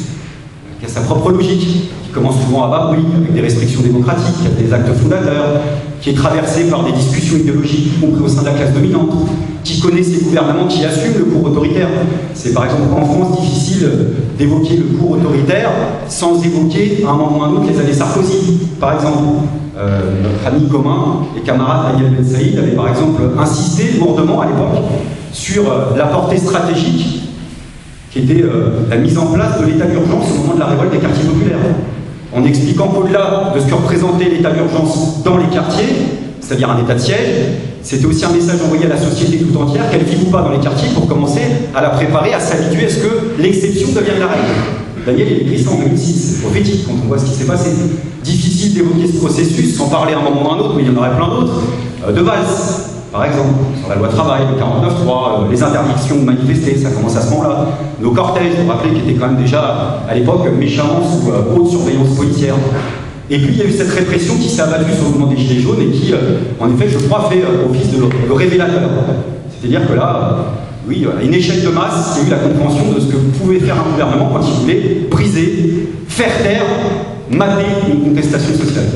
qui 0.78 0.86
a 0.86 0.88
sa 0.88 1.00
propre 1.00 1.32
logique, 1.32 1.90
qui 2.04 2.10
commence 2.12 2.36
souvent 2.46 2.64
à 2.64 2.68
bas 2.68 2.86
bruit, 2.92 3.04
avec 3.16 3.34
des 3.34 3.40
restrictions 3.40 3.82
démocratiques, 3.82 4.56
des 4.56 4.72
actes 4.72 4.92
fondateurs, 4.94 5.60
qui 6.00 6.10
est 6.10 6.14
traversé 6.14 6.64
par 6.70 6.84
des 6.84 6.92
discussions 6.92 7.38
idéologiques, 7.38 7.92
y 7.96 8.00
compris 8.00 8.22
au 8.22 8.28
sein 8.28 8.42
de 8.42 8.46
la 8.46 8.52
classe 8.52 8.72
dominante, 8.72 9.10
qui 9.64 9.80
connaît 9.80 10.02
ces 10.02 10.24
gouvernements 10.24 10.66
qui 10.66 10.84
assument 10.84 11.18
le 11.18 11.24
cours 11.24 11.50
autoritaire. 11.50 11.88
C'est 12.34 12.54
par 12.54 12.64
exemple 12.64 12.82
en 12.96 13.04
France 13.04 13.40
difficile 13.40 13.90
d'évoquer 14.38 14.76
le 14.76 14.96
cours 14.96 15.10
autoritaire 15.10 15.70
sans 16.08 16.42
évoquer 16.42 17.04
à 17.06 17.10
un 17.10 17.16
moment 17.16 17.38
ou 17.38 17.42
à 17.42 17.46
un 17.48 17.50
autre 17.50 17.66
les 17.68 17.78
années 17.78 17.92
Sarkozy. 17.92 18.58
Par 18.78 18.94
exemple, 18.94 19.18
euh, 19.18 19.59
notre 20.22 20.46
ami 20.46 20.68
commun 20.68 21.26
et 21.36 21.40
camarade 21.40 21.92
Daniel 21.92 22.12
Ben 22.12 22.24
Saïd 22.24 22.58
avait 22.58 22.72
par 22.72 22.88
exemple 22.88 23.22
insisté 23.38 23.98
lourdement 23.98 24.40
à 24.40 24.46
l'époque 24.46 24.82
sur 25.32 25.70
euh, 25.70 25.96
la 25.96 26.06
portée 26.06 26.38
stratégique 26.38 27.20
qui 28.10 28.18
était 28.20 28.42
euh, 28.42 28.86
la 28.90 28.96
mise 28.96 29.16
en 29.16 29.26
place 29.26 29.60
de 29.60 29.66
l'état 29.66 29.86
d'urgence 29.86 30.30
au 30.32 30.40
moment 30.40 30.54
de 30.54 30.60
la 30.60 30.66
révolte 30.66 30.92
des 30.92 30.98
quartiers 30.98 31.24
populaires. 31.24 31.58
En 32.34 32.44
expliquant 32.44 32.88
qu'au-delà 32.88 33.52
de 33.54 33.60
ce 33.60 33.66
que 33.66 33.74
représentait 33.74 34.28
l'état 34.28 34.50
d'urgence 34.50 35.22
dans 35.22 35.36
les 35.36 35.46
quartiers, 35.46 35.86
c'est-à-dire 36.40 36.70
un 36.70 36.78
état 36.78 36.94
de 36.94 36.98
siège, 36.98 37.36
c'était 37.82 38.06
aussi 38.06 38.24
un 38.24 38.30
message 38.30 38.60
envoyé 38.64 38.86
à 38.86 38.90
la 38.90 38.98
société 38.98 39.38
tout 39.38 39.56
entière, 39.58 39.90
qu'elle 39.90 40.02
vive 40.04 40.28
ou 40.28 40.30
pas 40.30 40.42
dans 40.42 40.50
les 40.50 40.58
quartiers, 40.58 40.90
pour 40.90 41.06
commencer 41.08 41.42
à 41.74 41.80
la 41.80 41.90
préparer, 41.90 42.34
à 42.34 42.40
s'habituer 42.40 42.86
à 42.86 42.88
ce 42.88 42.98
que 42.98 43.40
l'exception 43.40 43.88
devienne 43.88 44.18
la 44.18 44.26
règle. 44.26 44.52
Daniel, 45.06 45.28
il 45.46 45.58
ça 45.58 45.70
en 45.70 45.78
2006, 45.78 46.36
c'est 46.36 46.42
prophétique 46.42 46.86
quand 46.86 46.94
on 47.02 47.08
voit 47.08 47.18
ce 47.18 47.26
qui 47.26 47.32
s'est 47.32 47.46
passé. 47.46 47.70
Difficile 48.22 48.74
d'évoquer 48.74 49.06
ce 49.06 49.18
processus 49.18 49.76
sans 49.76 49.88
parler 49.88 50.12
à 50.12 50.18
un 50.18 50.22
moment 50.22 50.42
ou 50.42 50.52
à 50.52 50.54
un 50.54 50.58
autre, 50.58 50.74
mais 50.76 50.82
il 50.82 50.92
y 50.92 50.96
en 50.96 50.96
aurait 50.98 51.16
plein 51.16 51.28
d'autres. 51.28 51.62
Euh, 52.06 52.12
de 52.12 52.20
Valls, 52.20 52.46
par 53.12 53.24
exemple, 53.24 53.54
sur 53.80 53.88
la 53.88 53.96
loi 53.96 54.08
travail, 54.08 54.42
le 54.52 54.60
49.3, 54.60 55.44
euh, 55.44 55.50
les 55.50 55.62
interdictions 55.62 56.16
de 56.16 56.24
manifester, 56.24 56.76
ça 56.76 56.90
commence 56.90 57.16
à 57.16 57.22
ce 57.22 57.30
moment-là. 57.30 57.66
Nos 58.00 58.12
cortèges, 58.12 58.52
vous 58.62 58.68
rappelez, 58.68 58.94
qui 58.94 59.00
étaient 59.00 59.18
quand 59.18 59.28
même 59.28 59.42
déjà 59.42 60.02
à 60.08 60.14
l'époque 60.14 60.46
méchamment 60.56 61.00
sous 61.02 61.30
euh, 61.30 61.56
haute 61.56 61.70
surveillance 61.70 62.10
policière. 62.16 62.54
Et 63.28 63.38
puis 63.38 63.48
il 63.52 63.58
y 63.58 63.62
a 63.62 63.64
eu 63.64 63.72
cette 63.72 63.90
répression 63.90 64.34
qui 64.36 64.48
s'est 64.48 64.62
abattue 64.62 64.92
sur 64.92 65.04
le 65.04 65.10
mouvement 65.10 65.26
des 65.26 65.36
Gilets 65.36 65.60
jaunes 65.60 65.80
et 65.80 65.90
qui, 65.90 66.12
euh, 66.12 66.38
en 66.60 66.70
effet, 66.72 66.88
je 66.88 66.98
crois, 67.06 67.28
fait 67.30 67.42
office 67.68 67.90
de, 67.90 67.98
de 67.98 68.32
révélateur. 68.32 68.90
C'est-à-dire 69.60 69.88
que 69.88 69.94
là, 69.94 70.36
oui, 70.90 71.06
une 71.22 71.34
échelle 71.34 71.62
de 71.62 71.68
masse, 71.68 72.18
a 72.18 72.26
eu 72.26 72.30
la 72.30 72.38
compréhension 72.38 72.92
de 72.92 73.00
ce 73.00 73.06
que 73.06 73.16
pouvait 73.38 73.60
faire 73.60 73.76
un 73.76 73.90
gouvernement 73.92 74.30
quand 74.32 74.44
il 74.44 74.60
voulait 74.60 75.06
briser, 75.08 75.88
faire 76.08 76.36
taire, 76.42 76.64
mater 77.30 77.66
une 77.88 78.10
contestation 78.10 78.52
sociale. 78.54 78.86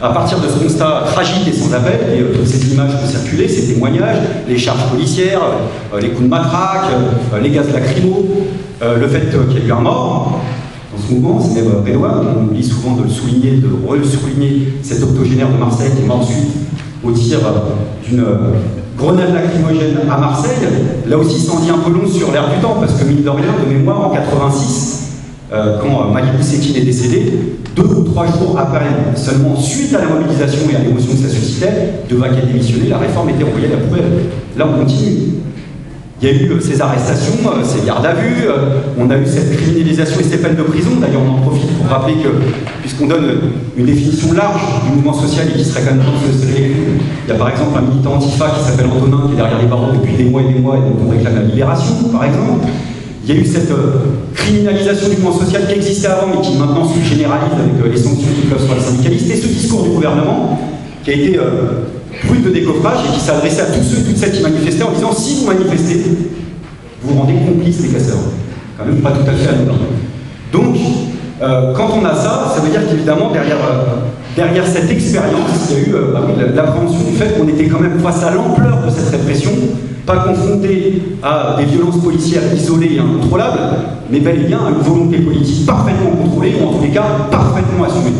À 0.00 0.10
partir 0.10 0.38
de 0.38 0.46
ce 0.46 0.62
constat 0.62 1.04
tragique 1.12 1.48
et 1.48 1.52
sans 1.52 1.74
appel, 1.74 2.00
et 2.14 2.20
euh, 2.20 2.44
ces 2.44 2.72
images 2.72 2.92
ont 2.94 3.06
circulé, 3.06 3.48
ces 3.48 3.74
témoignages, 3.74 4.16
les 4.48 4.56
charges 4.56 4.88
policières, 4.90 5.42
euh, 5.92 6.00
les 6.00 6.10
coups 6.10 6.22
de 6.22 6.28
matraque, 6.28 6.88
euh, 7.34 7.40
les 7.40 7.50
gaz 7.50 7.66
lacrymaux, 7.72 8.26
le 8.82 9.08
fait 9.08 9.28
qu'il 9.28 9.58
y 9.58 9.62
a 9.62 9.68
eu 9.68 9.72
un 9.72 9.80
mort, 9.80 10.40
dans 10.94 11.02
ce 11.02 11.12
mouvement, 11.12 11.40
c'est 11.40 11.60
même 11.60 11.82
Bédoin, 11.84 12.22
on 12.34 12.44
oublie 12.44 12.64
souvent 12.64 12.96
de 12.96 13.02
le 13.02 13.10
souligner, 13.10 13.56
de 13.56 13.68
re-souligner 13.68 14.72
cet 14.82 15.02
octogénaire 15.02 15.50
de 15.50 15.58
Marseille 15.58 15.90
qui 15.94 16.02
est 16.02 16.06
mort 16.06 16.20
ensuite 16.20 16.48
au 17.04 17.12
tir 17.12 17.40
d'une 18.08 18.24
grenade 19.00 19.34
lacrymogène 19.34 19.98
à 20.10 20.18
Marseille. 20.18 20.68
Là 21.06 21.18
aussi, 21.18 21.40
ça 21.40 21.52
dit 21.60 21.70
un 21.70 21.78
peu 21.78 21.90
long 21.90 22.06
sur 22.06 22.30
l'air 22.32 22.48
du 22.54 22.60
temps, 22.60 22.76
parce 22.78 22.92
que 22.94 23.04
mine 23.04 23.22
de 23.22 23.28
rien, 23.30 23.46
de 23.64 23.72
mémoire, 23.72 24.06
en 24.06 24.10
86, 24.10 25.00
euh, 25.52 25.78
quand 25.80 26.08
euh, 26.08 26.12
Malibou 26.12 26.42
Sekine 26.42 26.76
est 26.76 26.84
décédé, 26.84 27.32
deux 27.74 27.82
ou 27.82 28.04
trois 28.04 28.26
jours 28.26 28.56
après, 28.58 28.86
seulement 29.16 29.56
suite 29.56 29.94
à 29.94 30.00
la 30.00 30.06
mobilisation 30.06 30.60
et 30.70 30.76
à 30.76 30.80
l'émotion 30.80 31.12
que 31.12 31.18
ça 31.18 31.28
suscitait, 31.28 32.04
de 32.08 32.16
vaquer 32.16 32.42
démissionner, 32.46 32.88
la 32.88 32.98
réforme 32.98 33.30
était 33.30 33.44
envoyée 33.44 33.66
à 33.68 33.70
la 33.70 33.76
poubelle. 33.78 34.04
Là, 34.56 34.66
on 34.68 34.80
continue. 34.80 35.39
Il 36.22 36.28
y 36.28 36.32
a 36.32 36.34
eu 36.34 36.60
ces 36.60 36.78
arrestations, 36.82 37.32
ces 37.64 37.86
gardes 37.86 38.04
à 38.04 38.12
vue, 38.12 38.44
on 38.98 39.08
a 39.08 39.16
eu 39.16 39.24
cette 39.24 39.56
criminalisation 39.56 40.20
et 40.20 40.24
ces 40.24 40.36
peines 40.36 40.54
de 40.54 40.62
prison. 40.62 40.90
D'ailleurs, 41.00 41.22
on 41.26 41.38
en 41.38 41.40
profite 41.40 41.70
pour 41.78 41.86
rappeler 41.86 42.16
que, 42.16 42.28
puisqu'on 42.82 43.06
donne 43.06 43.24
une 43.74 43.86
définition 43.86 44.34
large 44.34 44.60
du 44.84 44.96
mouvement 44.96 45.14
social 45.14 45.46
et 45.48 45.56
qui 45.58 45.64
serait 45.64 45.80
quand 45.80 45.94
même 45.94 46.04
de 46.04 46.38
se 46.38 46.46
il 46.50 47.28
y 47.28 47.32
a 47.32 47.34
par 47.36 47.48
exemple 47.48 47.78
un 47.78 47.88
militant 47.88 48.14
antifa 48.14 48.50
qui 48.50 48.64
s'appelle 48.64 48.86
Antonin 48.86 49.28
qui 49.28 49.32
est 49.32 49.36
derrière 49.36 49.58
les 49.60 49.66
barreaux 49.66 49.92
depuis 49.94 50.12
des 50.12 50.24
mois 50.24 50.42
et 50.42 50.52
des 50.52 50.58
mois 50.58 50.76
et 50.76 50.80
dont 50.80 51.06
on 51.06 51.10
réclame 51.10 51.36
la 51.36 51.42
libération, 51.42 51.94
par 52.12 52.24
exemple. 52.24 52.66
Il 53.24 53.34
y 53.34 53.38
a 53.38 53.40
eu 53.40 53.46
cette 53.46 53.72
criminalisation 54.34 55.08
du 55.08 55.16
mouvement 55.16 55.38
social 55.38 55.66
qui 55.68 55.74
existait 55.74 56.08
avant 56.08 56.26
mais 56.34 56.42
qui 56.42 56.58
maintenant 56.58 56.84
se 56.86 57.00
généralise 57.00 57.52
avec 57.54 57.94
les 57.94 57.98
sanctions 57.98 58.28
qui 58.38 58.46
peuvent 58.46 58.64
sur 58.64 58.74
les 58.74 58.80
syndicalistes 58.80 59.30
et 59.30 59.36
ce 59.36 59.46
discours 59.46 59.84
du 59.84 59.90
gouvernement 59.90 60.58
qui 61.04 61.10
a 61.10 61.14
été 61.14 61.38
brut 62.26 62.44
de 62.44 62.50
décoffrage 62.50 62.98
et 63.08 63.14
qui 63.14 63.20
s'adressait 63.20 63.62
à 63.62 63.66
tous 63.66 63.82
ceux 63.82 64.00
et 64.00 64.04
toutes 64.04 64.16
celles 64.16 64.32
qui 64.32 64.42
manifestaient 64.42 64.82
en 64.82 64.92
disant 64.92 65.12
si 65.12 65.40
vous 65.40 65.46
manifestez, 65.46 66.02
vous 67.02 67.14
vous 67.14 67.20
rendez 67.20 67.34
complice 67.34 67.80
des 67.82 67.88
casseurs. 67.88 68.18
Quand 68.78 68.86
même 68.86 69.00
pas 69.00 69.10
tout 69.10 69.28
à 69.28 69.32
fait 69.32 69.48
anodin. 69.48 69.78
Donc, 70.52 70.76
euh, 71.42 71.72
quand 71.74 71.88
on 72.00 72.04
a 72.04 72.14
ça, 72.14 72.52
ça 72.54 72.60
veut 72.60 72.70
dire 72.70 72.86
qu'évidemment, 72.88 73.30
derrière, 73.30 73.56
euh, 73.56 74.00
derrière 74.36 74.66
cette 74.66 74.90
expérience, 74.90 75.70
il 75.70 75.76
y 75.76 75.80
a 75.80 75.88
eu 75.88 75.94
euh, 75.94 76.12
bah 76.12 76.20
l'appréhension 76.54 77.00
du 77.08 77.16
fait 77.16 77.38
qu'on 77.38 77.48
était 77.48 77.66
quand 77.66 77.80
même 77.80 77.98
face 78.00 78.22
à 78.24 78.34
l'ampleur 78.34 78.82
de 78.84 78.90
cette 78.90 79.10
répression, 79.10 79.52
pas 80.04 80.16
confronté 80.16 81.02
à 81.22 81.56
des 81.58 81.64
violences 81.64 82.02
policières 82.02 82.42
isolées 82.54 82.96
et 82.96 82.98
incontrôlables, 82.98 83.58
mais 84.10 84.20
bel 84.20 84.40
et 84.40 84.44
bien 84.44 84.58
à 84.58 84.70
une 84.70 84.82
volonté 84.82 85.18
politique 85.18 85.64
parfaitement 85.64 86.10
contrôlée, 86.10 86.54
ou 86.60 86.68
en 86.68 86.72
tous 86.74 86.82
les 86.82 86.90
cas 86.90 87.04
parfaitement 87.30 87.84
assumée. 87.84 88.12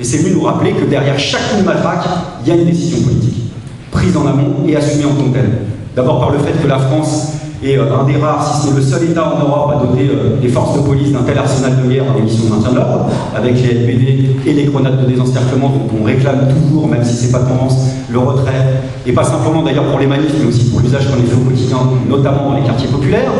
Et 0.00 0.04
c'est 0.04 0.18
venu 0.18 0.34
nous 0.34 0.42
rappeler 0.42 0.72
que 0.72 0.84
derrière 0.84 1.18
chaque 1.18 1.58
de 1.58 1.64
maltraque, 1.64 2.06
il 2.42 2.48
y 2.48 2.52
a 2.52 2.54
une 2.54 2.66
décision 2.66 3.00
politique 3.00 3.52
prise 3.90 4.16
en 4.16 4.26
amont 4.26 4.64
et 4.66 4.76
assumée 4.76 5.06
en 5.06 5.14
tant 5.14 5.28
que 5.30 5.34
telle. 5.34 5.50
D'abord 5.96 6.20
par 6.20 6.30
le 6.30 6.38
fait 6.38 6.52
que 6.62 6.68
la 6.68 6.78
France 6.78 7.32
est 7.64 7.76
euh, 7.76 7.98
un 7.98 8.04
des 8.04 8.16
rares, 8.16 8.46
si 8.46 8.62
ce 8.62 8.70
n'est 8.70 8.76
le 8.76 8.82
seul 8.82 9.10
État 9.10 9.34
en 9.34 9.40
Europe 9.40 9.72
à 9.74 9.84
doter 9.84 10.08
euh, 10.08 10.36
les 10.40 10.48
forces 10.48 10.76
de 10.76 10.86
police 10.86 11.10
d'un 11.10 11.22
tel 11.22 11.36
arsenal 11.36 11.72
de 11.82 11.90
guerre 11.90 12.04
en 12.04 12.20
missions 12.20 12.44
de 12.44 12.50
maintien 12.50 12.70
de 12.70 12.76
l'ordre, 12.76 13.06
avec 13.34 13.54
les 13.54 13.74
LPD 13.74 14.36
et 14.46 14.52
les 14.52 14.64
grenades 14.64 15.00
de 15.00 15.10
désencerclement 15.10 15.70
dont 15.70 15.98
on 16.00 16.04
réclame 16.04 16.46
toujours, 16.48 16.86
même 16.86 17.02
si 17.02 17.14
c'est 17.14 17.32
pas 17.32 17.40
tendance, 17.40 17.76
le 18.08 18.18
retrait, 18.20 18.82
et 19.04 19.12
pas 19.12 19.24
simplement 19.24 19.62
d'ailleurs 19.62 19.86
pour 19.86 19.98
les 19.98 20.06
manifs, 20.06 20.34
mais 20.38 20.46
aussi 20.46 20.70
pour 20.70 20.80
l'usage 20.80 21.10
qu'on 21.10 21.16
les 21.16 21.26
fait 21.26 21.34
au 21.34 21.44
quotidien, 21.44 21.78
notamment 22.08 22.50
dans 22.50 22.56
les 22.56 22.62
quartiers 22.62 22.88
populaires. 22.88 23.32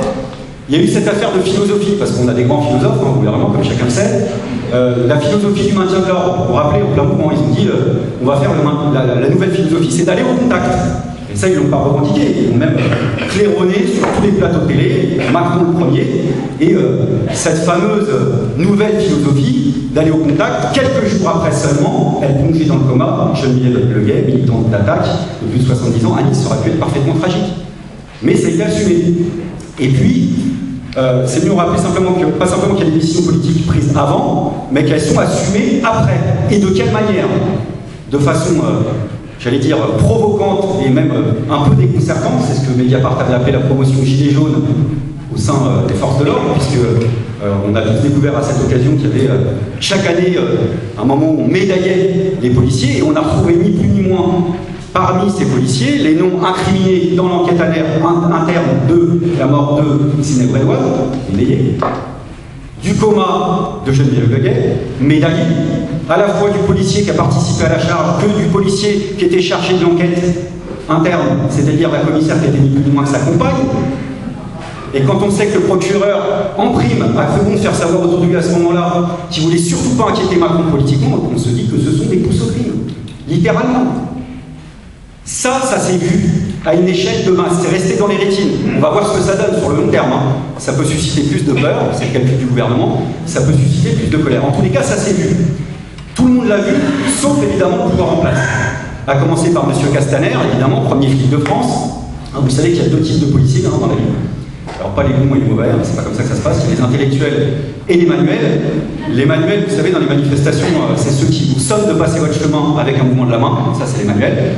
Il 0.71 0.77
y 0.77 0.81
a 0.81 0.85
eu 0.85 0.89
cette 0.89 1.09
affaire 1.09 1.33
de 1.33 1.41
philosophie, 1.41 1.95
parce 1.99 2.11
qu'on 2.11 2.29
a 2.29 2.35
des 2.35 2.45
grands 2.45 2.61
philosophes 2.61 3.01
dans 3.01 3.09
le 3.09 3.15
gouvernement, 3.15 3.47
comme 3.47 3.65
chacun 3.65 3.87
le 3.87 3.91
sait. 3.91 4.27
Euh, 4.75 5.07
la 5.07 5.19
philosophie 5.19 5.69
du 5.69 5.73
maintien 5.73 6.01
de 6.01 6.09
l'ordre, 6.09 6.45
pour 6.45 6.57
rappeler 6.57 6.83
au 6.83 6.93
plein 6.93 7.05
mouvement, 7.05 7.31
ils 7.33 7.39
ont 7.39 7.55
dit 7.55 7.69
euh, 7.69 8.05
on 8.23 8.27
va 8.27 8.37
faire 8.37 8.51
la, 8.93 9.29
nouvelle 9.31 9.51
philosophie, 9.51 9.91
c'est 9.91 10.05
d'aller 10.05 10.21
au 10.23 10.39
contact. 10.39 10.69
Et 11.33 11.37
ça, 11.37 11.49
ils 11.49 11.55
ne 11.55 11.61
l'ont 11.61 11.71
pas 11.71 11.79
revendiqué, 11.79 12.21
ils 12.43 12.55
ont 12.55 12.59
même 12.59 12.77
claironné 13.31 13.73
sur 13.73 14.07
tous 14.09 14.23
les 14.23 14.33
plateaux 14.33 14.67
télé, 14.67 15.17
Macron 15.33 15.61
le 15.73 15.81
premier, 15.81 16.07
et 16.61 16.75
euh, 16.75 17.23
cette 17.33 17.65
fameuse 17.65 18.09
nouvelle 18.59 19.01
philosophie 19.01 19.89
d'aller 19.95 20.11
au 20.11 20.19
contact, 20.19 20.75
quelques 20.75 21.09
jours 21.09 21.31
après 21.31 21.53
seulement, 21.53 22.21
elle 22.23 22.45
plongeait 22.45 22.67
dans 22.67 22.77
le 22.77 22.81
coma, 22.83 23.33
Geneviève 23.35 23.91
Leguet, 23.97 24.25
militante 24.27 24.69
d'attaque, 24.69 25.07
de 25.43 25.49
plus 25.49 25.61
de 25.61 25.65
70 25.65 26.05
ans, 26.05 26.17
ça 26.33 26.47
aurait 26.49 26.63
pu 26.63 26.69
être 26.69 26.79
parfaitement 26.79 27.15
tragique. 27.15 27.68
Mais 28.23 28.33
été 28.33 28.63
assumé. 28.63 29.15
Et 29.79 29.89
puis, 29.89 30.31
euh, 30.97 31.25
c'est 31.27 31.45
mieux 31.45 31.53
rappeler 31.53 31.79
simplement 31.79 32.13
que, 32.13 32.27
pas 32.27 32.47
simplement 32.47 32.75
qu'il 32.75 32.87
y 32.87 32.89
a 32.89 32.93
des 32.93 32.99
décisions 32.99 33.23
politiques 33.23 33.67
prises 33.67 33.93
avant, 33.97 34.69
mais 34.73 34.85
qu'elles 34.85 35.01
sont 35.01 35.19
assumées 35.19 35.81
après. 35.85 36.19
Et 36.51 36.59
de 36.59 36.67
quelle 36.71 36.91
manière? 36.91 37.29
De 38.11 38.19
façon, 38.19 38.55
euh, 38.55 38.81
j'allais 39.39 39.59
dire, 39.59 39.77
provocante 39.99 40.81
et 40.85 40.89
même 40.91 41.13
euh, 41.13 41.53
un 41.53 41.69
peu 41.69 41.77
déconcertante, 41.77 42.43
c'est 42.47 42.61
ce 42.61 42.67
que 42.69 42.77
Mediapart 42.77 43.21
avait 43.21 43.35
appelé 43.35 43.53
la 43.53 43.61
promotion 43.61 44.03
gilet 44.03 44.33
jaune 44.33 44.63
au 45.33 45.37
sein 45.37 45.85
des 45.87 45.95
forces 45.95 46.19
de 46.19 46.25
l'ordre, 46.25 46.55
puisque 46.55 46.79
on 47.43 47.75
a 47.77 47.83
découvert 48.03 48.37
à 48.37 48.43
cette 48.43 48.65
occasion 48.65 48.93
qu'il 48.97 49.09
y 49.09 49.27
avait 49.27 49.31
chaque 49.79 50.07
année 50.07 50.37
un 51.01 51.05
moment 51.05 51.31
où 51.31 51.43
on 51.43 51.47
médaillait 51.47 52.33
les 52.43 52.51
policiers 52.51 52.99
et 52.99 53.03
on 53.03 53.15
a 53.15 53.21
retrouvé 53.21 53.57
ni 53.63 53.71
plus 53.71 53.89
ni 53.89 54.09
moins 54.09 54.47
Parmi 54.93 55.31
ces 55.31 55.45
policiers, 55.45 55.99
les 55.99 56.15
noms 56.15 56.43
incriminés 56.45 57.15
dans 57.15 57.29
l'enquête 57.29 57.61
interne 57.61 58.87
de 58.89 59.21
la 59.39 59.47
mort 59.47 59.81
de 59.81 60.23
Sidney 60.23 60.47
Bredouard, 60.47 60.79
du 62.83 62.95
coma 62.95 63.81
de 63.87 63.93
Geneviève 63.93 64.29
Beguet, 64.29 64.77
médaillé, 65.01 65.45
à 66.09 66.17
la 66.17 66.29
fois 66.29 66.51
du 66.51 66.59
policier 66.61 67.03
qui 67.03 67.11
a 67.11 67.15
participé 67.15 67.67
à 67.67 67.71
la 67.71 67.79
charge 67.79 68.23
que 68.23 68.41
du 68.41 68.47
policier 68.47 69.15
qui 69.19 69.27
était 69.27 69.43
chargé 69.43 69.75
de 69.75 69.83
l'enquête 69.83 70.53
interne, 70.89 71.39
c'est-à-dire 71.51 71.91
la 71.91 71.99
commissaire 72.01 72.41
qui 72.41 72.49
était 72.49 72.59
ni 72.59 72.71
plus 72.71 72.83
ni 72.83 72.91
moins 72.91 73.05
que 73.05 73.11
sa 73.11 73.19
compagne. 73.19 73.67
Et 74.95 75.03
quand 75.03 75.19
on 75.23 75.31
sait 75.31 75.49
que 75.49 75.59
le 75.59 75.65
procureur, 75.65 76.55
en 76.57 76.71
prime, 76.71 77.05
a 77.19 77.27
fait 77.27 77.51
de 77.53 77.57
faire 77.59 77.75
savoir 77.75 78.05
autour 78.05 78.21
de 78.21 78.27
lui 78.27 78.37
à 78.37 78.43
ce 78.43 78.53
moment-là 78.53 79.07
qu'il 79.31 79.45
voulait 79.45 79.59
surtout 79.59 79.91
pas 79.99 80.09
inquiéter 80.11 80.37
Macron 80.37 80.63
politiquement, 80.71 81.19
on 81.31 81.37
se 81.37 81.51
dit 81.51 81.67
que 81.67 81.79
ce 81.79 81.93
sont 81.93 82.09
des 82.09 82.17
pousses 82.17 82.41
au 82.43 82.47
crime, 82.53 82.87
littéralement. 83.29 84.08
Ça, 85.31 85.61
ça 85.63 85.79
s'est 85.79 85.99
vu 85.99 86.31
à 86.65 86.75
une 86.75 86.89
échelle 86.89 87.27
de 87.27 87.33
masse, 87.33 87.53
c'est 87.61 87.69
resté 87.69 87.99
dans 87.99 88.07
les 88.07 88.17
rétines. 88.17 88.73
On 88.79 88.81
va 88.81 88.89
voir 88.89 89.13
ce 89.13 89.19
que 89.19 89.23
ça 89.23 89.37
donne 89.37 89.61
sur 89.61 89.69
le 89.69 89.77
long 89.77 89.89
terme. 89.89 90.11
Hein. 90.11 90.23
Ça 90.57 90.73
peut 90.73 90.87
susciter 90.87 91.29
plus 91.29 91.45
de 91.45 91.53
peur, 91.53 91.91
c'est 91.93 92.07
le 92.07 92.13
calcul 92.13 92.39
du 92.39 92.47
gouvernement, 92.47 93.03
ça 93.27 93.43
peut 93.43 93.53
susciter 93.53 93.91
plus 93.91 94.07
de 94.07 94.17
colère. 94.17 94.43
En 94.47 94.53
tous 94.53 94.63
les 94.63 94.71
cas, 94.71 94.83
ça 94.83 94.97
s'est 94.97 95.13
vu. 95.13 95.37
Tout 96.15 96.29
le 96.29 96.33
monde 96.33 96.49
l'a 96.49 96.57
vu, 96.57 96.73
sauf 97.21 97.43
évidemment 97.43 97.85
le 97.85 97.91
pouvoir 97.91 98.15
en 98.15 98.17
place. 98.23 98.39
À 99.07 99.17
commencer 99.17 99.51
par 99.51 99.65
M. 99.65 99.73
Castaner, 99.93 100.31
évidemment, 100.51 100.81
premier 100.81 101.09
flic 101.09 101.29
de 101.29 101.37
France. 101.37 101.91
Hein, 102.35 102.39
vous 102.43 102.51
savez 102.51 102.73
qu'il 102.73 102.83
y 102.83 102.87
a 102.87 102.89
deux 102.89 103.03
types 103.03 103.21
de 103.21 103.31
policiers 103.31 103.67
hein, 103.67 103.79
dans 103.79 103.87
la 103.87 103.97
vie. 103.97 104.01
Alors 104.81 104.93
pas 104.93 105.03
les 105.03 105.13
bons 105.13 105.35
et 105.35 105.41
les 105.41 105.45
mauvais, 105.45 105.69
c'est 105.83 105.95
pas 105.95 106.03
comme 106.05 106.15
ça 106.15 106.23
que 106.23 106.29
ça 106.31 106.37
se 106.37 106.41
passe, 106.41 106.57
il 106.65 106.71
y 106.71 106.73
a 106.73 106.77
les 106.77 106.83
intellectuels 106.83 107.49
et 107.87 107.97
les 107.99 108.07
manuels. 108.07 108.63
Les 109.13 109.27
manuels, 109.27 109.67
vous 109.69 109.77
savez, 109.77 109.91
dans 109.91 109.99
les 109.99 110.07
manifestations, 110.07 110.69
euh, 110.69 110.95
c'est 110.97 111.11
ceux 111.11 111.27
qui 111.27 111.53
vous 111.53 111.61
sonnent 111.61 111.89
de 111.89 111.99
passer 111.99 112.19
votre 112.19 112.35
chemin 112.35 112.75
avec 112.81 112.99
un 112.99 113.05
mouvement 113.05 113.27
de 113.27 113.33
la 113.33 113.39
main, 113.39 113.59
ça 113.79 113.85
c'est 113.87 113.99
les 113.99 114.09
manuels. 114.09 114.55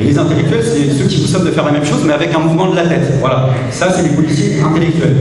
Et 0.00 0.04
les 0.04 0.18
intellectuels, 0.18 0.64
c'est 0.64 0.90
ceux 0.90 1.04
qui 1.04 1.20
vous 1.20 1.26
somment 1.26 1.44
de 1.46 1.50
faire 1.50 1.66
la 1.66 1.72
même 1.72 1.84
chose, 1.84 2.00
mais 2.04 2.14
avec 2.14 2.34
un 2.34 2.38
mouvement 2.38 2.70
de 2.70 2.76
la 2.76 2.86
tête. 2.86 3.12
Voilà. 3.20 3.50
Ça, 3.70 3.92
c'est 3.92 4.02
les 4.02 4.16
policiers 4.16 4.56
intellectuels. 4.64 5.16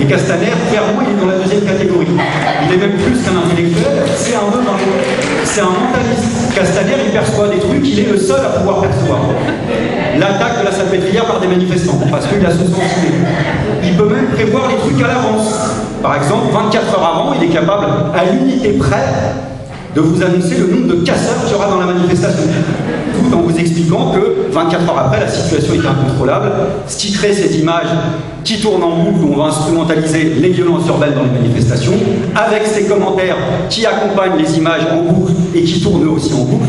Et 0.00 0.04
Castaner, 0.06 0.52
clairement, 0.70 1.02
il 1.04 1.12
est 1.12 1.20
dans 1.20 1.30
la 1.30 1.38
deuxième 1.38 1.60
catégorie. 1.60 2.08
Il 2.08 2.74
est 2.74 2.78
même 2.78 2.96
plus 2.96 3.20
qu'un 3.20 3.36
intellectuel, 3.36 4.02
c'est 4.16 4.34
un 4.34 4.50
peu 4.50 4.58
C'est 5.44 5.60
un 5.60 5.64
mentaliste. 5.64 6.54
Castaner, 6.54 6.94
il 7.04 7.12
perçoit 7.12 7.48
des 7.48 7.58
trucs, 7.58 7.86
il 7.86 7.98
est 8.00 8.10
le 8.10 8.16
seul 8.16 8.40
à 8.40 8.58
pouvoir 8.58 8.80
percevoir. 8.80 9.20
L'attaque 10.18 10.60
de 10.60 10.64
la 10.64 10.72
salpêtrière 10.72 11.26
par 11.26 11.40
des 11.40 11.48
manifestants, 11.48 12.00
parce 12.10 12.26
qu'il 12.26 12.44
a 12.44 12.50
ce 12.50 12.64
sens 12.64 12.80
Il 13.82 13.96
peut 13.96 14.08
même 14.08 14.28
prévoir 14.32 14.68
les 14.68 14.76
trucs 14.76 15.02
à 15.04 15.08
l'avance. 15.08 15.52
Par 16.02 16.16
exemple, 16.16 16.52
24 16.52 16.94
heures 16.94 17.12
avant, 17.14 17.34
il 17.34 17.44
est 17.44 17.52
capable, 17.52 17.86
à 18.14 18.24
l'unité 18.32 18.72
près, 18.72 19.04
de 19.94 20.00
vous 20.00 20.22
annoncer 20.22 20.56
le 20.58 20.74
nombre 20.74 20.88
de 20.88 21.04
casseurs 21.04 21.44
qu'il 21.44 21.52
y 21.52 21.54
aura 21.54 21.68
dans 21.68 21.78
la 21.78 21.86
manifestation. 21.86 22.44
En 23.32 23.42
vous 23.42 23.58
expliquant 23.58 24.12
que 24.12 24.52
24 24.52 24.88
heures 24.88 24.98
après, 24.98 25.20
la 25.20 25.28
situation 25.28 25.74
est 25.74 25.86
incontrôlable, 25.86 26.50
crée 27.14 27.32
ces 27.32 27.58
images 27.58 27.88
qui 28.42 28.60
tournent 28.60 28.82
en 28.82 29.04
boucle, 29.04 29.24
où 29.24 29.32
on 29.34 29.36
va 29.36 29.48
instrumentaliser 29.48 30.34
les 30.40 30.50
violences 30.50 30.86
urbaines 30.86 31.14
dans 31.14 31.22
les 31.22 31.40
manifestations, 31.40 31.94
avec 32.34 32.66
ces 32.66 32.84
commentaires 32.84 33.36
qui 33.70 33.86
accompagnent 33.86 34.38
les 34.38 34.58
images 34.58 34.82
en 34.92 35.12
boucle 35.12 35.32
et 35.54 35.62
qui 35.62 35.80
tournent 35.80 36.08
aussi 36.08 36.32
en 36.34 36.44
boucle, 36.44 36.68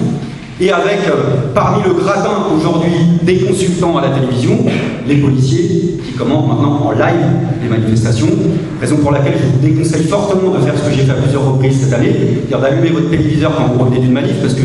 et 0.60 0.72
avec, 0.72 1.00
euh, 1.08 1.52
parmi 1.54 1.84
le 1.84 1.94
gratin 1.94 2.48
aujourd'hui 2.56 2.94
des 3.24 3.40
consultants 3.40 3.98
à 3.98 4.02
la 4.04 4.10
télévision, 4.10 4.58
les 5.06 5.18
policiers 5.18 5.98
qui 6.06 6.14
commentent 6.18 6.48
maintenant 6.48 6.82
en 6.86 6.92
live 6.92 7.26
les 7.62 7.70
manifestations, 7.70 8.30
raison 8.80 8.98
pour 8.98 9.12
laquelle 9.12 9.34
je 9.38 9.46
vous 9.48 9.74
déconseille 9.74 10.06
fortement 10.06 10.52
de 10.52 10.60
faire 10.60 10.76
ce 10.78 10.90
que 10.90 10.96
j'ai 10.96 11.04
fait 11.04 11.12
à 11.12 11.16
plusieurs 11.16 11.46
reprises 11.46 11.82
cette 11.82 11.94
année, 11.94 12.14
c'est-à-dire 12.14 12.60
d'allumer 12.60 12.90
votre 12.90 13.10
téléviseur 13.10 13.54
quand 13.58 13.74
vous 13.74 13.84
revenez 13.84 14.00
d'une 14.00 14.14
manif, 14.14 14.36
parce 14.42 14.54
que 14.54 14.62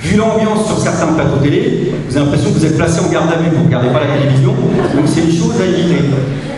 vu 0.00 0.16
l'ambiance 0.16 0.66
sur 0.66 0.78
certains 0.78 1.12
plateaux 1.12 1.38
télé, 1.42 1.92
vous 2.08 2.16
avez 2.16 2.26
l'impression 2.26 2.50
que 2.50 2.58
vous 2.58 2.66
êtes 2.66 2.76
placé 2.76 3.00
en 3.00 3.10
garde 3.10 3.32
à 3.32 3.36
vue, 3.36 3.50
vous 3.50 3.60
ne 3.60 3.66
regardez 3.66 3.88
pas 3.88 4.00
la 4.00 4.20
télévision, 4.20 4.52
donc 4.52 5.04
c'est 5.06 5.22
une 5.22 5.32
chose 5.32 5.54
à 5.60 5.66
éviter. 5.66 6.04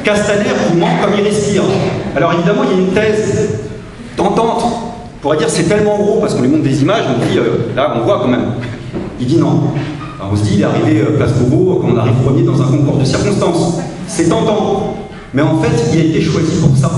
Castaner 0.04 0.50
vous 0.68 0.78
manque 0.78 1.00
comme 1.02 1.14
il 1.18 1.24
respire. 1.24 1.62
Alors 2.16 2.32
évidemment, 2.32 2.62
il 2.64 2.76
y 2.76 2.80
a 2.80 2.82
une 2.86 2.92
thèse 2.92 3.60
tentante 4.16 4.90
on 5.20 5.22
pourrait 5.22 5.36
dire 5.36 5.50
c'est 5.50 5.64
tellement 5.64 5.98
gros 5.98 6.18
parce 6.18 6.34
qu'on 6.34 6.40
lui 6.40 6.48
montre 6.48 6.62
des 6.62 6.80
images, 6.80 7.04
on 7.14 7.18
dit 7.18 7.36
euh, 7.36 7.74
là 7.76 7.94
on 7.94 8.04
voit 8.06 8.20
quand 8.22 8.28
même. 8.28 8.52
Il 9.20 9.26
dit 9.26 9.36
non. 9.36 9.64
On 10.32 10.34
se 10.34 10.44
dit 10.44 10.54
il 10.54 10.60
est 10.62 10.64
arrivé 10.64 11.02
euh, 11.02 11.18
place 11.18 11.32
Beauvau 11.34 11.78
quand 11.82 11.88
on 11.92 11.96
arrive 11.98 12.14
premier 12.24 12.42
dans 12.42 12.58
un 12.62 12.64
concours 12.64 12.96
de 12.96 13.04
circonstances. 13.04 13.80
C'est 14.06 14.30
tentant. 14.30 14.96
Mais 15.34 15.42
en 15.42 15.60
fait, 15.60 15.68
il 15.92 16.00
a 16.00 16.04
été 16.04 16.22
choisi 16.22 16.56
pour 16.62 16.74
ça. 16.74 16.90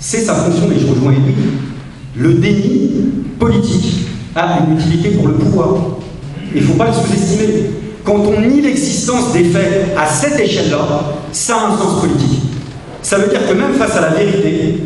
C'est 0.00 0.18
sa 0.18 0.34
fonction, 0.34 0.64
et 0.64 0.80
je 0.80 0.86
rejoins 0.88 1.12
lui. 1.12 1.34
Le 2.16 2.34
déni 2.34 2.90
politique 3.38 4.03
a 4.34 4.58
une 4.60 4.78
utilité 4.78 5.10
pour 5.10 5.28
le 5.28 5.34
pouvoir. 5.34 5.68
Il 6.54 6.62
ne 6.62 6.66
faut 6.66 6.74
pas 6.74 6.86
le 6.86 6.92
sous-estimer. 6.92 7.70
Quand 8.04 8.16
on 8.16 8.40
nie 8.40 8.60
l'existence 8.60 9.32
des 9.32 9.44
faits 9.44 9.96
à 9.96 10.06
cette 10.06 10.38
échelle-là, 10.38 10.86
ça 11.32 11.56
a 11.56 11.72
un 11.72 11.76
sens 11.76 12.00
politique. 12.00 12.42
Ça 13.02 13.16
veut 13.18 13.28
dire 13.28 13.46
que 13.48 13.54
même 13.54 13.74
face 13.74 13.96
à 13.96 14.00
la 14.00 14.08
vérité, 14.08 14.82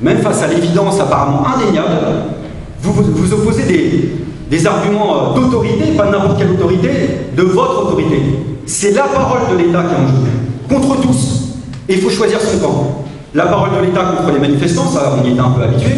même 0.00 0.18
face 0.18 0.42
à 0.42 0.48
l'évidence 0.48 0.98
apparemment 1.00 1.44
indéniable, 1.54 1.88
vous, 2.82 2.92
vous, 2.92 3.32
opposez 3.34 3.64
des, 4.50 4.66
arguments 4.66 5.14
euh, 5.14 5.34
d'autorité, 5.34 5.92
pas 5.96 6.10
n'importe 6.10 6.38
quelle 6.38 6.50
autorité, 6.50 6.88
de 7.36 7.42
votre 7.42 7.86
autorité. 7.86 8.20
C'est 8.66 8.92
la 8.92 9.04
parole 9.04 9.40
de 9.52 9.62
l'État 9.62 9.82
qui 9.82 9.94
est 9.94 9.96
en 9.96 10.08
jeu, 10.08 10.76
contre 10.76 11.00
tous. 11.02 11.58
Il 11.88 12.00
faut 12.00 12.10
choisir 12.10 12.40
son 12.40 12.58
camp. 12.58 13.04
La 13.34 13.46
parole 13.46 13.70
de 13.78 13.86
l'État 13.86 14.02
contre 14.16 14.32
les 14.32 14.40
manifestants, 14.40 14.88
ça 14.88 15.14
on 15.20 15.26
y 15.26 15.32
était 15.32 15.40
un 15.40 15.50
peu 15.50 15.62
habitué. 15.62 15.90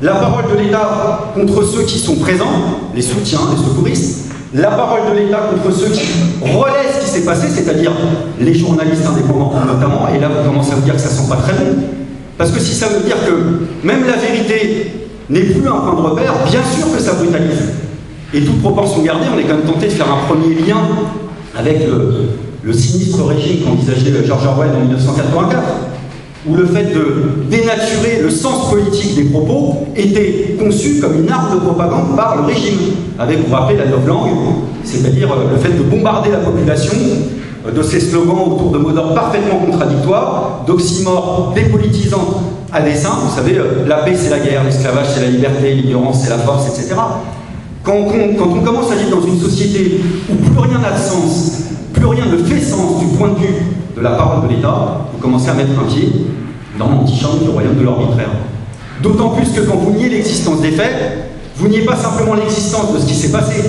La 0.00 0.14
parole 0.14 0.44
de 0.52 0.62
l'État 0.62 1.32
contre 1.34 1.64
ceux 1.64 1.82
qui 1.82 1.98
sont 1.98 2.14
présents, 2.16 2.46
les 2.94 3.02
soutiens, 3.02 3.40
les 3.50 3.56
secouristes. 3.56 4.26
La 4.54 4.70
parole 4.70 5.00
de 5.12 5.18
l'État 5.18 5.50
contre 5.50 5.76
ceux 5.76 5.88
qui 5.88 6.06
relaient 6.40 6.92
ce 6.94 7.04
qui 7.04 7.10
s'est 7.10 7.24
passé, 7.24 7.48
c'est-à-dire 7.48 7.92
les 8.40 8.54
journalistes 8.54 9.04
indépendants 9.04 9.52
notamment. 9.66 10.08
Et 10.14 10.20
là, 10.20 10.28
vous 10.28 10.48
commencez 10.48 10.72
à 10.72 10.76
vous 10.76 10.82
dire 10.82 10.94
que 10.94 11.00
ça 11.00 11.08
sent 11.08 11.28
pas 11.28 11.36
très 11.36 11.52
bon. 11.52 11.82
Parce 12.36 12.52
que 12.52 12.60
si 12.60 12.74
ça 12.74 12.86
veut 12.88 13.04
dire 13.04 13.16
que 13.26 13.86
même 13.86 14.06
la 14.06 14.16
vérité 14.16 15.08
n'est 15.28 15.40
plus 15.40 15.68
un 15.68 15.72
point 15.72 15.94
de 15.94 16.00
repère, 16.00 16.32
bien 16.48 16.60
sûr 16.62 16.92
que 16.94 17.02
ça 17.02 17.14
brutalise. 17.14 17.72
Et 18.32 18.42
toute 18.42 18.60
proportion 18.60 19.02
gardée, 19.02 19.26
on 19.34 19.38
est 19.38 19.42
quand 19.42 19.56
même 19.56 19.66
tenté 19.66 19.86
de 19.86 19.92
faire 19.92 20.06
un 20.12 20.32
premier 20.32 20.54
lien 20.54 20.78
avec 21.56 21.80
le, 22.64 22.72
sinistre 22.72 23.24
régime 23.24 23.64
qu'envisageait 23.64 24.24
George 24.24 24.46
Orwell 24.46 24.70
en 24.76 24.80
1984, 24.80 25.62
où 26.48 26.54
le 26.54 26.66
fait 26.66 26.94
de 26.94 27.48
dénaturer 27.50 28.20
le 28.22 28.30
sens 28.30 28.70
politique 28.70 29.16
des 29.16 29.24
propos 29.24 29.86
était 29.96 30.56
conçu 30.58 31.00
comme 31.00 31.22
une 31.22 31.30
arme 31.30 31.54
de 31.54 31.60
propagande 31.60 32.16
par 32.16 32.36
le 32.36 32.44
régime, 32.44 32.78
avec, 33.18 33.46
vous 33.46 33.54
rappelez, 33.54 33.78
la 33.78 33.84
langue, 33.84 34.28
c'est-à-dire 34.84 35.30
euh, 35.32 35.50
le 35.52 35.58
fait 35.58 35.76
de 35.76 35.82
bombarder 35.82 36.30
la 36.30 36.38
population 36.38 36.96
euh, 37.66 37.70
de 37.70 37.82
ces 37.82 38.00
slogans 38.00 38.52
autour 38.52 38.70
de 38.70 38.78
mots 38.78 38.92
d'ordre 38.92 39.14
parfaitement 39.14 39.58
contradictoires, 39.58 40.62
d'oxymores 40.66 41.52
dépolitisants 41.54 42.42
à 42.72 42.80
dessein. 42.80 43.10
Vous 43.22 43.34
savez, 43.34 43.58
euh, 43.58 43.86
la 43.86 43.98
paix 43.98 44.14
c'est 44.16 44.30
la 44.30 44.38
guerre, 44.38 44.64
l'esclavage 44.64 45.06
c'est 45.14 45.20
la 45.20 45.30
liberté, 45.30 45.74
l'ignorance 45.74 46.22
c'est 46.22 46.30
la 46.30 46.38
force, 46.38 46.68
etc. 46.68 46.94
Quand 47.82 47.94
on, 47.94 48.60
commence 48.64 48.92
à 48.92 48.96
vivre 48.96 49.16
dans 49.16 49.26
une 49.26 49.40
société 49.40 50.00
où 50.30 50.34
plus 50.34 50.68
rien 50.68 50.78
n'a 50.78 50.92
de 50.92 50.98
sens, 50.98 51.62
plus 51.92 52.06
rien 52.06 52.24
ne 52.26 52.36
fait 52.36 52.60
sens 52.60 53.00
du 53.00 53.06
point 53.16 53.28
de 53.28 53.38
vue 53.38 53.54
de 53.96 54.02
la 54.02 54.10
parole 54.10 54.46
de 54.46 54.54
l'État, 54.54 55.06
vous 55.12 55.18
commencez 55.18 55.48
à 55.48 55.54
mettre 55.54 55.70
un 55.80 55.84
pied 55.90 56.12
dans 56.78 56.88
l'antichambre 56.88 57.42
du 57.42 57.48
royaume 57.48 57.76
de 57.76 57.84
l'arbitraire. 57.84 58.30
D'autant 59.02 59.30
plus 59.30 59.48
que 59.50 59.60
quand 59.60 59.76
vous 59.76 59.92
niez 59.92 60.08
l'existence 60.08 60.60
des 60.60 60.72
faits, 60.72 61.30
vous 61.56 61.68
niez 61.68 61.84
pas 61.84 61.96
simplement 61.96 62.34
l'existence 62.34 62.94
de 62.94 63.00
ce 63.00 63.06
qui 63.06 63.14
s'est 63.14 63.32
passé, 63.32 63.62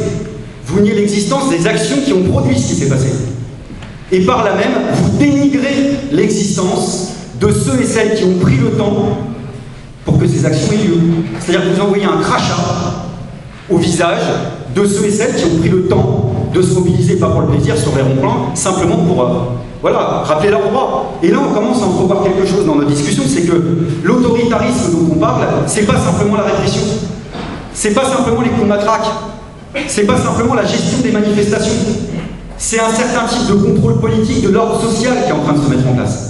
vous 0.66 0.82
niez 0.82 0.94
l'existence 0.94 1.50
des 1.50 1.66
actions 1.68 1.98
qui 2.06 2.14
ont 2.14 2.24
produit 2.24 2.58
ce 2.58 2.68
qui 2.68 2.76
s'est 2.76 2.90
passé. 2.90 3.10
Et 4.12 4.22
par 4.22 4.44
là 4.44 4.56
même, 4.56 4.94
vous 4.94 5.18
dénigrez 5.18 5.98
l'existence 6.12 7.10
de 7.40 7.52
ceux 7.52 7.82
et 7.82 7.86
celles 7.86 8.16
qui 8.16 8.24
ont 8.24 8.38
pris 8.40 8.58
le 8.58 8.72
temps 8.72 9.18
pour 10.06 10.20
que 10.20 10.28
ces 10.28 10.46
actions 10.46 10.72
aient 10.74 10.88
lieu. 10.88 10.98
C'est-à-dire 11.40 11.70
que 11.70 11.76
vous 11.76 11.82
envoyez 11.82 12.06
un 12.06 12.18
crachat 12.22 13.06
au 13.70 13.78
visage 13.78 14.22
de 14.76 14.86
ceux 14.86 15.06
et 15.06 15.12
celles 15.12 15.36
qui 15.36 15.46
ont 15.46 15.60
pris 15.60 15.70
le 15.70 15.88
temps 15.88 16.34
de 16.54 16.62
se 16.62 16.74
mobiliser, 16.74 17.18
pas 17.18 17.30
pour 17.30 17.42
le 17.42 17.48
plaisir, 17.48 17.78
sur 17.78 17.96
les 17.96 18.02
ronds-points, 18.02 18.56
simplement 18.56 18.98
pour 18.98 19.24
euh, 19.24 19.28
voilà, 19.82 20.24
rappeler 20.26 20.50
leur 20.50 20.62
droit. 20.62 21.18
Et 21.24 21.30
là, 21.30 21.38
on 21.40 21.54
commence 21.54 21.82
à 21.82 21.86
entrevoir 21.86 22.24
quelque 22.24 22.46
chose 22.46 22.66
dans 22.66 22.76
nos 22.76 22.84
discussions, 22.84 23.24
c'est 23.26 23.44
que 23.44 23.54
l'autoritarisme 24.04 24.92
dont 24.92 25.16
on 25.16 25.20
parle, 25.20 25.44
c'est 25.68 25.86
pas 25.86 25.98
simplement 25.98 26.36
la 26.36 26.44
répression, 26.44 26.82
c'est 27.74 27.94
pas 27.94 28.06
simplement 28.06 28.42
les 28.42 28.50
coups 28.50 28.64
de 28.64 28.68
matraque, 28.68 29.08
c'est 29.88 30.06
pas 30.06 30.18
simplement 30.18 30.56
la 30.56 30.66
gestion 30.66 31.00
des 31.02 31.12
manifestations, 31.12 31.74
c'est 32.58 32.80
un 32.80 32.90
certain 32.90 33.26
type 33.28 33.48
de 33.48 33.54
contrôle 33.54 34.00
politique 34.00 34.44
de 34.44 34.50
l'ordre 34.50 34.82
social 34.82 35.14
qui 35.24 35.30
est 35.30 35.34
en 35.34 35.44
train 35.44 35.54
de 35.54 35.64
se 35.64 35.70
mettre 35.70 35.88
en 35.88 35.94
place. 35.94 36.26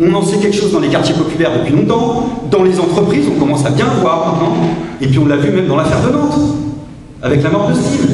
On 0.00 0.12
en 0.14 0.22
sait 0.22 0.38
quelque 0.38 0.56
chose 0.56 0.72
dans 0.72 0.80
les 0.80 0.88
quartiers 0.88 1.14
populaires 1.14 1.50
depuis 1.58 1.74
longtemps, 1.74 2.28
dans 2.50 2.62
les 2.62 2.78
entreprises, 2.80 3.26
on 3.34 3.38
commence 3.38 3.64
à 3.64 3.70
bien 3.70 3.86
le 3.94 4.00
voir 4.00 4.32
maintenant, 4.32 4.56
et 5.00 5.06
puis 5.06 5.18
on 5.18 5.26
l'a 5.26 5.36
vu 5.36 5.50
même 5.50 5.66
dans 5.66 5.76
l'affaire 5.76 6.02
de 6.02 6.12
Nantes 6.12 6.38
avec 7.22 7.42
la 7.42 7.50
mort 7.50 7.68
de 7.68 7.74
Steve. 7.74 8.06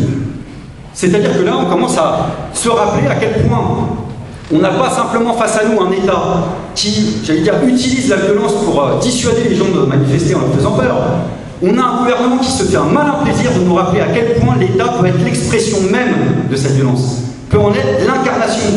C'est-à-dire 0.95 1.37
que 1.37 1.45
là, 1.45 1.53
on 1.61 1.64
commence 1.66 1.99
à 1.99 2.28
se 2.53 2.68
rappeler 2.68 3.09
à 3.09 3.16
quel 3.16 3.47
point 3.47 3.59
on 4.53 4.59
n'a 4.59 4.70
pas 4.70 4.90
simplement 4.90 5.32
face 5.34 5.57
à 5.57 5.62
nous 5.64 5.80
un 5.80 5.90
État 5.90 6.45
qui, 6.74 7.18
j'allais 7.24 7.40
dire, 7.40 7.55
utilise 7.66 8.11
la 8.11 8.16
violence 8.16 8.53
pour 8.64 8.82
euh, 8.82 8.99
dissuader 9.01 9.49
les 9.49 9.55
gens 9.55 9.68
de 9.74 9.86
manifester 9.86 10.34
en 10.34 10.40
leur 10.40 10.55
faisant 10.55 10.72
peur. 10.72 10.97
On 11.62 11.78
a 11.78 11.82
un 11.82 11.99
gouvernement 11.99 12.38
qui 12.38 12.51
se 12.51 12.64
fait 12.64 12.76
un 12.76 12.84
malin 12.84 13.14
plaisir 13.24 13.51
de 13.59 13.64
nous 13.64 13.74
rappeler 13.74 14.01
à 14.01 14.09
quel 14.12 14.34
point 14.34 14.57
l'État 14.59 14.92
peut 15.01 15.07
être 15.07 15.24
l'expression 15.24 15.78
même 15.90 16.49
de 16.51 16.57
cette 16.57 16.72
violence, 16.72 17.22
peut 17.49 17.59
en 17.59 17.72
être 17.72 18.07
l'incarnation? 18.07 18.70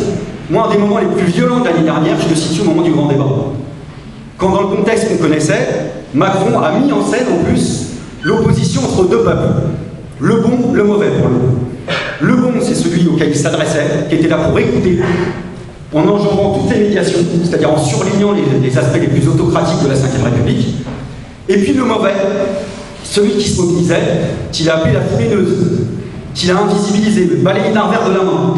Moi, 0.50 0.68
un 0.68 0.72
des 0.72 0.78
moments 0.78 1.00
les 1.00 1.08
plus 1.08 1.26
violents 1.26 1.60
de 1.60 1.66
l'année 1.66 1.84
dernière, 1.84 2.16
je 2.22 2.30
le 2.30 2.36
situe 2.36 2.62
au 2.62 2.66
moment 2.66 2.84
du 2.84 2.92
grand 2.92 3.08
débat. 3.08 3.26
Quand, 4.38 4.52
dans 4.52 4.62
le 4.62 4.78
contexte 4.78 5.10
qu'on 5.10 5.18
connaissait, 5.18 5.92
Macron 6.14 6.58
a 6.60 6.80
mis 6.80 6.90
en 6.94 7.04
scène 7.04 7.26
en 7.34 7.44
plus 7.44 7.88
l'opposition 8.24 8.82
entre 8.86 9.10
deux 9.10 9.24
peuples. 9.24 9.54
Le 10.22 10.36
bon, 10.38 10.72
le 10.74 10.84
mauvais 10.84 11.10
pour 11.10 11.28
le 11.28 11.36
bon. 11.36 11.58
Le 12.22 12.36
bon, 12.36 12.54
c'est 12.62 12.76
celui 12.76 13.06
auquel 13.08 13.30
il 13.30 13.36
s'adressait, 13.36 14.06
qui 14.08 14.16
était 14.16 14.30
là 14.30 14.38
pour 14.38 14.58
écouter, 14.58 15.00
en 15.94 16.02
enjambant 16.02 16.60
toutes 16.60 16.76
les 16.76 16.84
médiations, 16.84 17.20
c'est-à-dire 17.44 17.72
en 17.72 17.78
surlignant 17.78 18.34
les, 18.34 18.78
aspects 18.78 19.00
les 19.00 19.08
plus 19.08 19.28
autocratiques 19.28 19.84
de 19.84 19.88
la 19.88 19.96
Ve 19.96 20.24
République. 20.24 20.76
Et 21.48 21.58
puis 21.58 21.74
le 21.74 21.86
mauvais, 21.86 22.14
celui 23.04 23.32
qui 23.32 23.50
se 23.50 23.62
mobilisait, 23.62 24.02
qu'il 24.52 24.70
a 24.70 24.78
appelé 24.78 24.94
la 24.94 25.02
fouineuse, 25.02 25.86
qu'il 26.34 26.52
a 26.52 26.58
invisibilisé, 26.60 27.26
le 27.26 27.36
balayé 27.38 27.74
d'un 27.74 27.88
verre 27.88 28.10
de 28.10 28.18
la 28.18 28.24
main, 28.24 28.56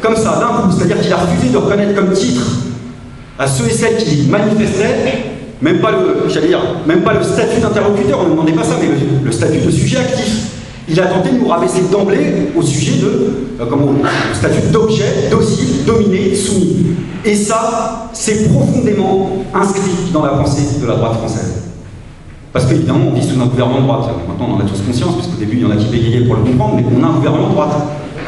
comme 0.00 0.16
ça, 0.16 0.40
d'un 0.40 0.62
coup, 0.62 0.76
c'est-à-dire 0.76 1.00
qu'il 1.00 1.12
a 1.12 1.16
refusé 1.16 1.52
de 1.52 1.56
reconnaître 1.58 1.94
comme 1.94 2.12
titre 2.12 2.42
à 3.38 3.46
ceux 3.46 3.66
et 3.66 3.72
celles 3.72 3.96
qui 3.96 4.26
manifestaient, 4.28 5.24
même 5.60 5.78
pas 5.80 5.90
le, 5.90 6.28
dire, 6.46 6.58
même 6.86 7.02
pas 7.02 7.12
le 7.12 7.22
statut 7.22 7.60
d'interlocuteur, 7.60 8.20
on 8.20 8.24
ne 8.24 8.30
demandait 8.30 8.52
pas 8.52 8.64
ça, 8.64 8.76
mais 8.80 8.88
le 9.22 9.32
statut 9.32 9.58
de 9.58 9.70
sujet 9.70 9.98
actif. 9.98 10.46
Il 10.92 11.00
a 11.00 11.06
tenté 11.06 11.30
de 11.30 11.38
nous 11.38 11.48
rabaisser 11.48 11.84
d'emblée 11.90 12.50
au 12.54 12.60
sujet 12.60 13.00
de 13.00 13.06
euh, 13.58 13.64
comment 13.68 13.94
statut 14.34 14.68
d'objet, 14.70 15.28
docile, 15.30 15.86
dominé, 15.86 16.34
soumis. 16.34 16.84
Et 17.24 17.34
ça, 17.34 18.10
c'est 18.12 18.52
profondément 18.52 19.30
inscrit 19.54 20.10
dans 20.12 20.22
la 20.22 20.32
pensée 20.32 20.80
de 20.82 20.86
la 20.86 20.96
droite 20.96 21.14
française. 21.14 21.62
Parce 22.52 22.66
qu'évidemment, 22.66 23.06
on 23.10 23.14
vit 23.14 23.26
sous 23.26 23.40
un 23.40 23.46
gouvernement 23.46 23.80
de 23.80 23.86
droite. 23.86 24.10
Maintenant, 24.28 24.48
on 24.50 24.56
en 24.56 24.60
a 24.60 24.68
tous 24.68 24.82
conscience, 24.82 25.14
puisqu'au 25.14 25.38
début, 25.38 25.56
il 25.56 25.62
y 25.62 25.64
en 25.64 25.70
a 25.70 25.76
qui 25.76 25.86
bégayaient 25.86 26.26
pour 26.26 26.36
le 26.36 26.42
comprendre, 26.42 26.74
mais 26.76 26.84
on 26.94 27.02
a 27.02 27.06
un 27.06 27.14
gouvernement 27.14 27.48
de 27.48 27.54
droite. 27.54 27.74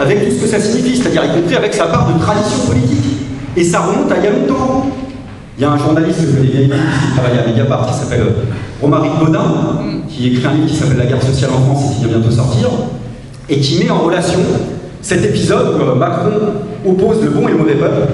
Avec 0.00 0.26
tout 0.26 0.34
ce 0.34 0.40
que 0.40 0.48
ça 0.48 0.58
signifie, 0.58 0.96
c'est-à-dire 0.96 1.22
y 1.26 1.38
compris 1.38 1.56
avec 1.56 1.74
sa 1.74 1.84
part 1.84 2.10
de 2.10 2.18
tradition 2.18 2.66
politique. 2.66 3.04
Et 3.58 3.62
ça 3.62 3.80
remonte 3.80 4.10
à 4.10 4.16
il 4.16 4.24
y 4.24 4.26
a 4.26 4.30
longtemps. 4.30 4.86
Il 5.58 5.62
y 5.62 5.64
a 5.66 5.70
un 5.70 5.76
journaliste 5.76 6.20
qui 6.20 7.14
travaille 7.14 7.38
à 7.38 7.46
Mediapart 7.46 7.86
qui 7.86 7.92
s'appelle 7.92 8.22
euh, 8.22 8.44
Romaric 8.80 9.12
Baudin, 9.20 9.93
qui 10.16 10.28
écrit 10.28 10.46
un 10.46 10.54
livre 10.54 10.66
qui 10.66 10.76
s'appelle 10.76 10.98
La 10.98 11.06
guerre 11.06 11.22
sociale 11.22 11.50
en 11.50 11.60
France 11.62 11.84
et 11.84 11.94
qui 11.94 12.04
vient 12.04 12.18
bientôt 12.18 12.34
sortir, 12.34 12.68
et 13.48 13.58
qui 13.58 13.82
met 13.82 13.90
en 13.90 14.00
relation 14.00 14.38
cet 15.02 15.24
épisode 15.24 15.80
où 15.80 15.98
Macron 15.98 16.30
oppose 16.86 17.22
le 17.22 17.30
bon 17.30 17.48
et 17.48 17.52
le 17.52 17.58
mauvais 17.58 17.74
peuple 17.74 18.08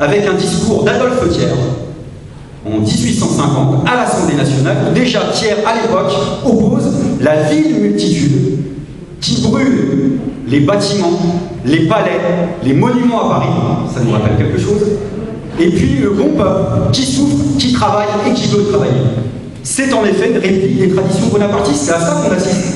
avec 0.00 0.26
un 0.26 0.34
discours 0.34 0.84
d'Adolphe 0.84 1.28
Thiers 1.30 1.46
en 2.66 2.80
1850 2.80 3.86
à 3.86 3.96
l'Assemblée 3.96 4.36
nationale, 4.36 4.76
où 4.90 4.94
déjà 4.94 5.20
Thiers 5.32 5.64
à 5.66 5.74
l'époque 5.80 6.12
oppose 6.44 6.92
la 7.20 7.42
ville 7.42 7.80
multitude 7.80 8.58
qui 9.20 9.40
brûle 9.42 10.18
les 10.46 10.60
bâtiments, 10.60 11.18
les 11.64 11.86
palais, 11.86 12.20
les 12.62 12.74
monuments 12.74 13.30
à 13.30 13.34
Paris, 13.34 13.48
ça 13.94 14.00
nous 14.00 14.12
rappelle 14.12 14.36
quelque 14.36 14.60
chose, 14.60 14.82
et 15.58 15.68
puis 15.68 15.96
le 16.02 16.10
bon 16.10 16.30
peuple 16.36 16.90
qui 16.92 17.02
souffre, 17.02 17.56
qui 17.58 17.72
travaille 17.72 18.08
et 18.28 18.32
qui 18.32 18.48
veut 18.48 18.64
travailler. 18.64 18.92
C'est 19.64 19.92
en 19.94 20.04
effet 20.04 20.30
une 20.30 20.38
réplique 20.38 20.78
des 20.78 20.94
traditions 20.94 21.28
bonapartistes, 21.28 21.84
c'est 21.84 21.92
à 21.92 21.98
ça 21.98 22.20
qu'on 22.22 22.30
assiste. 22.32 22.74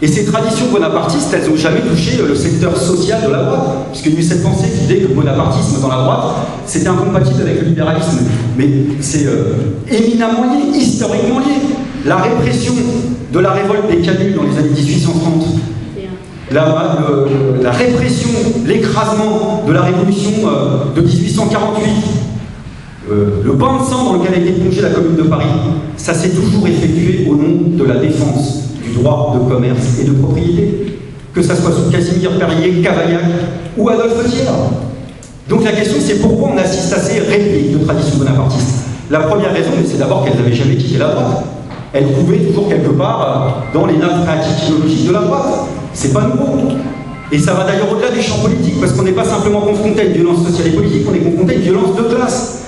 Et 0.00 0.06
ces 0.06 0.24
traditions 0.24 0.66
bonapartistes, 0.72 1.34
elles 1.34 1.50
n'ont 1.50 1.56
jamais 1.56 1.80
touché 1.80 2.22
le 2.26 2.34
secteur 2.36 2.74
social 2.76 3.20
de 3.26 3.32
la 3.32 3.42
droite, 3.42 3.88
puisqu'il 3.90 4.14
y 4.14 4.16
a 4.16 4.20
eu 4.20 4.22
cette 4.22 4.44
pensée 4.44 4.68
qui 4.70 4.86
disait 4.86 4.96
que 4.98 5.08
le 5.08 5.14
bonapartisme 5.14 5.82
dans 5.82 5.88
la 5.88 5.96
droite, 5.96 6.24
c'était 6.66 6.88
incompatible 6.88 7.42
avec 7.42 7.60
le 7.62 7.66
libéralisme. 7.66 8.20
Mais 8.56 8.68
c'est 9.00 9.26
euh, 9.26 9.74
éminemment 9.90 10.54
lié, 10.54 10.78
historiquement 10.78 11.40
lié. 11.40 11.56
La 12.06 12.16
répression 12.16 12.74
de 13.32 13.38
la 13.40 13.50
révolte 13.50 13.88
des 13.90 13.98
canuts 13.98 14.32
dans 14.32 14.44
les 14.44 14.56
années 14.56 14.70
1830, 14.70 15.46
la, 16.52 17.70
répression, 17.72 18.30
l'écrasement 18.64 19.64
de 19.66 19.72
la 19.72 19.82
révolution 19.82 20.30
euh, 20.46 20.94
de 20.96 21.00
1848, 21.00 21.92
euh, 23.10 23.42
le 23.44 23.52
bain 23.52 23.78
de 23.80 23.84
sang 23.84 24.04
dans 24.04 24.12
lequel 24.14 24.34
a 24.34 24.38
été 24.38 24.52
plongée 24.52 24.82
la 24.82 24.90
commune 24.90 25.16
de 25.16 25.22
Paris, 25.22 25.46
ça 25.96 26.14
s'est 26.14 26.30
toujours 26.30 26.66
effectué 26.66 27.26
au 27.28 27.34
nom 27.34 27.76
de 27.76 27.84
la 27.84 27.96
défense 27.96 28.74
du 28.84 28.92
droit 28.92 29.34
de 29.34 29.52
commerce 29.52 29.98
et 30.00 30.04
de 30.04 30.12
propriété, 30.12 30.98
que 31.34 31.42
ça 31.42 31.56
soit 31.56 31.72
sous 31.72 31.90
Casimir 31.90 32.38
Perrier, 32.38 32.82
Cavaillac 32.82 33.24
ou 33.76 33.88
Adolphe 33.88 34.30
Thiers. 34.30 34.44
Donc 35.48 35.64
la 35.64 35.72
question 35.72 35.98
c'est 36.00 36.20
pourquoi 36.20 36.50
on 36.54 36.58
assiste 36.58 36.92
à 36.92 37.00
ces 37.00 37.20
répliques 37.20 37.78
de 37.78 37.84
tradition 37.84 38.18
bonapartiste? 38.18 38.76
La 39.10 39.20
première 39.20 39.52
raison, 39.52 39.70
c'est 39.84 39.98
d'abord 39.98 40.24
qu'elles 40.24 40.36
n'avaient 40.36 40.54
jamais 40.54 40.76
quitté 40.76 40.98
la 40.98 41.08
droite. 41.08 41.42
Elles 41.92 42.12
pouvaient 42.12 42.38
toujours 42.38 42.68
quelque 42.68 42.90
part 42.90 43.64
euh, 43.74 43.76
dans 43.76 43.86
les 43.86 43.96
nappes 43.96 44.24
idéologiques 44.62 45.08
de 45.08 45.12
la 45.12 45.22
droite. 45.22 45.66
C'est 45.92 46.12
pas 46.12 46.22
nouveau. 46.22 46.68
Et 47.32 47.38
ça 47.38 47.54
va 47.54 47.64
d'ailleurs 47.64 47.90
au-delà 47.92 48.10
des 48.10 48.22
champs 48.22 48.38
politiques, 48.38 48.80
parce 48.80 48.92
qu'on 48.92 49.02
n'est 49.02 49.12
pas 49.12 49.24
simplement 49.24 49.62
confronté 49.62 50.00
à 50.00 50.04
une 50.04 50.12
violence 50.12 50.46
sociale 50.46 50.68
et 50.68 50.70
politique, 50.70 51.06
on 51.10 51.14
est 51.14 51.18
confronté 51.18 51.52
à 51.52 51.56
une 51.56 51.62
violence 51.62 51.96
de 51.96 52.14
classe. 52.14 52.62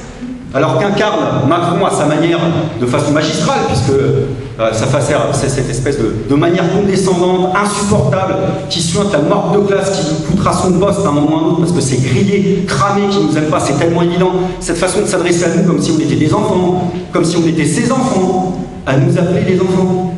Alors 0.54 0.78
qu'incarne 0.78 1.48
Macron 1.48 1.86
à 1.86 1.90
sa 1.90 2.04
manière, 2.04 2.38
de 2.78 2.86
façon 2.86 3.12
magistrale, 3.12 3.60
puisque 3.68 3.90
euh, 3.90 4.26
ça 4.72 4.86
fasse 4.86 5.10
cette 5.32 5.70
espèce 5.70 5.96
de, 5.98 6.34
manière 6.34 6.64
condescendante, 6.72 7.54
insupportable, 7.56 8.34
qui 8.68 8.82
suinte 8.82 9.12
la 9.12 9.20
morte 9.20 9.54
de 9.54 9.60
classe, 9.66 9.98
qui 9.98 10.10
nous 10.10 10.30
coûtera 10.30 10.52
son 10.52 10.72
poste 10.72 11.06
à 11.06 11.08
un 11.08 11.12
moment 11.12 11.30
ou 11.30 11.34
à 11.34 11.38
un 11.38 11.44
autre, 11.46 11.60
parce 11.60 11.72
que 11.72 11.80
c'est 11.80 12.02
grillé, 12.02 12.64
cramé, 12.66 13.02
qui 13.10 13.20
nous 13.20 13.36
aime 13.36 13.46
pas, 13.46 13.60
c'est 13.60 13.78
tellement 13.78 14.02
évident. 14.02 14.32
Cette 14.60 14.76
façon 14.76 15.00
de 15.00 15.06
s'adresser 15.06 15.44
à 15.44 15.48
nous 15.56 15.64
comme 15.64 15.80
si 15.80 15.90
on 15.90 16.00
était 16.00 16.16
des 16.16 16.34
enfants, 16.34 16.92
comme 17.12 17.24
si 17.24 17.36
on 17.38 17.46
était 17.46 17.64
ses 17.64 17.90
enfants, 17.90 18.58
à 18.86 18.96
nous 18.96 19.18
appeler 19.18 19.54
les 19.54 19.60
enfants. 19.60 20.14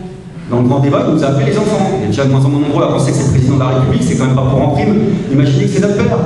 Dans 0.51 0.61
le 0.61 0.69
grand 0.69 0.81
débat, 0.81 1.07
nous 1.11 1.23
a 1.25 1.29
appelé 1.29 1.47
les 1.53 1.59
enfants. 1.59 1.91
Il 1.99 2.03
y 2.03 2.05
a 2.05 2.07
déjà 2.09 2.25
de 2.25 2.31
moins 2.31 2.45
en 2.45 2.49
moins 2.49 2.61
nombreux 2.61 2.85
à 2.85 2.89
penser 2.89 3.13
que 3.13 3.17
c'est 3.17 3.25
le 3.25 3.31
président 3.31 3.55
de 3.55 3.61
la 3.61 3.69
République, 3.69 4.03
c'est 4.07 4.17
quand 4.17 4.27
même 4.27 4.35
pas 4.35 4.43
pour 4.43 4.61
en 4.61 4.69
prime. 4.69 4.95
Imaginez 5.33 5.65
que 5.65 5.71
c'est 5.71 5.81
notre 5.81 5.97
père. 5.97 6.19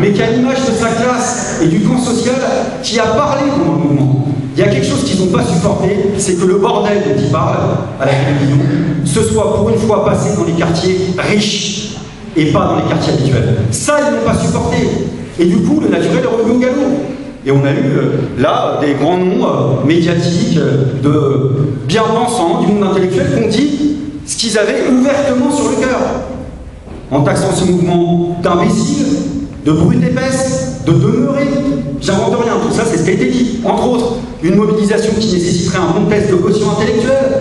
Mais 0.00 0.12
qu'à 0.12 0.30
l'image 0.30 0.60
de 0.60 0.72
sa 0.72 0.88
classe 0.88 1.60
et 1.62 1.66
du 1.66 1.80
camp 1.80 1.98
social 1.98 2.36
qui 2.82 2.98
a 2.98 3.06
parlé 3.06 3.42
pendant 3.50 3.76
le 3.76 3.82
mouvement, 3.82 4.28
il 4.56 4.60
y 4.60 4.62
a 4.62 4.68
quelque 4.68 4.86
chose 4.86 5.04
qu'ils 5.04 5.20
n'ont 5.20 5.30
pas 5.30 5.44
supporté, 5.44 5.88
c'est 6.16 6.34
que 6.34 6.44
le 6.44 6.54
bordel 6.56 6.98
dont 6.98 7.20
ils 7.20 7.30
parlent 7.30 7.58
à 8.00 8.06
la 8.06 8.12
télévision, 8.12 8.58
ce 9.04 9.22
soit 9.22 9.56
pour 9.56 9.68
une 9.68 9.78
fois 9.78 10.04
passé 10.04 10.36
dans 10.36 10.44
les 10.44 10.52
quartiers 10.52 10.98
riches 11.18 11.96
et 12.36 12.46
pas 12.46 12.66
dans 12.66 12.76
les 12.76 12.88
quartiers 12.88 13.12
habituels. 13.12 13.56
Ça, 13.70 13.98
ils 14.00 14.14
n'ont 14.14 14.32
pas 14.32 14.38
supporté. 14.38 14.76
Et 15.38 15.44
du 15.44 15.58
coup, 15.58 15.80
le 15.80 15.88
naturel 15.88 16.24
est 16.24 16.26
revenu 16.26 16.56
au 16.56 16.58
galop. 16.58 17.17
Et 17.46 17.52
on 17.52 17.64
a 17.64 17.70
eu 17.70 17.96
euh, 17.96 18.10
là 18.38 18.78
des 18.80 18.94
grands 18.94 19.16
noms 19.16 19.44
euh, 19.44 19.86
médiatiques, 19.86 20.58
euh, 20.58 21.00
de 21.02 21.86
bien-pensants, 21.86 22.60
du 22.60 22.72
monde 22.72 22.90
intellectuel, 22.90 23.26
qui 23.26 23.44
ont 23.44 23.48
dit 23.48 23.96
ce 24.26 24.36
qu'ils 24.36 24.58
avaient 24.58 24.88
ouvertement 24.90 25.50
sur 25.50 25.70
le 25.70 25.76
cœur, 25.76 25.98
en 27.10 27.22
taxant 27.22 27.54
ce 27.54 27.64
mouvement 27.64 28.36
d'imbéciles, 28.42 29.06
de 29.64 29.72
brutes 29.72 30.02
épaisses, 30.02 30.82
de 30.84 30.92
demeurés. 30.92 31.48
J'invente 32.00 32.42
rien, 32.42 32.54
tout 32.62 32.74
ça 32.74 32.82
c'est 32.84 32.98
ce 32.98 33.04
qui 33.04 33.10
a 33.10 33.14
été 33.14 33.30
dit. 33.30 33.60
Entre 33.64 33.88
autres, 33.88 34.16
une 34.42 34.56
mobilisation 34.56 35.12
qui 35.18 35.32
nécessiterait 35.32 35.78
un 35.78 36.00
bon 36.00 36.06
test 36.06 36.30
de 36.30 36.36
caution 36.36 36.72
intellectuelle, 36.72 37.40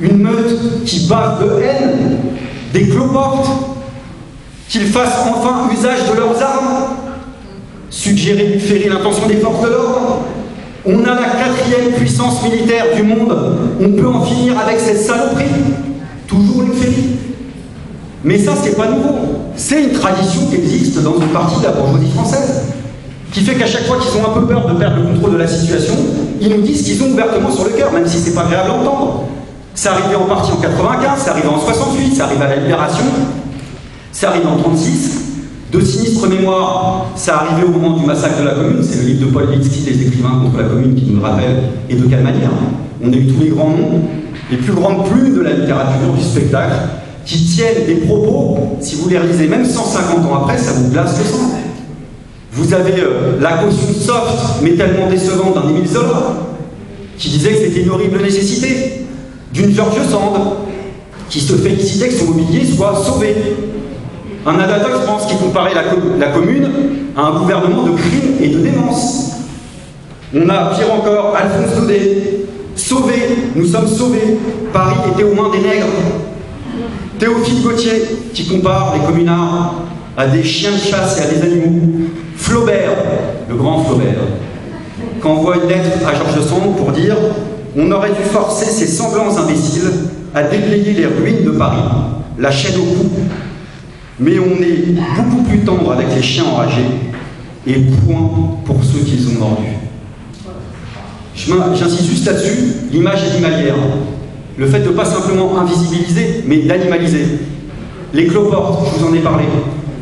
une 0.00 0.18
meute 0.18 0.84
qui 0.84 1.06
bave 1.06 1.44
de 1.44 1.62
haine, 1.62 2.18
des 2.72 2.88
cloportes, 2.88 3.48
qu'ils 4.68 4.86
fassent 4.86 5.26
enfin 5.28 5.68
usage 5.72 6.10
de 6.10 6.16
leurs 6.18 6.42
armes, 6.42 6.96
suggérer 7.92 8.46
du 8.46 8.58
ferry 8.58 8.88
l'intention 8.88 9.28
des 9.28 9.36
forces 9.36 9.62
de 9.62 9.68
l'ordre. 9.68 10.24
On 10.84 11.04
a 11.04 11.14
la 11.14 11.28
quatrième 11.28 11.92
puissance 11.96 12.42
militaire 12.42 12.86
du 12.96 13.02
monde. 13.04 13.36
On 13.80 13.92
peut 13.92 14.08
en 14.08 14.22
finir 14.22 14.58
avec 14.58 14.80
cette 14.80 14.98
saloperie. 14.98 15.44
Toujours 16.26 16.62
une 16.62 16.72
ferry. 16.72 17.10
Mais 18.24 18.38
ça, 18.38 18.54
c'est 18.60 18.76
pas 18.76 18.88
nouveau. 18.88 19.14
C'est 19.56 19.84
une 19.84 19.92
tradition 19.92 20.46
qui 20.46 20.56
existe 20.56 21.00
dans 21.02 21.20
une 21.20 21.28
partie 21.28 21.60
de 21.60 21.64
la 21.64 21.72
bourgeoisie 21.72 22.10
française, 22.14 22.62
qui 23.30 23.42
fait 23.42 23.54
qu'à 23.54 23.66
chaque 23.66 23.84
fois 23.84 23.98
qu'ils 23.98 24.18
ont 24.20 24.26
un 24.26 24.40
peu 24.40 24.46
peur 24.46 24.66
de 24.66 24.74
perdre 24.74 24.96
le 24.96 25.12
contrôle 25.12 25.34
de 25.34 25.38
la 25.38 25.46
situation, 25.46 25.94
ils 26.40 26.48
nous 26.48 26.62
disent 26.62 26.82
qu'ils 26.82 27.02
ont 27.02 27.10
ouvertement 27.10 27.50
sur 27.50 27.64
le 27.64 27.70
cœur, 27.70 27.92
même 27.92 28.06
si 28.06 28.18
c'est 28.18 28.34
pas 28.34 28.42
agréable 28.42 28.70
à 28.70 28.74
entendre. 28.74 29.24
Ça 29.74 29.92
arrivait 29.92 30.16
en 30.16 30.24
partie 30.24 30.52
en 30.52 30.56
95, 30.56 31.18
ça 31.18 31.30
arrivait 31.32 31.48
en 31.48 31.60
68, 31.60 32.14
ça 32.14 32.24
arrive 32.24 32.40
à 32.42 32.48
la 32.48 32.56
Libération, 32.56 33.04
ça 34.12 34.30
arrive 34.30 34.46
en 34.46 34.56
36, 34.56 35.31
de 35.72 35.80
sinistres 35.80 36.28
mémoires, 36.28 37.06
ça 37.16 37.38
arrivait 37.38 37.66
au 37.66 37.70
moment 37.70 37.96
du 37.96 38.04
massacre 38.04 38.40
de 38.40 38.44
la 38.44 38.52
commune, 38.52 38.82
c'est 38.82 39.00
le 39.00 39.06
livre 39.06 39.26
de 39.26 39.32
Paul 39.32 39.50
Litsky, 39.50 39.90
Les 39.90 40.06
écrivains 40.06 40.40
contre 40.44 40.58
la 40.58 40.64
commune, 40.64 40.94
qui 40.94 41.06
nous 41.06 41.16
le 41.16 41.22
rappelle, 41.22 41.62
et 41.88 41.94
de 41.94 42.04
quelle 42.04 42.22
manière. 42.22 42.50
On 43.02 43.10
a 43.10 43.16
eu 43.16 43.26
tous 43.26 43.40
les 43.40 43.48
grands 43.48 43.70
noms, 43.70 44.02
les 44.50 44.58
plus 44.58 44.74
grandes 44.74 45.08
plumes 45.08 45.34
de 45.34 45.40
la 45.40 45.54
littérature, 45.54 46.12
du 46.14 46.22
spectacle, 46.22 46.74
qui 47.24 47.42
tiennent 47.46 47.86
des 47.86 47.94
propos, 48.06 48.76
si 48.80 48.96
vous 48.96 49.08
les 49.08 49.18
relisez 49.18 49.48
même 49.48 49.64
150 49.64 50.26
ans 50.26 50.42
après, 50.42 50.58
ça 50.58 50.72
vous 50.72 50.90
glace 50.90 51.18
le 51.18 51.24
sang. 51.24 51.50
Vous 52.52 52.74
avez 52.74 53.00
euh, 53.00 53.40
la 53.40 53.52
caution 53.52 53.94
soft, 53.98 54.62
mais 54.62 54.72
tellement 54.72 55.08
décevante 55.08 55.54
d'un 55.54 55.70
Émile 55.70 55.88
Zola, 55.88 56.36
qui 57.16 57.30
disait 57.30 57.50
que 57.50 57.58
c'était 57.64 57.80
une 57.80 57.90
horrible 57.90 58.20
nécessité, 58.20 59.06
d'une 59.54 59.74
George 59.74 59.96
Sand, 60.10 60.38
qui 61.30 61.40
se 61.40 61.54
félicitait 61.54 62.08
que 62.08 62.14
son 62.14 62.26
mobilier 62.26 62.66
soit 62.66 62.94
sauvé, 63.02 63.34
un 64.46 64.58
Adatox 64.58 65.04
France 65.04 65.26
qui 65.26 65.36
comparait 65.36 65.74
la, 65.74 66.28
commune 66.28 66.68
à 67.16 67.26
un 67.26 67.38
gouvernement 67.38 67.84
de 67.84 67.92
crime 67.92 68.36
et 68.40 68.48
de 68.48 68.58
démence. 68.58 69.32
On 70.34 70.48
a, 70.48 70.74
pire 70.74 70.92
encore, 70.92 71.36
Alphonse 71.36 71.78
Daudet, 71.78 72.46
sauvé, 72.74 73.14
nous 73.54 73.66
sommes 73.66 73.86
sauvés, 73.86 74.38
Paris 74.72 74.96
était 75.12 75.24
aux 75.24 75.34
mains 75.34 75.50
des 75.50 75.58
nègres. 75.58 75.86
Théophile 77.18 77.62
Gauthier, 77.62 78.02
qui 78.32 78.46
compare 78.48 78.94
les 78.94 79.06
communards 79.06 79.74
à 80.16 80.26
des 80.26 80.42
chiens 80.42 80.72
de 80.72 80.78
chasse 80.78 81.18
et 81.18 81.22
à 81.22 81.26
des 81.26 81.42
animaux. 81.42 82.08
Flaubert, 82.36 82.96
le 83.48 83.54
grand 83.54 83.84
Flaubert, 83.84 84.24
qui 85.20 85.26
envoie 85.26 85.56
une 85.56 85.68
lettre 85.68 85.90
à 86.06 86.14
Georges 86.14 86.44
Sand 86.44 86.76
pour 86.76 86.90
dire 86.90 87.14
On 87.76 87.90
aurait 87.92 88.10
dû 88.10 88.24
forcer 88.24 88.66
ces 88.66 88.86
semblants 88.86 89.36
imbéciles 89.36 89.90
à 90.34 90.42
déblayer 90.42 90.94
les 90.94 91.06
ruines 91.06 91.44
de 91.44 91.50
Paris, 91.50 91.82
la 92.38 92.50
chaîne 92.50 92.80
au 92.80 92.84
cou, 92.84 93.10
mais 94.18 94.38
on 94.38 94.62
est 94.62 94.94
beaucoup 95.16 95.42
plus 95.42 95.58
tendre 95.60 95.92
avec 95.92 96.06
les 96.14 96.22
chiens 96.22 96.44
enragés, 96.44 96.86
et 97.66 97.74
point 97.74 98.30
pour 98.64 98.82
ceux 98.82 99.00
qu'ils 99.00 99.28
ont 99.28 99.38
mordus. 99.38 99.82
J'insiste 101.34 102.10
juste 102.10 102.26
là-dessus, 102.26 102.58
l'image 102.92 103.22
animalière. 103.32 103.74
Le 104.58 104.66
fait 104.66 104.80
de 104.80 104.90
pas 104.90 105.04
simplement 105.04 105.58
invisibiliser, 105.60 106.44
mais 106.46 106.58
d'animaliser. 106.58 107.24
Les 108.12 108.26
cloportes, 108.26 108.86
je 108.92 108.98
vous 108.98 109.10
en 109.10 109.14
ai 109.14 109.20
parlé. 109.20 109.44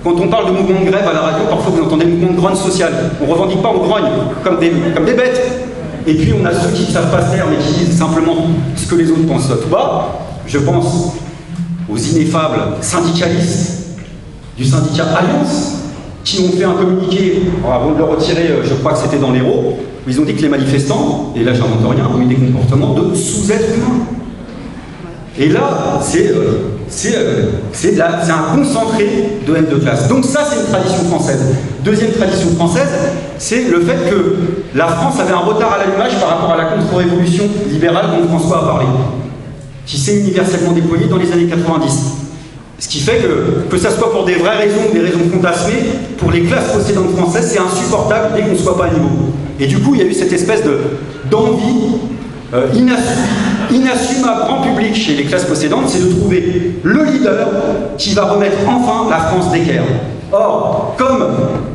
Quand 0.02 0.14
on 0.18 0.28
parle 0.28 0.46
de 0.46 0.58
mouvement 0.58 0.80
de 0.80 0.90
grève 0.90 1.06
à 1.06 1.12
la 1.12 1.20
radio, 1.20 1.44
parfois 1.48 1.72
vous 1.76 1.82
entendez 1.84 2.06
mouvement 2.06 2.32
de 2.32 2.36
grogne 2.36 2.56
sociale. 2.56 2.92
On 3.20 3.26
ne 3.26 3.32
revendique 3.32 3.62
pas, 3.62 3.70
on 3.70 3.86
grogne, 3.86 4.10
comme 4.42 4.58
des, 4.58 4.70
bêtes. 5.14 5.68
Et 6.06 6.14
puis 6.14 6.32
on 6.40 6.44
a 6.46 6.52
ceux 6.52 6.70
qui 6.70 6.86
ne 6.86 6.90
savent 6.90 7.10
pas 7.10 7.22
faire, 7.22 7.46
mais 7.48 7.56
qui 7.56 7.84
disent 7.84 7.96
simplement 7.96 8.34
ce 8.74 8.86
que 8.88 8.94
les 8.96 9.10
autres 9.10 9.26
pensent 9.28 9.50
bas. 9.70 10.18
Je 10.46 10.58
pense 10.58 11.14
aux 11.88 11.96
ineffables 11.96 12.60
syndicalistes 12.80 13.79
du 14.56 14.64
syndicat 14.64 15.04
Alliance, 15.04 15.76
qui 16.24 16.40
ont 16.40 16.50
fait 16.56 16.64
un 16.64 16.72
communiqué, 16.72 17.42
avant 17.64 17.92
de 17.92 17.98
le 17.98 18.04
retirer, 18.04 18.48
euh, 18.48 18.62
je 18.64 18.74
crois 18.74 18.92
que 18.92 18.98
c'était 18.98 19.18
dans 19.18 19.32
l'Hérault, 19.32 19.78
où 20.06 20.10
ils 20.10 20.20
ont 20.20 20.24
dit 20.24 20.34
que 20.34 20.42
les 20.42 20.48
manifestants, 20.48 21.32
et 21.36 21.42
là 21.42 21.52
j'invente 21.54 21.80
rien, 21.94 22.08
ont 22.14 22.20
eu 22.20 22.26
des 22.26 22.36
comportements 22.36 22.94
de 22.94 23.14
sous-êtres 23.14 23.74
humains. 23.76 24.06
Et 25.38 25.48
là, 25.48 25.98
c'est 26.02 26.28
euh, 26.28 26.80
euh, 27.06 27.50
un 28.28 28.56
concentré 28.56 29.38
de 29.46 29.56
haine 29.56 29.66
de 29.70 29.76
classe. 29.76 30.08
Donc 30.08 30.24
ça, 30.24 30.40
c'est 30.44 30.60
une 30.60 30.66
tradition 30.66 31.04
française. 31.08 31.40
Deuxième 31.82 32.10
tradition 32.12 32.48
française, 32.56 32.88
c'est 33.38 33.64
le 33.70 33.80
fait 33.80 34.10
que 34.10 34.36
la 34.74 34.88
France 34.88 35.18
avait 35.18 35.32
un 35.32 35.38
retard 35.38 35.72
à 35.72 35.78
l'allumage 35.78 36.18
par 36.20 36.28
rapport 36.28 36.50
à 36.50 36.56
la 36.58 36.64
contre-révolution 36.64 37.44
libérale 37.70 38.06
dont 38.20 38.28
François 38.28 38.64
a 38.64 38.66
parlé, 38.66 38.86
qui 39.86 39.96
s'est 39.96 40.20
universellement 40.20 40.72
déployée 40.72 41.06
dans 41.06 41.16
les 41.16 41.32
années 41.32 41.46
90. 41.46 42.20
Ce 42.80 42.88
qui 42.88 43.00
fait 43.00 43.18
que, 43.18 43.68
que 43.70 43.76
ça 43.76 43.90
soit 43.90 44.10
pour 44.10 44.24
des 44.24 44.34
vraies 44.36 44.56
raisons 44.56 44.80
ou 44.90 44.92
des 44.94 45.00
raisons 45.00 45.20
fantasmées, 45.30 45.84
pour 46.16 46.32
les 46.32 46.42
classes 46.42 46.72
possédantes 46.72 47.14
françaises, 47.16 47.50
c'est 47.52 47.60
insupportable 47.60 48.30
dès 48.34 48.42
qu'on 48.42 48.52
ne 48.52 48.56
soit 48.56 48.76
pas 48.76 48.86
à 48.86 48.90
niveau. 48.90 49.10
Et 49.60 49.66
du 49.66 49.78
coup, 49.78 49.94
il 49.94 50.00
y 50.00 50.04
a 50.04 50.06
eu 50.06 50.14
cette 50.14 50.32
espèce 50.32 50.62
d'envie 51.30 51.98
euh, 52.54 52.66
inassumable 53.70 54.40
grand 54.46 54.62
public 54.62 54.94
chez 54.94 55.14
les 55.14 55.24
classes 55.24 55.44
possédantes, 55.44 55.88
c'est 55.88 56.08
de 56.08 56.10
trouver 56.10 56.80
le 56.82 57.04
leader 57.04 57.48
qui 57.98 58.14
va 58.14 58.24
remettre 58.24 58.56
enfin 58.66 59.10
la 59.10 59.18
France 59.18 59.52
d'équerre. 59.52 59.84
Or, 60.32 60.94
comme 60.96 61.26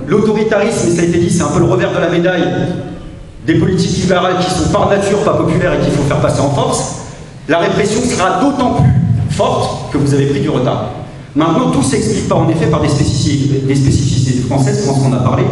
l'autoritarisme, 0.08 0.88
et 0.88 0.92
ça 0.92 1.02
a 1.02 1.06
été 1.06 1.20
dit, 1.20 1.30
c'est 1.30 1.44
un 1.44 1.48
peu 1.50 1.60
le 1.60 1.66
revers 1.66 1.94
de 1.94 2.00
la 2.00 2.10
médaille 2.10 2.48
des 3.46 3.56
politiques 3.56 4.02
libérales 4.02 4.38
qui 4.40 4.50
sont 4.50 4.70
par 4.70 4.90
nature 4.90 5.20
pas 5.24 5.34
populaires 5.34 5.74
et 5.76 5.84
qu'il 5.84 5.94
faut 5.94 6.04
faire 6.04 6.20
passer 6.20 6.42
en 6.42 6.50
force, 6.50 6.96
la 7.48 7.60
répression 7.60 8.02
sera 8.02 8.40
d'autant 8.42 8.74
plus 8.74 8.92
forte 9.30 9.92
que 9.92 9.98
vous 9.98 10.14
avez 10.14 10.26
pris 10.26 10.40
du 10.40 10.50
retard. 10.50 10.92
Maintenant, 11.36 11.70
tout 11.72 11.84
s'explique 11.84 12.32
en 12.32 12.48
effet 12.48 12.68
par 12.68 12.82
des 12.82 12.88
spécificités, 12.88 14.42
françaises, 14.48 14.82
je 14.84 14.88
pense 14.88 15.00
qu'on 15.00 15.12
a 15.12 15.20
parlé. 15.20 15.44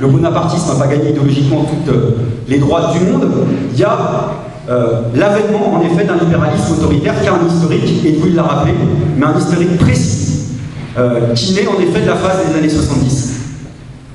Le 0.00 0.06
bonapartisme 0.06 0.68
n'a 0.68 0.74
pas 0.76 0.86
gagné 0.86 1.10
idéologiquement 1.10 1.64
toutes 1.64 1.94
euh, 1.94 2.16
les 2.48 2.58
droits 2.58 2.92
du 2.92 3.00
monde. 3.00 3.28
Il 3.74 3.78
y 3.78 3.84
a 3.84 4.30
euh, 4.70 5.02
l'avènement 5.14 5.74
en 5.74 5.82
effet 5.82 6.04
d'un 6.04 6.16
libéralisme 6.16 6.72
autoritaire 6.72 7.20
qui 7.20 7.28
a 7.28 7.34
un 7.34 7.46
historique, 7.46 8.04
et 8.06 8.12
vous 8.12 8.34
l'a 8.34 8.44
rappelé, 8.44 8.72
mais 9.18 9.26
un 9.26 9.38
historique 9.38 9.76
précis, 9.76 10.56
euh, 10.96 11.34
qui 11.34 11.52
naît 11.52 11.68
en 11.68 11.80
effet 11.82 12.00
de 12.00 12.06
la 12.06 12.16
phase 12.16 12.48
des 12.48 12.58
années 12.58 12.68
70 12.70 13.39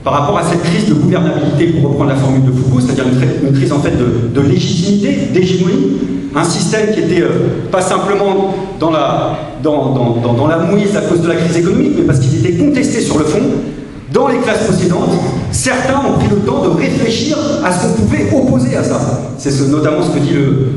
par 0.05 0.13
rapport 0.13 0.37
à 0.37 0.43
cette 0.43 0.61
crise 0.61 0.87
de 0.87 0.93
gouvernabilité, 0.93 1.73
pour 1.73 1.89
reprendre 1.89 2.11
la 2.11 2.15
formule 2.15 2.45
de 2.45 2.51
Foucault, 2.51 2.79
c'est-à-dire 2.79 3.05
une, 3.43 3.51
crise 3.53 3.73
en 3.73 3.79
fait 3.79 3.93
de, 3.97 4.41
légitimité, 4.41 5.29
d'hégémonie, 5.33 5.97
un 6.35 6.43
système 6.43 6.93
qui 6.93 6.99
était 6.99 7.23
euh, 7.23 7.67
pas 7.71 7.81
simplement 7.81 8.53
dans 8.79 8.91
la, 8.91 10.57
mouise 10.69 10.95
à 10.95 11.01
cause 11.01 11.21
de 11.21 11.27
la 11.27 11.35
crise 11.35 11.57
économique, 11.57 11.93
mais 11.97 12.03
parce 12.03 12.19
qu'il 12.19 12.37
était 12.45 12.53
contesté 12.55 13.01
sur 13.01 13.17
le 13.17 13.25
fond, 13.25 13.39
dans 14.13 14.27
les 14.27 14.37
classes 14.37 14.65
précédentes, 14.65 15.09
certains 15.51 15.97
ont 15.97 16.19
pris 16.19 16.27
le 16.29 16.37
temps 16.41 16.63
de 16.63 16.69
réfléchir 16.69 17.35
à 17.63 17.71
ce 17.71 17.87
qu'on 17.87 17.93
pouvait 18.03 18.27
opposer 18.31 18.77
à 18.77 18.83
ça. 18.83 18.99
C'est 19.39 19.49
ce, 19.49 19.63
notamment 19.63 20.03
ce 20.03 20.11
que 20.11 20.19
dit 20.19 20.33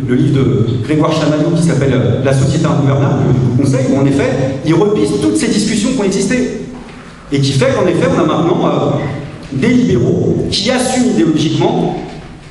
le, 0.09 0.15
livre 0.15 0.39
de 0.39 0.67
Grégoire 0.85 1.13
Chamaillot 1.13 1.51
qui 1.55 1.65
s'appelle 1.65 1.93
euh, 1.93 2.25
La 2.25 2.33
société 2.33 2.65
ingouvernable, 2.65 3.25
je 3.59 3.63
vous 3.63 3.77
où 3.95 4.01
en 4.01 4.07
effet, 4.07 4.31
il 4.65 4.75
repisse 4.75 5.11
toutes 5.21 5.37
ces 5.37 5.49
discussions 5.49 5.91
qui 5.93 6.01
ont 6.01 6.05
existé. 6.05 6.68
Et 7.31 7.41
qui 7.41 7.53
fait 7.53 7.73
qu'en 7.75 7.87
effet, 7.87 8.09
on 8.15 8.21
a 8.21 8.25
maintenant 8.25 8.67
euh, 8.67 8.91
des 9.53 9.69
libéraux 9.69 10.47
qui 10.51 10.71
assument 10.71 11.11
idéologiquement 11.13 11.97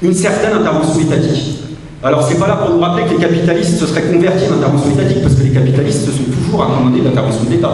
une 0.01 0.13
certaine 0.13 0.53
intervention 0.53 0.99
étatique. 0.99 1.57
Alors 2.03 2.23
c'est 2.23 2.37
pas 2.37 2.47
là 2.47 2.57
pour 2.57 2.75
nous 2.75 2.79
rappeler 2.79 3.05
que 3.05 3.11
les 3.11 3.17
capitalistes 3.17 3.79
se 3.79 3.87
seraient 3.87 4.03
convertis 4.03 4.45
à 4.45 4.49
l'intervention 4.49 4.91
étatique, 4.91 5.21
parce 5.23 5.33
que 5.33 5.43
les 5.43 5.49
capitalistes 5.49 6.05
se 6.05 6.11
sont 6.11 6.23
toujours 6.25 6.63
accommodés 6.63 6.99
de 6.99 7.05
l'intervention 7.05 7.43
de 7.45 7.49
l'État. 7.49 7.71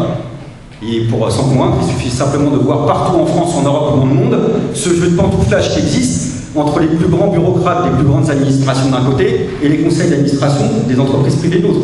Et 0.82 1.02
pour 1.02 1.30
s'en 1.30 1.44
convaincre, 1.44 1.78
il 1.82 1.94
suffit 1.94 2.10
simplement 2.10 2.52
de 2.52 2.58
voir 2.58 2.86
partout 2.86 3.18
en 3.18 3.26
France, 3.26 3.54
en 3.58 3.64
Europe 3.64 4.00
dans 4.00 4.06
le 4.06 4.14
monde 4.14 4.38
ce 4.74 4.90
jeu 4.90 5.10
de 5.10 5.16
pantouflage 5.16 5.74
qui 5.74 5.80
existe 5.80 6.34
entre 6.56 6.80
les 6.80 6.88
plus 6.88 7.08
grands 7.08 7.28
bureaucrates 7.28 7.84
des 7.86 7.98
plus 7.98 8.06
grandes 8.06 8.30
administrations 8.30 8.90
d'un 8.90 9.04
côté 9.04 9.50
et 9.62 9.70
les 9.70 9.80
conseils 9.80 10.10
d'administration 10.10 10.66
des 10.88 11.00
entreprises 11.00 11.36
privées 11.36 11.60
de 11.60 11.68
l'autre. 11.68 11.80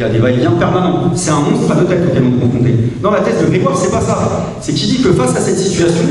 Il 0.00 0.04
y 0.04 0.06
a 0.06 0.08
des 0.08 0.18
va-et-vient 0.18 0.52
permanents. 0.52 1.10
C'est 1.14 1.30
un 1.30 1.40
monstre 1.40 1.70
à 1.70 1.74
deux 1.74 1.84
têtes 1.84 2.00
auquel 2.08 2.22
on 2.24 2.38
est 2.38 2.40
confronté. 2.40 2.74
Dans 3.02 3.10
la 3.10 3.20
thèse 3.20 3.38
de 3.42 3.50
Grégoire, 3.50 3.76
c'est 3.76 3.90
pas 3.90 4.00
ça. 4.00 4.46
C'est 4.62 4.72
qui 4.72 4.86
dit 4.86 5.02
que 5.02 5.12
face 5.12 5.36
à 5.36 5.40
cette 5.40 5.58
situation, 5.58 6.04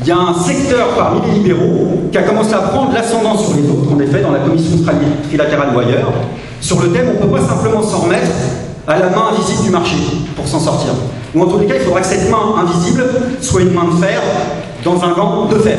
il 0.00 0.06
y 0.06 0.10
a 0.10 0.16
un 0.16 0.32
secteur 0.32 0.88
parmi 0.96 1.20
les 1.26 1.40
libéraux 1.40 2.08
qui 2.10 2.16
a 2.16 2.22
commencé 2.22 2.54
à 2.54 2.60
prendre 2.60 2.94
l'ascendant 2.94 3.36
sur 3.36 3.54
les 3.54 3.68
autres, 3.68 3.92
en 3.94 4.00
effet, 4.00 4.22
dans 4.22 4.30
la 4.30 4.38
commission 4.38 4.78
trilatérale 5.28 5.76
ou 5.76 5.78
ailleurs, 5.78 6.10
sur 6.62 6.80
le 6.80 6.88
thème 6.88 7.08
on 7.10 7.26
ne 7.26 7.30
peut 7.30 7.38
pas 7.38 7.46
simplement 7.46 7.82
s'en 7.82 7.98
remettre 7.98 8.30
à 8.88 8.98
la 8.98 9.10
main 9.10 9.28
invisible 9.34 9.62
du 9.62 9.70
marché 9.70 9.96
pour 10.34 10.48
s'en 10.48 10.58
sortir. 10.58 10.94
Ou 11.34 11.42
en 11.42 11.46
tous 11.48 11.58
les 11.58 11.66
cas, 11.66 11.74
il 11.74 11.82
faudra 11.82 12.00
que 12.00 12.06
cette 12.06 12.30
main 12.30 12.54
invisible 12.62 13.04
soit 13.42 13.60
une 13.60 13.74
main 13.74 13.84
de 13.84 14.02
fer 14.02 14.22
dans 14.86 15.04
un 15.04 15.12
gant 15.12 15.48
de 15.52 15.56
fer. 15.56 15.76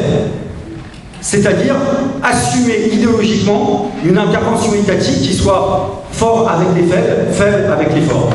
C'est-à-dire 1.22 1.76
assumer 2.24 2.90
idéologiquement 2.92 3.92
une 4.04 4.18
intervention 4.18 4.74
étatique 4.74 5.22
qui 5.22 5.34
soit 5.34 6.04
fort 6.12 6.50
avec 6.50 6.70
les 6.76 6.90
faibles, 6.90 7.32
faible 7.32 7.72
avec 7.72 7.94
les 7.94 8.02
forts. 8.02 8.32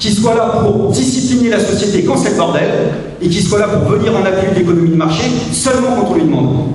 Qui 0.00 0.12
soit 0.12 0.34
là 0.34 0.60
pour 0.62 0.90
discipliner 0.90 1.50
la 1.50 1.60
société 1.60 2.04
quand 2.04 2.16
c'est 2.16 2.30
le 2.30 2.36
bordel, 2.36 2.68
et 3.22 3.28
qui 3.28 3.40
soit 3.40 3.60
là 3.60 3.68
pour 3.68 3.92
venir 3.92 4.12
en 4.16 4.24
appui 4.24 4.50
de 4.52 4.58
l'économie 4.58 4.90
de 4.90 4.96
marché 4.96 5.24
seulement 5.52 5.96
quand 5.96 6.08
on 6.10 6.14
lui 6.14 6.24
demande. 6.24 6.66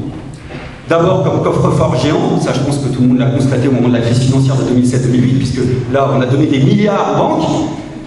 D'abord 0.89 1.23
comme 1.23 1.41
coffre-fort 1.43 1.95
géant, 2.01 2.39
ça 2.41 2.51
je 2.53 2.59
pense 2.59 2.77
que 2.77 2.93
tout 2.93 3.01
le 3.01 3.07
monde 3.07 3.19
l'a 3.19 3.27
constaté 3.27 3.67
au 3.67 3.71
moment 3.71 3.87
de 3.89 3.93
la 3.93 4.01
crise 4.01 4.19
financière 4.19 4.55
de 4.55 4.63
2007-2008, 4.79 5.37
puisque 5.37 5.61
là 5.93 6.09
on 6.15 6.21
a 6.21 6.25
donné 6.25 6.47
des 6.47 6.59
milliards 6.59 7.13
aux 7.13 7.17
banques, 7.17 7.47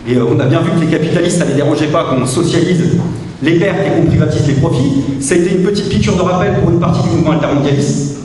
et 0.09 0.17
euh, 0.17 0.25
on 0.31 0.39
a 0.39 0.45
bien 0.45 0.61
vu 0.61 0.71
que 0.73 0.85
les 0.85 0.91
capitalistes, 0.99 1.39
ça 1.39 1.45
ne 1.45 1.51
les 1.51 1.57
dérangeait 1.57 1.89
pas 1.89 2.05
qu'on 2.05 2.25
socialise 2.27 2.99
les 3.43 3.59
pertes 3.59 3.79
et 3.87 4.01
qu'on 4.01 4.07
privatise 4.07 4.47
les 4.47 4.55
profits. 4.55 5.05
Ça 5.21 5.35
a 5.35 5.39
été 5.39 5.57
une 5.57 5.63
petite 5.63 5.89
piqûre 5.89 6.17
de 6.17 6.23
rappel 6.23 6.55
pour 6.61 6.71
une 6.71 6.81
partie 6.81 7.03
du 7.03 7.17
mouvement 7.17 7.33
altermondialiste. 7.33 8.17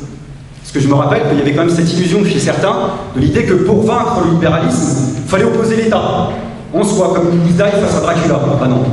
Parce 0.62 0.72
que 0.74 0.80
je 0.80 0.88
me 0.88 0.94
rappelle 0.94 1.24
qu'il 1.30 1.40
y 1.40 1.42
avait 1.42 1.54
quand 1.54 1.66
même 1.66 1.76
cette 1.76 1.92
illusion 1.94 2.24
chez 2.24 2.40
certains 2.40 2.76
de 3.16 3.20
l'idée 3.20 3.44
que 3.44 3.54
pour 3.54 3.84
vaincre 3.84 4.22
le 4.26 4.32
libéralisme, 4.32 5.18
il 5.24 5.30
fallait 5.30 5.44
opposer 5.44 5.76
l'État. 5.76 6.30
On 6.74 6.84
soit 6.84 7.14
comme 7.14 7.28
une 7.34 7.54
face 7.58 7.98
à 7.98 8.02
Dracula. 8.02 8.40
Ah 8.62 8.68
non. 8.68 8.84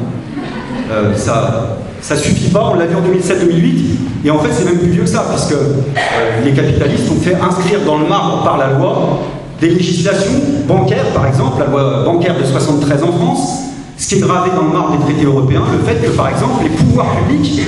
Euh, 0.91 1.15
ça, 1.15 1.77
ça 2.01 2.17
suffit 2.17 2.49
pas, 2.49 2.71
on 2.73 2.75
l'a 2.75 2.87
vu 2.87 2.97
en 2.97 3.01
2007-2008, 3.01 4.25
et 4.25 4.31
en 4.31 4.39
fait 4.39 4.49
c'est 4.53 4.65
même 4.65 4.79
plus 4.79 4.89
vieux 4.89 5.03
que 5.03 5.09
ça, 5.09 5.27
puisque 5.29 5.53
euh, 5.53 6.45
les 6.45 6.53
capitalistes 6.53 7.11
ont 7.11 7.21
fait 7.21 7.35
inscrire 7.35 7.81
dans 7.85 7.99
le 7.99 8.07
marbre 8.07 8.43
par 8.43 8.57
la 8.57 8.71
loi 8.79 9.21
des 9.61 9.69
législations 9.71 10.31
bancaires, 10.67 11.07
par 11.15 11.27
exemple, 11.27 11.61
la 11.61 11.67
loi 11.67 12.05
bancaire 12.05 12.39
de 12.39 12.45
73 12.45 13.03
en 13.03 13.13
France, 13.13 13.68
ce 13.99 14.09
qui 14.09 14.15
est 14.15 14.21
gravé 14.21 14.51
dans 14.55 14.63
le 14.63 14.73
marbre 14.73 14.97
des 14.97 15.05
traités 15.05 15.25
européens, 15.25 15.65
le 15.73 15.85
fait 15.85 16.01
que, 16.01 16.11
par 16.13 16.29
exemple, 16.29 16.63
les 16.63 16.71
pouvoirs 16.71 17.17
publics 17.17 17.61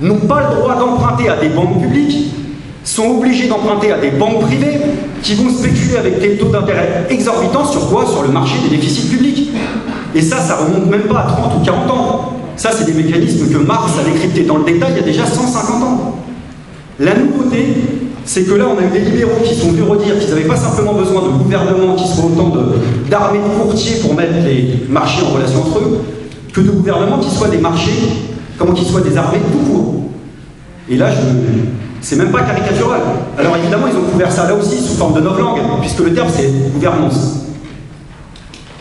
n'ont 0.00 0.20
pas 0.20 0.50
le 0.50 0.56
droit 0.56 0.76
d'emprunter 0.76 1.28
à 1.30 1.36
des 1.36 1.48
banques 1.48 1.80
publiques, 1.80 2.34
sont 2.84 3.16
obligés 3.18 3.48
d'emprunter 3.48 3.92
à 3.92 3.98
des 3.98 4.10
banques 4.10 4.40
privées 4.42 4.80
qui 5.22 5.34
vont 5.34 5.50
spéculer 5.50 5.96
avec 5.98 6.20
des 6.20 6.36
taux 6.36 6.48
d'intérêt 6.48 7.06
exorbitants 7.08 7.64
sur 7.64 7.88
quoi? 7.88 8.06
Sur 8.06 8.22
le 8.22 8.28
marché 8.28 8.54
des 8.68 8.76
déficits 8.76 9.08
publics. 9.08 9.50
Et 10.14 10.22
ça, 10.22 10.38
ça 10.38 10.56
remonte 10.56 10.90
même 10.90 11.02
pas 11.02 11.20
à 11.20 11.22
30 11.24 11.60
ou 11.60 11.64
40 11.64 11.90
ans. 11.90 12.32
Ça, 12.56 12.70
c'est 12.72 12.84
des 12.84 12.92
mécanismes 12.92 13.50
que 13.50 13.58
Marx 13.58 13.92
a 13.98 14.02
décryptés 14.10 14.44
dans 14.44 14.58
le 14.58 14.64
détail 14.64 14.92
il 14.92 14.96
y 14.96 15.00
a 15.00 15.06
déjà 15.06 15.24
150 15.24 15.82
ans. 15.82 16.16
La 16.98 17.14
nouveauté, 17.14 17.99
c'est 18.24 18.44
que 18.44 18.54
là, 18.54 18.66
on 18.68 18.78
a 18.78 18.84
eu 18.84 18.90
des 18.90 19.10
libéraux 19.10 19.40
qui 19.44 19.54
sont 19.54 19.70
venus 19.70 19.84
redire 19.84 20.18
qu'ils 20.18 20.30
n'avaient 20.30 20.42
pas 20.42 20.56
simplement 20.56 20.94
besoin 20.94 21.22
de 21.22 21.28
gouvernements 21.42 21.94
qui 21.96 22.06
soient 22.06 22.26
autant 22.26 22.52
d'armées 23.08 23.38
de, 23.38 23.62
courtiers 23.62 23.96
pour 24.00 24.14
mettre 24.14 24.34
les 24.44 24.86
marchés 24.88 25.22
en 25.22 25.34
relation 25.34 25.60
entre 25.60 25.78
eux, 25.78 25.98
que 26.52 26.60
de 26.60 26.70
gouvernements 26.70 27.18
qui 27.18 27.30
soient 27.30 27.48
des 27.48 27.58
marchés, 27.58 27.92
comment 28.58 28.72
qu'ils 28.72 28.86
soient 28.86 29.00
des 29.00 29.16
armées 29.16 29.38
tout 29.50 29.70
court. 29.70 29.94
Et 30.88 30.96
là, 30.96 31.10
je, 31.10 31.16
c'est 32.00 32.16
même 32.16 32.30
pas 32.30 32.42
caricatural. 32.42 33.00
Alors 33.38 33.56
évidemment, 33.56 33.86
ils 33.86 33.96
ont 33.96 34.10
couvert 34.10 34.32
ça 34.32 34.46
là 34.46 34.54
aussi 34.54 34.78
sous 34.78 34.94
forme 34.94 35.14
de 35.14 35.20
langue, 35.20 35.60
puisque 35.80 36.00
le 36.00 36.14
terme 36.14 36.28
c'est 36.34 36.50
gouvernance. 36.72 37.46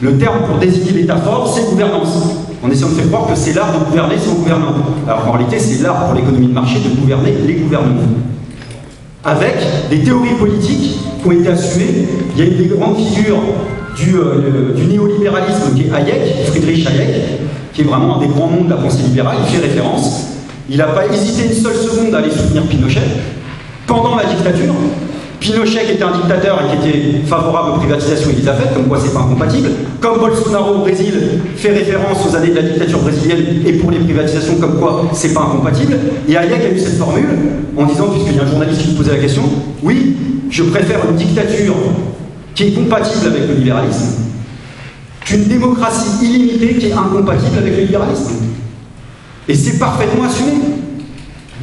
Le 0.02 0.18
terme 0.18 0.38
pour 0.48 0.58
désigner 0.58 0.92
l'État 0.92 1.18
fort, 1.18 1.52
c'est 1.54 1.70
gouvernance. 1.70 2.36
En 2.64 2.70
essayant 2.70 2.90
de 2.90 2.94
faire 2.94 3.08
croire 3.08 3.28
que 3.28 3.36
c'est 3.36 3.54
l'art 3.54 3.72
de 3.78 3.86
gouverner 3.86 4.16
son 4.18 4.34
gouvernement. 4.34 4.76
Alors 5.08 5.24
qu'en 5.26 5.32
réalité, 5.32 5.60
c'est 5.60 5.82
l'art 5.82 6.06
pour 6.06 6.14
l'économie 6.14 6.48
de 6.48 6.54
marché 6.54 6.80
de 6.80 7.00
gouverner 7.00 7.34
les 7.46 7.54
gouvernements. 7.54 8.02
Avec 9.24 9.56
des 9.90 10.00
théories 10.00 10.36
politiques 10.36 10.98
qui 11.22 11.28
ont 11.28 11.32
été 11.32 11.50
assumées. 11.50 12.08
Il 12.36 12.40
y 12.40 12.42
a 12.42 12.52
une 12.52 12.58
des 12.58 12.76
grandes 12.76 12.98
figures 12.98 13.42
du, 13.96 14.16
euh, 14.16 14.74
du 14.74 14.86
néolibéralisme 14.86 15.76
qui 15.76 15.84
est 15.84 15.92
Hayek, 15.94 16.48
Friedrich 16.48 16.88
Hayek, 16.88 17.40
qui 17.74 17.82
est 17.82 17.84
vraiment 17.84 18.18
un 18.18 18.20
des 18.20 18.28
grands 18.28 18.48
noms 18.48 18.64
de 18.64 18.70
la 18.70 18.78
pensée 18.78 19.04
libérale, 19.04 19.38
il 19.46 19.56
fait 19.56 19.68
référence. 19.68 20.28
Il 20.70 20.78
n'a 20.78 20.88
pas 20.88 21.06
hésité 21.06 21.48
une 21.48 21.54
seule 21.54 21.76
seconde 21.76 22.16
à 22.16 22.20
aller 22.20 22.32
soutenir 22.32 22.64
Pinochet 22.64 23.02
pendant 23.88 24.16
la 24.16 24.26
dictature. 24.26 24.74
Pinochet 25.40 25.94
était 25.94 26.04
un 26.04 26.12
dictateur 26.12 26.60
et 26.62 26.78
qui 26.78 26.90
était 26.90 27.20
favorable 27.26 27.72
aux 27.76 27.80
privatisations, 27.80 28.30
il 28.32 28.42
les 28.42 28.48
a 28.48 28.54
faites, 28.54 28.74
comme 28.74 28.88
quoi 28.88 29.00
c'est 29.02 29.14
pas 29.14 29.22
incompatible. 29.22 29.70
Comme 30.02 30.20
Bolsonaro 30.20 30.76
au 30.76 30.78
Brésil 30.80 31.14
fait 31.56 31.72
référence 31.72 32.26
aux 32.28 32.36
années 32.36 32.50
de 32.50 32.56
la 32.56 32.64
dictature 32.64 33.00
brésilienne 33.00 33.62
et 33.66 33.74
pour 33.74 33.92
les 33.92 34.00
privatisations, 34.00 34.56
comme 34.56 34.80
quoi 34.80 35.06
c'est 35.14 35.34
pas 35.34 35.42
incompatible. 35.42 35.98
Et 36.28 36.36
Hayek 36.36 36.62
a 36.66 36.72
eu 36.74 36.80
cette 36.80 36.98
formule 36.98 37.30
en 37.78 37.86
disant, 37.86 38.08
puisqu'il 38.10 38.36
y 38.36 38.40
a 38.40 38.44
un 38.44 38.48
journaliste 38.48 38.82
qui 38.82 38.92
me 38.92 38.98
posait 38.98 39.12
la 39.12 39.20
question, 39.20 39.44
oui, 39.82 40.18
je 40.50 40.64
préfère 40.64 41.00
une 41.10 41.16
dictature 41.16 41.76
qui 42.54 42.68
est 42.68 42.72
compatible 42.72 43.28
avec 43.28 43.48
le 43.48 43.54
libéralisme 43.56 44.26
qu'une 45.30 45.46
démocratie 45.46 46.26
illimitée 46.26 46.76
qui 46.76 46.88
est 46.88 46.94
incompatible 46.94 47.60
avec 47.60 47.76
le 47.76 47.84
libéralisme. 47.84 48.34
Et 49.48 49.54
c'est 49.54 49.78
parfaitement 49.78 50.24
assumé. 50.24 50.79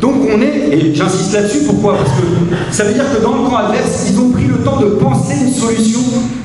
Donc 0.01 0.15
on 0.23 0.41
est, 0.43 0.75
et 0.77 0.95
j'insiste 0.95 1.33
là-dessus, 1.33 1.61
pourquoi? 1.67 1.95
Parce 1.95 2.11
que 2.11 2.25
ça 2.71 2.85
veut 2.85 2.93
dire 2.93 3.05
que 3.15 3.23
dans 3.23 3.33
le 3.33 3.49
camp 3.49 3.57
adverse, 3.57 4.09
ils 4.11 4.21
ont 4.21 4.31
pris 4.31 4.45
le 4.45 4.57
temps 4.57 4.79
de 4.79 4.87
penser 4.87 5.35
une 5.41 5.53
solution 5.53 6.01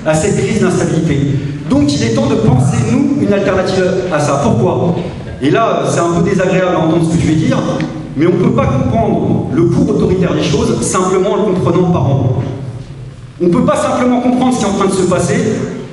à 0.06 0.14
cette 0.14 0.38
crise 0.38 0.62
d'instabilité. 0.62 1.18
Donc 1.70 1.93
il 1.93 2.04
est 2.04 2.14
temps 2.14 2.28
de 2.28 2.36
penser, 2.36 2.78
nous, 2.91 3.22
une 3.22 3.34
alternative 3.34 3.84
à 4.14 4.20
ça. 4.20 4.39
Pourquoi? 4.43 4.95
Et 5.41 5.49
là, 5.49 5.84
c'est 5.89 5.99
un 5.99 6.14
peu 6.18 6.30
désagréable 6.30 6.76
à 6.76 6.80
entendre 6.80 7.06
ce 7.10 7.18
que 7.18 7.22
je 7.22 7.28
vais 7.28 7.36
dire, 7.36 7.58
mais 8.16 8.26
on 8.28 8.38
ne 8.38 8.43
peut 8.43 8.52
pas 8.52 8.68
comprendre 8.68 9.47
le 9.54 9.64
cours 9.66 9.89
autoritaire 9.89 10.34
des 10.34 10.43
choses 10.43 10.82
simplement 10.82 11.32
en 11.32 11.36
le 11.38 11.54
comprenant 11.54 11.91
par 11.91 12.06
en 12.06 12.36
On 13.41 13.45
ne 13.47 13.52
peut 13.52 13.66
pas 13.66 13.76
simplement 13.76 14.22
comprendre 14.22 14.54
ce 14.54 14.60
qui 14.60 14.66
est 14.66 14.70
en 14.70 14.74
train 14.74 14.88
de 14.88 14.93
se 14.93 15.04
passer 15.04 15.36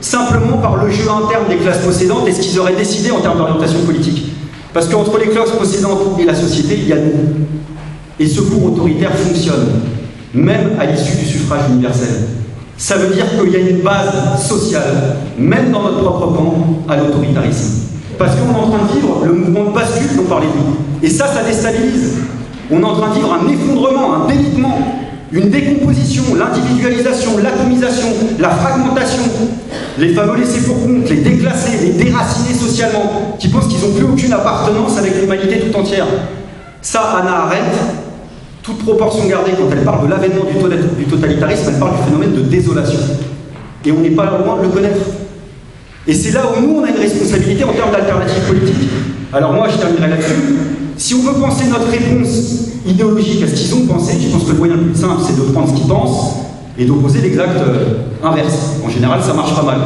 simplement 0.01 0.59
par 0.59 0.85
le 0.85 0.91
jeu 0.91 1.05
interne 1.11 1.45
des 1.49 1.57
classes 1.57 1.79
possédantes 1.79 2.29
et 2.29 2.33
ce 2.33 2.41
qu'ils 2.41 2.61
auraient 2.61 2.77
décidé 2.77 3.11
en 3.11 3.21
termes 3.21 3.39
d'orientation 3.39 3.81
politique. 3.81 4.33
Parce 4.73 4.89
qu'entre 4.89 5.19
les 5.19 5.29
classes 5.29 5.51
possédantes 5.51 6.19
et 6.19 6.25
la 6.25 6.35
société, 6.35 6.79
il 6.79 6.89
y 6.89 6.93
a 6.93 6.97
nous. 6.97 7.47
Et 8.21 8.27
ce 8.27 8.41
cours 8.41 8.73
autoritaire 8.73 9.15
fonctionne, 9.15 9.69
même 10.35 10.71
à 10.79 10.87
l'issue 10.87 11.17
du 11.17 11.25
suffrage 11.25 11.71
universel. 11.71 12.29
Ça 12.77 12.97
veut 12.97 13.15
dire 13.15 13.27
qu'il 13.31 13.53
y 13.53 13.57
a 13.57 13.59
une 13.59 13.81
base 13.81 14.47
sociale, 14.47 15.17
même 15.39 15.73
dans 15.73 15.83
notre 15.83 16.01
propre 16.03 16.37
camp, 16.37 16.55
à 16.89 16.97
l'autoritarisme. 16.97 17.89
Parce 18.19 18.33
qu'on 18.37 18.53
est 18.53 18.61
en 18.61 18.69
train 18.69 18.87
de 18.87 18.93
vivre 18.93 19.23
le 19.25 19.33
mouvement 19.33 19.71
de 19.71 19.75
bascule 19.75 20.17
dont 20.17 20.25
parlait-vous. 20.25 20.77
Et 21.03 21.09
ça, 21.09 21.27
ça 21.27 21.43
déstabilise. 21.43 22.15
On 22.71 22.81
est 22.81 22.85
en 22.85 22.95
train 22.95 23.11
de 23.11 23.15
vivre 23.15 23.33
un 23.33 23.49
effondrement, 23.49 24.15
un 24.15 24.29
délitement 24.29 24.79
une 25.33 25.51
décomposition, 25.51 26.23
l'individualisation, 26.35 27.39
l'atomisation, 27.39 28.09
la 28.39 28.51
fragmentation, 28.51 29.23
les 29.99 30.15
fameux 30.15 30.37
laissés 30.37 30.61
pour 30.61 30.83
compte, 30.83 31.09
les 31.11 31.17
déclassés, 31.17 31.79
les 31.83 32.05
déracinés 32.05 32.55
socialement, 32.55 33.37
qui 33.39 33.49
pensent 33.49 33.67
qu'ils 33.67 33.81
n'ont 33.81 33.95
plus 33.95 34.05
aucune 34.05 34.33
appartenance 34.33 34.97
avec 34.97 35.21
l'humanité 35.21 35.61
tout 35.61 35.79
entière. 35.79 36.07
Ça, 36.81 37.19
Anna 37.21 37.43
Arendt, 37.43 37.77
toute 38.63 38.79
proportion 38.79 39.27
gardée, 39.27 39.53
quand 39.53 39.69
elle 39.71 39.85
parle 39.85 40.07
de 40.07 40.11
l'avènement 40.11 40.45
du 40.97 41.05
totalitarisme, 41.05 41.73
elle 41.75 41.79
parle 41.79 41.97
du 41.97 42.03
phénomène 42.05 42.33
de 42.33 42.43
désolation. 42.43 43.01
Et 43.85 43.93
on 43.93 44.01
n'est 44.01 44.11
pas 44.11 44.25
loin 44.27 44.57
de 44.59 44.63
le 44.63 44.69
connaître. 44.69 45.01
Et 46.07 46.15
c'est 46.15 46.33
là 46.33 46.43
où 46.47 46.61
nous, 46.61 46.81
on 46.81 46.85
a 46.85 46.89
une 46.89 46.97
responsabilité 46.97 47.65
en 47.65 47.73
termes 47.73 47.93
d'alternatives 47.93 48.47
politiques. 48.47 48.91
Alors 49.33 49.53
moi, 49.53 49.69
je 49.71 49.77
terminerai 49.77 50.09
là-dessus. 50.09 50.68
Si 50.99 51.15
on 51.15 51.23
veut 51.23 51.41
penser 51.41 51.67
notre 51.69 51.87
réponse 51.87 52.71
idéologique 52.85 53.41
à 53.45 53.47
ce 53.47 53.55
qu'ils 53.55 53.73
ont 53.73 53.87
pensé, 53.87 54.15
je 54.21 54.29
pense 54.31 54.43
que 54.43 54.51
le 54.51 54.59
moyen 54.59 54.75
le 54.75 54.83
plus 54.83 55.01
simple, 55.01 55.23
c'est 55.25 55.37
de 55.37 55.53
prendre 55.53 55.69
ce 55.69 55.75
qu'ils 55.75 55.87
pensent 55.87 56.35
et 56.77 56.85
d'opposer 56.85 57.21
l'exact 57.21 57.57
euh, 57.57 58.03
inverse. 58.23 58.81
En 58.85 58.89
général, 58.89 59.23
ça 59.23 59.33
marche 59.33 59.55
pas 59.55 59.63
mal. 59.63 59.79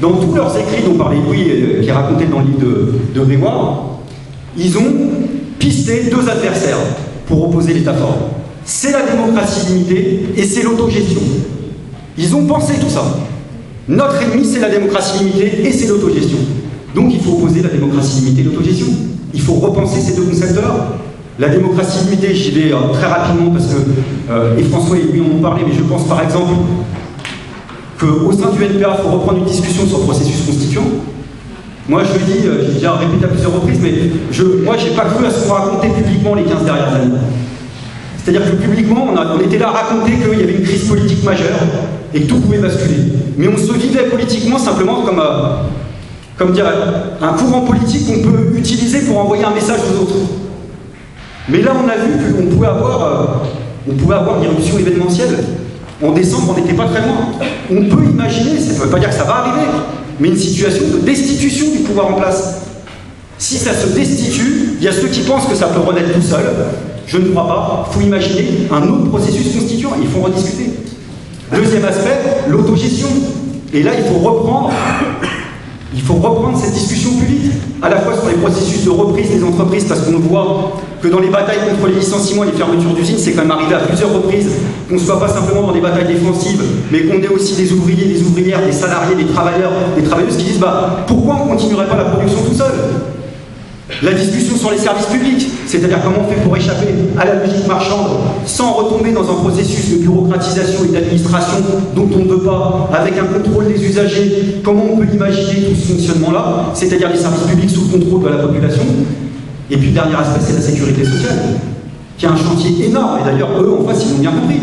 Dans 0.00 0.12
tous 0.12 0.32
leurs 0.32 0.56
écrits 0.56 0.84
dont 0.84 0.94
parlait 0.94 1.18
Louis, 1.26 1.50
euh, 1.50 1.82
qui 1.82 1.88
est 1.88 1.92
raconté 1.92 2.26
dans 2.26 2.38
le 2.38 2.46
livre 2.46 2.60
de, 2.60 3.20
de 3.20 3.38
ils 4.56 4.78
ont 4.78 4.84
pisté 5.58 6.04
deux 6.04 6.28
adversaires 6.28 6.78
pour 7.26 7.48
opposer 7.48 7.74
l'État 7.74 7.94
fort. 7.94 8.30
C'est 8.64 8.92
la 8.92 9.02
démocratie 9.02 9.72
limitée 9.72 10.26
et 10.36 10.44
c'est 10.44 10.62
l'autogestion. 10.62 11.20
Ils 12.16 12.34
ont 12.36 12.46
pensé 12.46 12.74
tout 12.80 12.88
ça. 12.88 13.02
Notre 13.88 14.22
ennemi, 14.22 14.44
c'est 14.44 14.60
la 14.60 14.70
démocratie 14.70 15.18
limitée 15.18 15.66
et 15.66 15.72
c'est 15.72 15.88
l'autogestion. 15.88 16.38
Donc 16.94 17.12
il 17.12 17.20
faut 17.20 17.32
opposer 17.32 17.60
la 17.60 17.70
démocratie 17.70 18.20
limitée 18.20 18.42
et 18.42 18.44
l'autogestion. 18.44 18.86
Il 19.34 19.40
faut 19.40 19.54
repenser 19.54 20.00
ces 20.00 20.14
deux 20.16 20.22
concepts-là. 20.22 20.96
La 21.38 21.48
démocratie 21.48 22.04
limitée, 22.04 22.34
j'y 22.34 22.52
vais 22.52 22.72
euh, 22.72 22.92
très 22.92 23.06
rapidement 23.06 23.50
parce 23.50 23.66
que, 23.66 23.76
euh, 24.30 24.62
François 24.70 24.96
et 24.96 25.02
Louis 25.02 25.20
en 25.20 25.36
ont 25.36 25.42
parlé, 25.42 25.64
mais 25.66 25.74
je 25.74 25.82
pense 25.82 26.06
par 26.06 26.22
exemple 26.22 26.52
qu'au 27.98 28.32
sein 28.32 28.50
du 28.50 28.64
NPA, 28.64 28.96
il 28.98 29.02
faut 29.02 29.10
reprendre 29.10 29.38
une 29.38 29.44
discussion 29.44 29.84
sur 29.86 29.98
le 29.98 30.04
processus 30.04 30.46
constituant. 30.46 30.86
Moi, 31.88 32.02
je 32.04 32.18
le 32.18 32.24
dis, 32.24 32.66
j'ai 32.66 32.74
déjà 32.74 32.92
répété 32.92 33.24
à 33.24 33.28
plusieurs 33.28 33.52
reprises, 33.52 33.80
mais 33.82 33.92
je, 34.30 34.42
moi, 34.64 34.76
j'ai 34.78 34.90
pas 34.90 35.04
cru 35.06 35.26
à 35.26 35.30
ce 35.30 35.46
qu'on 35.46 35.54
racontait 35.54 35.88
publiquement 35.88 36.34
les 36.34 36.44
15 36.44 36.64
dernières 36.64 36.94
années. 36.94 37.14
C'est-à-dire 38.24 38.50
que 38.50 38.56
publiquement, 38.56 39.08
on, 39.12 39.40
était 39.40 39.58
là 39.58 39.68
à 39.68 39.72
raconter 39.72 40.12
qu'il 40.12 40.40
y 40.40 40.42
avait 40.42 40.54
une 40.54 40.62
crise 40.62 40.88
politique 40.88 41.22
majeure 41.24 41.60
et 42.14 42.22
que 42.22 42.26
tout 42.26 42.40
pouvait 42.40 42.58
basculer. 42.58 43.12
Mais 43.36 43.48
on 43.48 43.56
se 43.56 43.72
vivait 43.72 44.04
politiquement 44.04 44.58
simplement 44.58 45.02
comme, 45.02 45.18
euh, 45.18 45.56
comme 46.36 46.52
dire, 46.52 46.66
un 47.20 47.32
courant 47.34 47.60
politique 47.62 48.06
qu'on 48.06 48.28
peut 48.28 48.56
utiliser 48.56 49.00
pour 49.00 49.18
envoyer 49.18 49.44
un 49.44 49.54
message 49.54 49.78
aux 49.80 50.02
autres. 50.02 50.14
Mais 51.48 51.60
là, 51.60 51.72
on 51.74 51.88
a 51.88 51.96
vu 51.96 52.34
qu'on 52.34 52.46
pouvait 52.46 52.66
avoir, 52.66 53.02
euh, 53.02 53.92
pouvait 53.98 54.14
avoir 54.14 54.38
une 54.38 54.44
éruption 54.44 54.78
événementielle. 54.78 55.36
En 56.02 56.10
décembre, 56.12 56.54
on 56.56 56.60
n'était 56.60 56.74
pas 56.74 56.86
très 56.86 57.02
loin. 57.02 57.28
On 57.70 57.84
peut 57.88 58.04
imaginer, 58.04 58.58
ça 58.58 58.72
ne 58.72 58.78
veut 58.78 58.90
pas 58.90 58.98
dire 58.98 59.10
que 59.10 59.14
ça 59.14 59.24
va 59.24 59.36
arriver, 59.36 59.66
mais 60.18 60.28
une 60.28 60.36
situation 60.36 60.82
de 60.92 60.98
destitution 61.04 61.70
du 61.70 61.78
pouvoir 61.78 62.08
en 62.08 62.14
place. 62.14 62.62
Si 63.38 63.56
ça 63.56 63.72
se 63.74 63.88
destitue, 63.88 64.76
il 64.78 64.84
y 64.84 64.88
a 64.88 64.92
ceux 64.92 65.08
qui 65.08 65.20
pensent 65.20 65.46
que 65.46 65.54
ça 65.54 65.66
peut 65.66 65.80
renaître 65.80 66.12
tout 66.14 66.22
seul, 66.22 66.44
je 67.06 67.18
ne 67.18 67.28
crois 67.30 67.46
pas. 67.46 67.86
Il 67.90 67.94
faut 67.94 68.00
imaginer 68.00 68.68
un 68.72 68.82
autre 68.88 69.10
processus 69.10 69.54
constituant. 69.54 69.92
Il 70.00 70.08
faut 70.08 70.20
rediscuter. 70.20 70.70
Deuxième 71.52 71.84
aspect, 71.84 72.18
l'autogestion. 72.48 73.08
Et 73.72 73.82
là, 73.82 73.92
il 73.96 74.04
faut 74.04 74.18
reprendre, 74.18 74.70
il 75.94 76.02
faut 76.02 76.14
reprendre 76.14 76.58
cette 76.58 76.72
discussion 76.72 77.10
publique, 77.12 77.52
à 77.80 77.88
la 77.88 78.00
fois 78.00 78.14
sur 78.14 78.28
les 78.28 78.34
processus 78.34 78.84
de 78.84 78.90
reprise 78.90 79.30
des 79.30 79.44
entreprises, 79.44 79.84
parce 79.84 80.00
qu'on 80.00 80.18
voit 80.18 80.72
que 81.00 81.08
dans 81.08 81.20
les 81.20 81.28
batailles 81.28 81.68
contre 81.70 81.86
les 81.88 82.00
licenciements 82.00 82.44
et 82.44 82.46
les 82.48 82.52
fermetures 82.52 82.94
d'usines, 82.94 83.18
c'est 83.18 83.32
quand 83.32 83.42
même 83.42 83.50
arrivé 83.52 83.74
à 83.74 83.78
plusieurs 83.80 84.12
reprises 84.12 84.50
qu'on 84.88 84.94
ne 84.94 85.00
soit 85.00 85.20
pas 85.20 85.28
simplement 85.28 85.62
dans 85.68 85.72
des 85.72 85.80
batailles 85.80 86.06
défensives, 86.06 86.62
mais 86.90 87.04
qu'on 87.04 87.22
ait 87.22 87.28
aussi 87.28 87.54
des 87.54 87.72
ouvriers, 87.72 88.06
des 88.06 88.22
ouvrières, 88.22 88.64
des 88.64 88.72
salariés, 88.72 89.14
des 89.14 89.26
travailleurs, 89.26 89.72
des 89.96 90.02
travailleuses 90.02 90.36
qui 90.36 90.44
disent 90.44 90.58
bah, 90.58 91.04
pourquoi 91.06 91.38
on 91.42 91.44
ne 91.46 91.50
continuerait 91.52 91.88
pas 91.88 91.96
la 91.96 92.04
production 92.04 92.40
tout 92.42 92.54
seul? 92.54 92.72
La 94.02 94.12
discussion 94.12 94.56
sur 94.56 94.70
les 94.70 94.78
services 94.78 95.06
publics, 95.06 95.46
c'est-à-dire 95.66 95.98
comment 96.02 96.26
on 96.26 96.32
fait 96.32 96.40
pour 96.40 96.56
échapper 96.56 96.88
à 97.18 97.26
la 97.26 97.44
logique 97.44 97.66
marchande 97.66 98.16
sans 98.46 98.72
retomber 98.72 99.12
dans 99.12 99.30
un 99.30 99.34
processus 99.34 99.90
de 99.90 99.96
bureaucratisation 100.02 100.84
et 100.84 100.92
d'administration 100.92 101.58
dont 101.94 102.08
on 102.14 102.24
ne 102.24 102.30
veut 102.30 102.42
pas, 102.42 102.88
avec 102.94 103.14
un 103.18 103.24
contrôle 103.26 103.66
des 103.66 103.84
usagers, 103.84 104.60
comment 104.64 104.84
on 104.92 104.96
peut 104.96 105.06
imaginer 105.12 105.66
tout 105.68 105.74
ce 105.74 105.92
fonctionnement-là, 105.92 106.70
c'est-à-dire 106.72 107.10
les 107.10 107.18
services 107.18 107.42
publics 107.42 107.70
sous 107.70 107.82
le 107.82 107.98
contrôle 107.98 108.22
de 108.22 108.28
la 108.36 108.42
population. 108.42 108.84
Et 109.70 109.76
puis 109.76 109.88
le 109.88 109.92
dernier 109.92 110.14
aspect, 110.14 110.40
c'est 110.40 110.54
la 110.54 110.62
sécurité 110.62 111.04
sociale, 111.04 111.38
qui 112.16 112.24
est 112.24 112.28
un 112.28 112.36
chantier 112.36 112.86
énorme, 112.86 113.18
et 113.20 113.24
d'ailleurs 113.24 113.50
eux 113.60 113.78
en 113.80 113.86
face 113.86 114.04
ils 114.06 114.12
l'ont 114.12 114.20
bien 114.20 114.32
compris, 114.32 114.60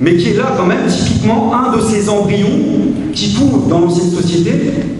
mais 0.00 0.16
qui 0.16 0.30
est 0.30 0.36
là 0.38 0.54
quand 0.56 0.66
même 0.66 0.86
typiquement 0.88 1.52
un 1.52 1.76
de 1.76 1.82
ces 1.82 2.08
embryons 2.08 2.48
qui 3.12 3.34
courent 3.34 3.66
dans 3.68 3.80
l'ancienne 3.80 4.10
société 4.10 4.52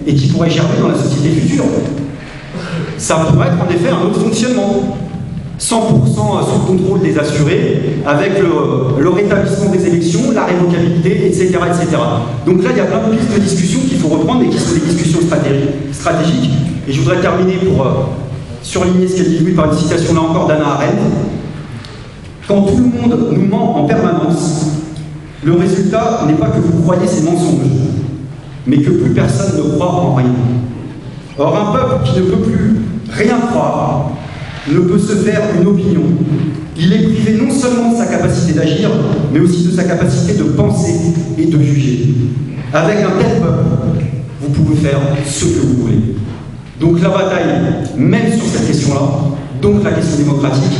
et 0.05 0.13
qui 0.13 0.27
pourrait 0.27 0.51
germer 0.51 0.79
dans 0.79 0.89
la 0.89 0.97
société 0.97 1.29
future 1.29 1.65
ça 2.99 3.15
pourrait 3.15 3.47
être 3.47 3.61
en 3.61 3.69
effet 3.73 3.89
un 3.89 4.05
autre 4.05 4.19
fonctionnement. 4.19 4.97
100% 5.59 5.75
sous 5.75 6.59
contrôle 6.65 7.01
des 7.01 7.19
assurés, 7.19 7.97
avec 8.05 8.31
le, 8.39 9.09
rétablissement 9.09 9.71
des 9.71 9.87
élections, 9.87 10.31
la 10.33 10.45
révocabilité, 10.45 11.27
etc., 11.27 11.49
etc. 11.67 11.97
Donc 12.45 12.63
là, 12.63 12.69
il 12.71 12.77
y 12.77 12.79
a 12.79 12.85
plein 12.85 13.09
de 13.09 13.15
pistes 13.15 13.33
de 13.33 13.39
discussion 13.39 13.81
qu'il 13.81 13.97
faut 13.99 14.07
reprendre 14.07 14.43
et 14.43 14.47
qui 14.47 14.57
sont 14.57 14.73
des 14.73 14.79
discussions 14.79 15.19
stratégiques. 15.91 16.51
Et 16.87 16.93
je 16.93 17.01
voudrais 17.01 17.19
terminer 17.19 17.55
pour 17.55 17.85
euh, 17.85 17.89
surligner 18.61 19.07
ce 19.07 19.17
qu'elle 19.17 19.37
dit 19.37 19.51
par 19.51 19.65
une 19.65 19.77
citation 19.77 20.13
là 20.13 20.21
encore 20.21 20.47
d'Anna 20.47 20.65
Arendt. 20.65 20.97
Quand 22.47 22.61
tout 22.61 22.77
le 22.77 22.83
monde 22.83 23.29
nous 23.31 23.45
ment 23.45 23.83
en 23.83 23.85
permanence, 23.85 24.65
le 25.43 25.53
résultat 25.53 26.21
n'est 26.25 26.33
pas 26.33 26.47
que 26.47 26.59
vous 26.61 26.81
croyez 26.83 27.05
ces 27.05 27.23
mensonges, 27.23 27.67
mais 28.65 28.77
que 28.77 28.91
plus 28.91 29.11
personne 29.11 29.57
ne 29.57 29.75
croit 29.75 29.91
en 29.91 30.15
rien. 30.15 30.27
Or, 31.37 31.55
un 31.55 31.71
peuple 31.71 31.95
qui 32.05 32.19
ne 32.19 32.25
peut 32.25 32.41
plus 32.41 32.78
rien 33.11 33.37
croire 33.37 34.11
ne 34.67 34.79
peut 34.79 34.99
se 34.99 35.15
faire 35.15 35.41
une 35.59 35.67
opinion. 35.67 36.03
Il 36.77 36.93
est 36.93 37.03
privé 37.03 37.39
non 37.41 37.51
seulement 37.51 37.91
de 37.91 37.97
sa 37.97 38.05
capacité 38.05 38.53
d'agir, 38.53 38.89
mais 39.33 39.39
aussi 39.39 39.63
de 39.65 39.71
sa 39.71 39.83
capacité 39.83 40.33
de 40.33 40.43
penser 40.43 40.93
et 41.37 41.45
de 41.45 41.61
juger. 41.61 42.13
Avec 42.73 42.97
un 42.97 43.19
tel 43.19 43.41
peuple, 43.41 44.05
vous 44.41 44.49
pouvez 44.49 44.75
faire 44.75 44.99
ce 45.25 45.45
que 45.45 45.59
vous 45.65 45.83
voulez. 45.83 46.15
Donc 46.79 47.01
la 47.01 47.09
bataille, 47.09 47.45
même 47.97 48.31
sur 48.31 48.45
cette 48.45 48.67
question-là, 48.67 49.01
donc 49.61 49.83
la 49.83 49.91
question 49.91 50.17
démocratique, 50.17 50.77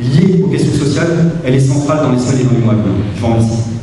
liée 0.00 0.42
aux 0.44 0.48
questions 0.48 0.74
sociales, 0.74 1.32
elle 1.44 1.54
est 1.54 1.60
centrale 1.60 2.00
dans 2.04 2.12
les 2.12 2.18
semaines 2.18 2.46
et. 2.46 2.76
Je 3.16 3.20
vous 3.20 3.26
remercie. 3.26 3.79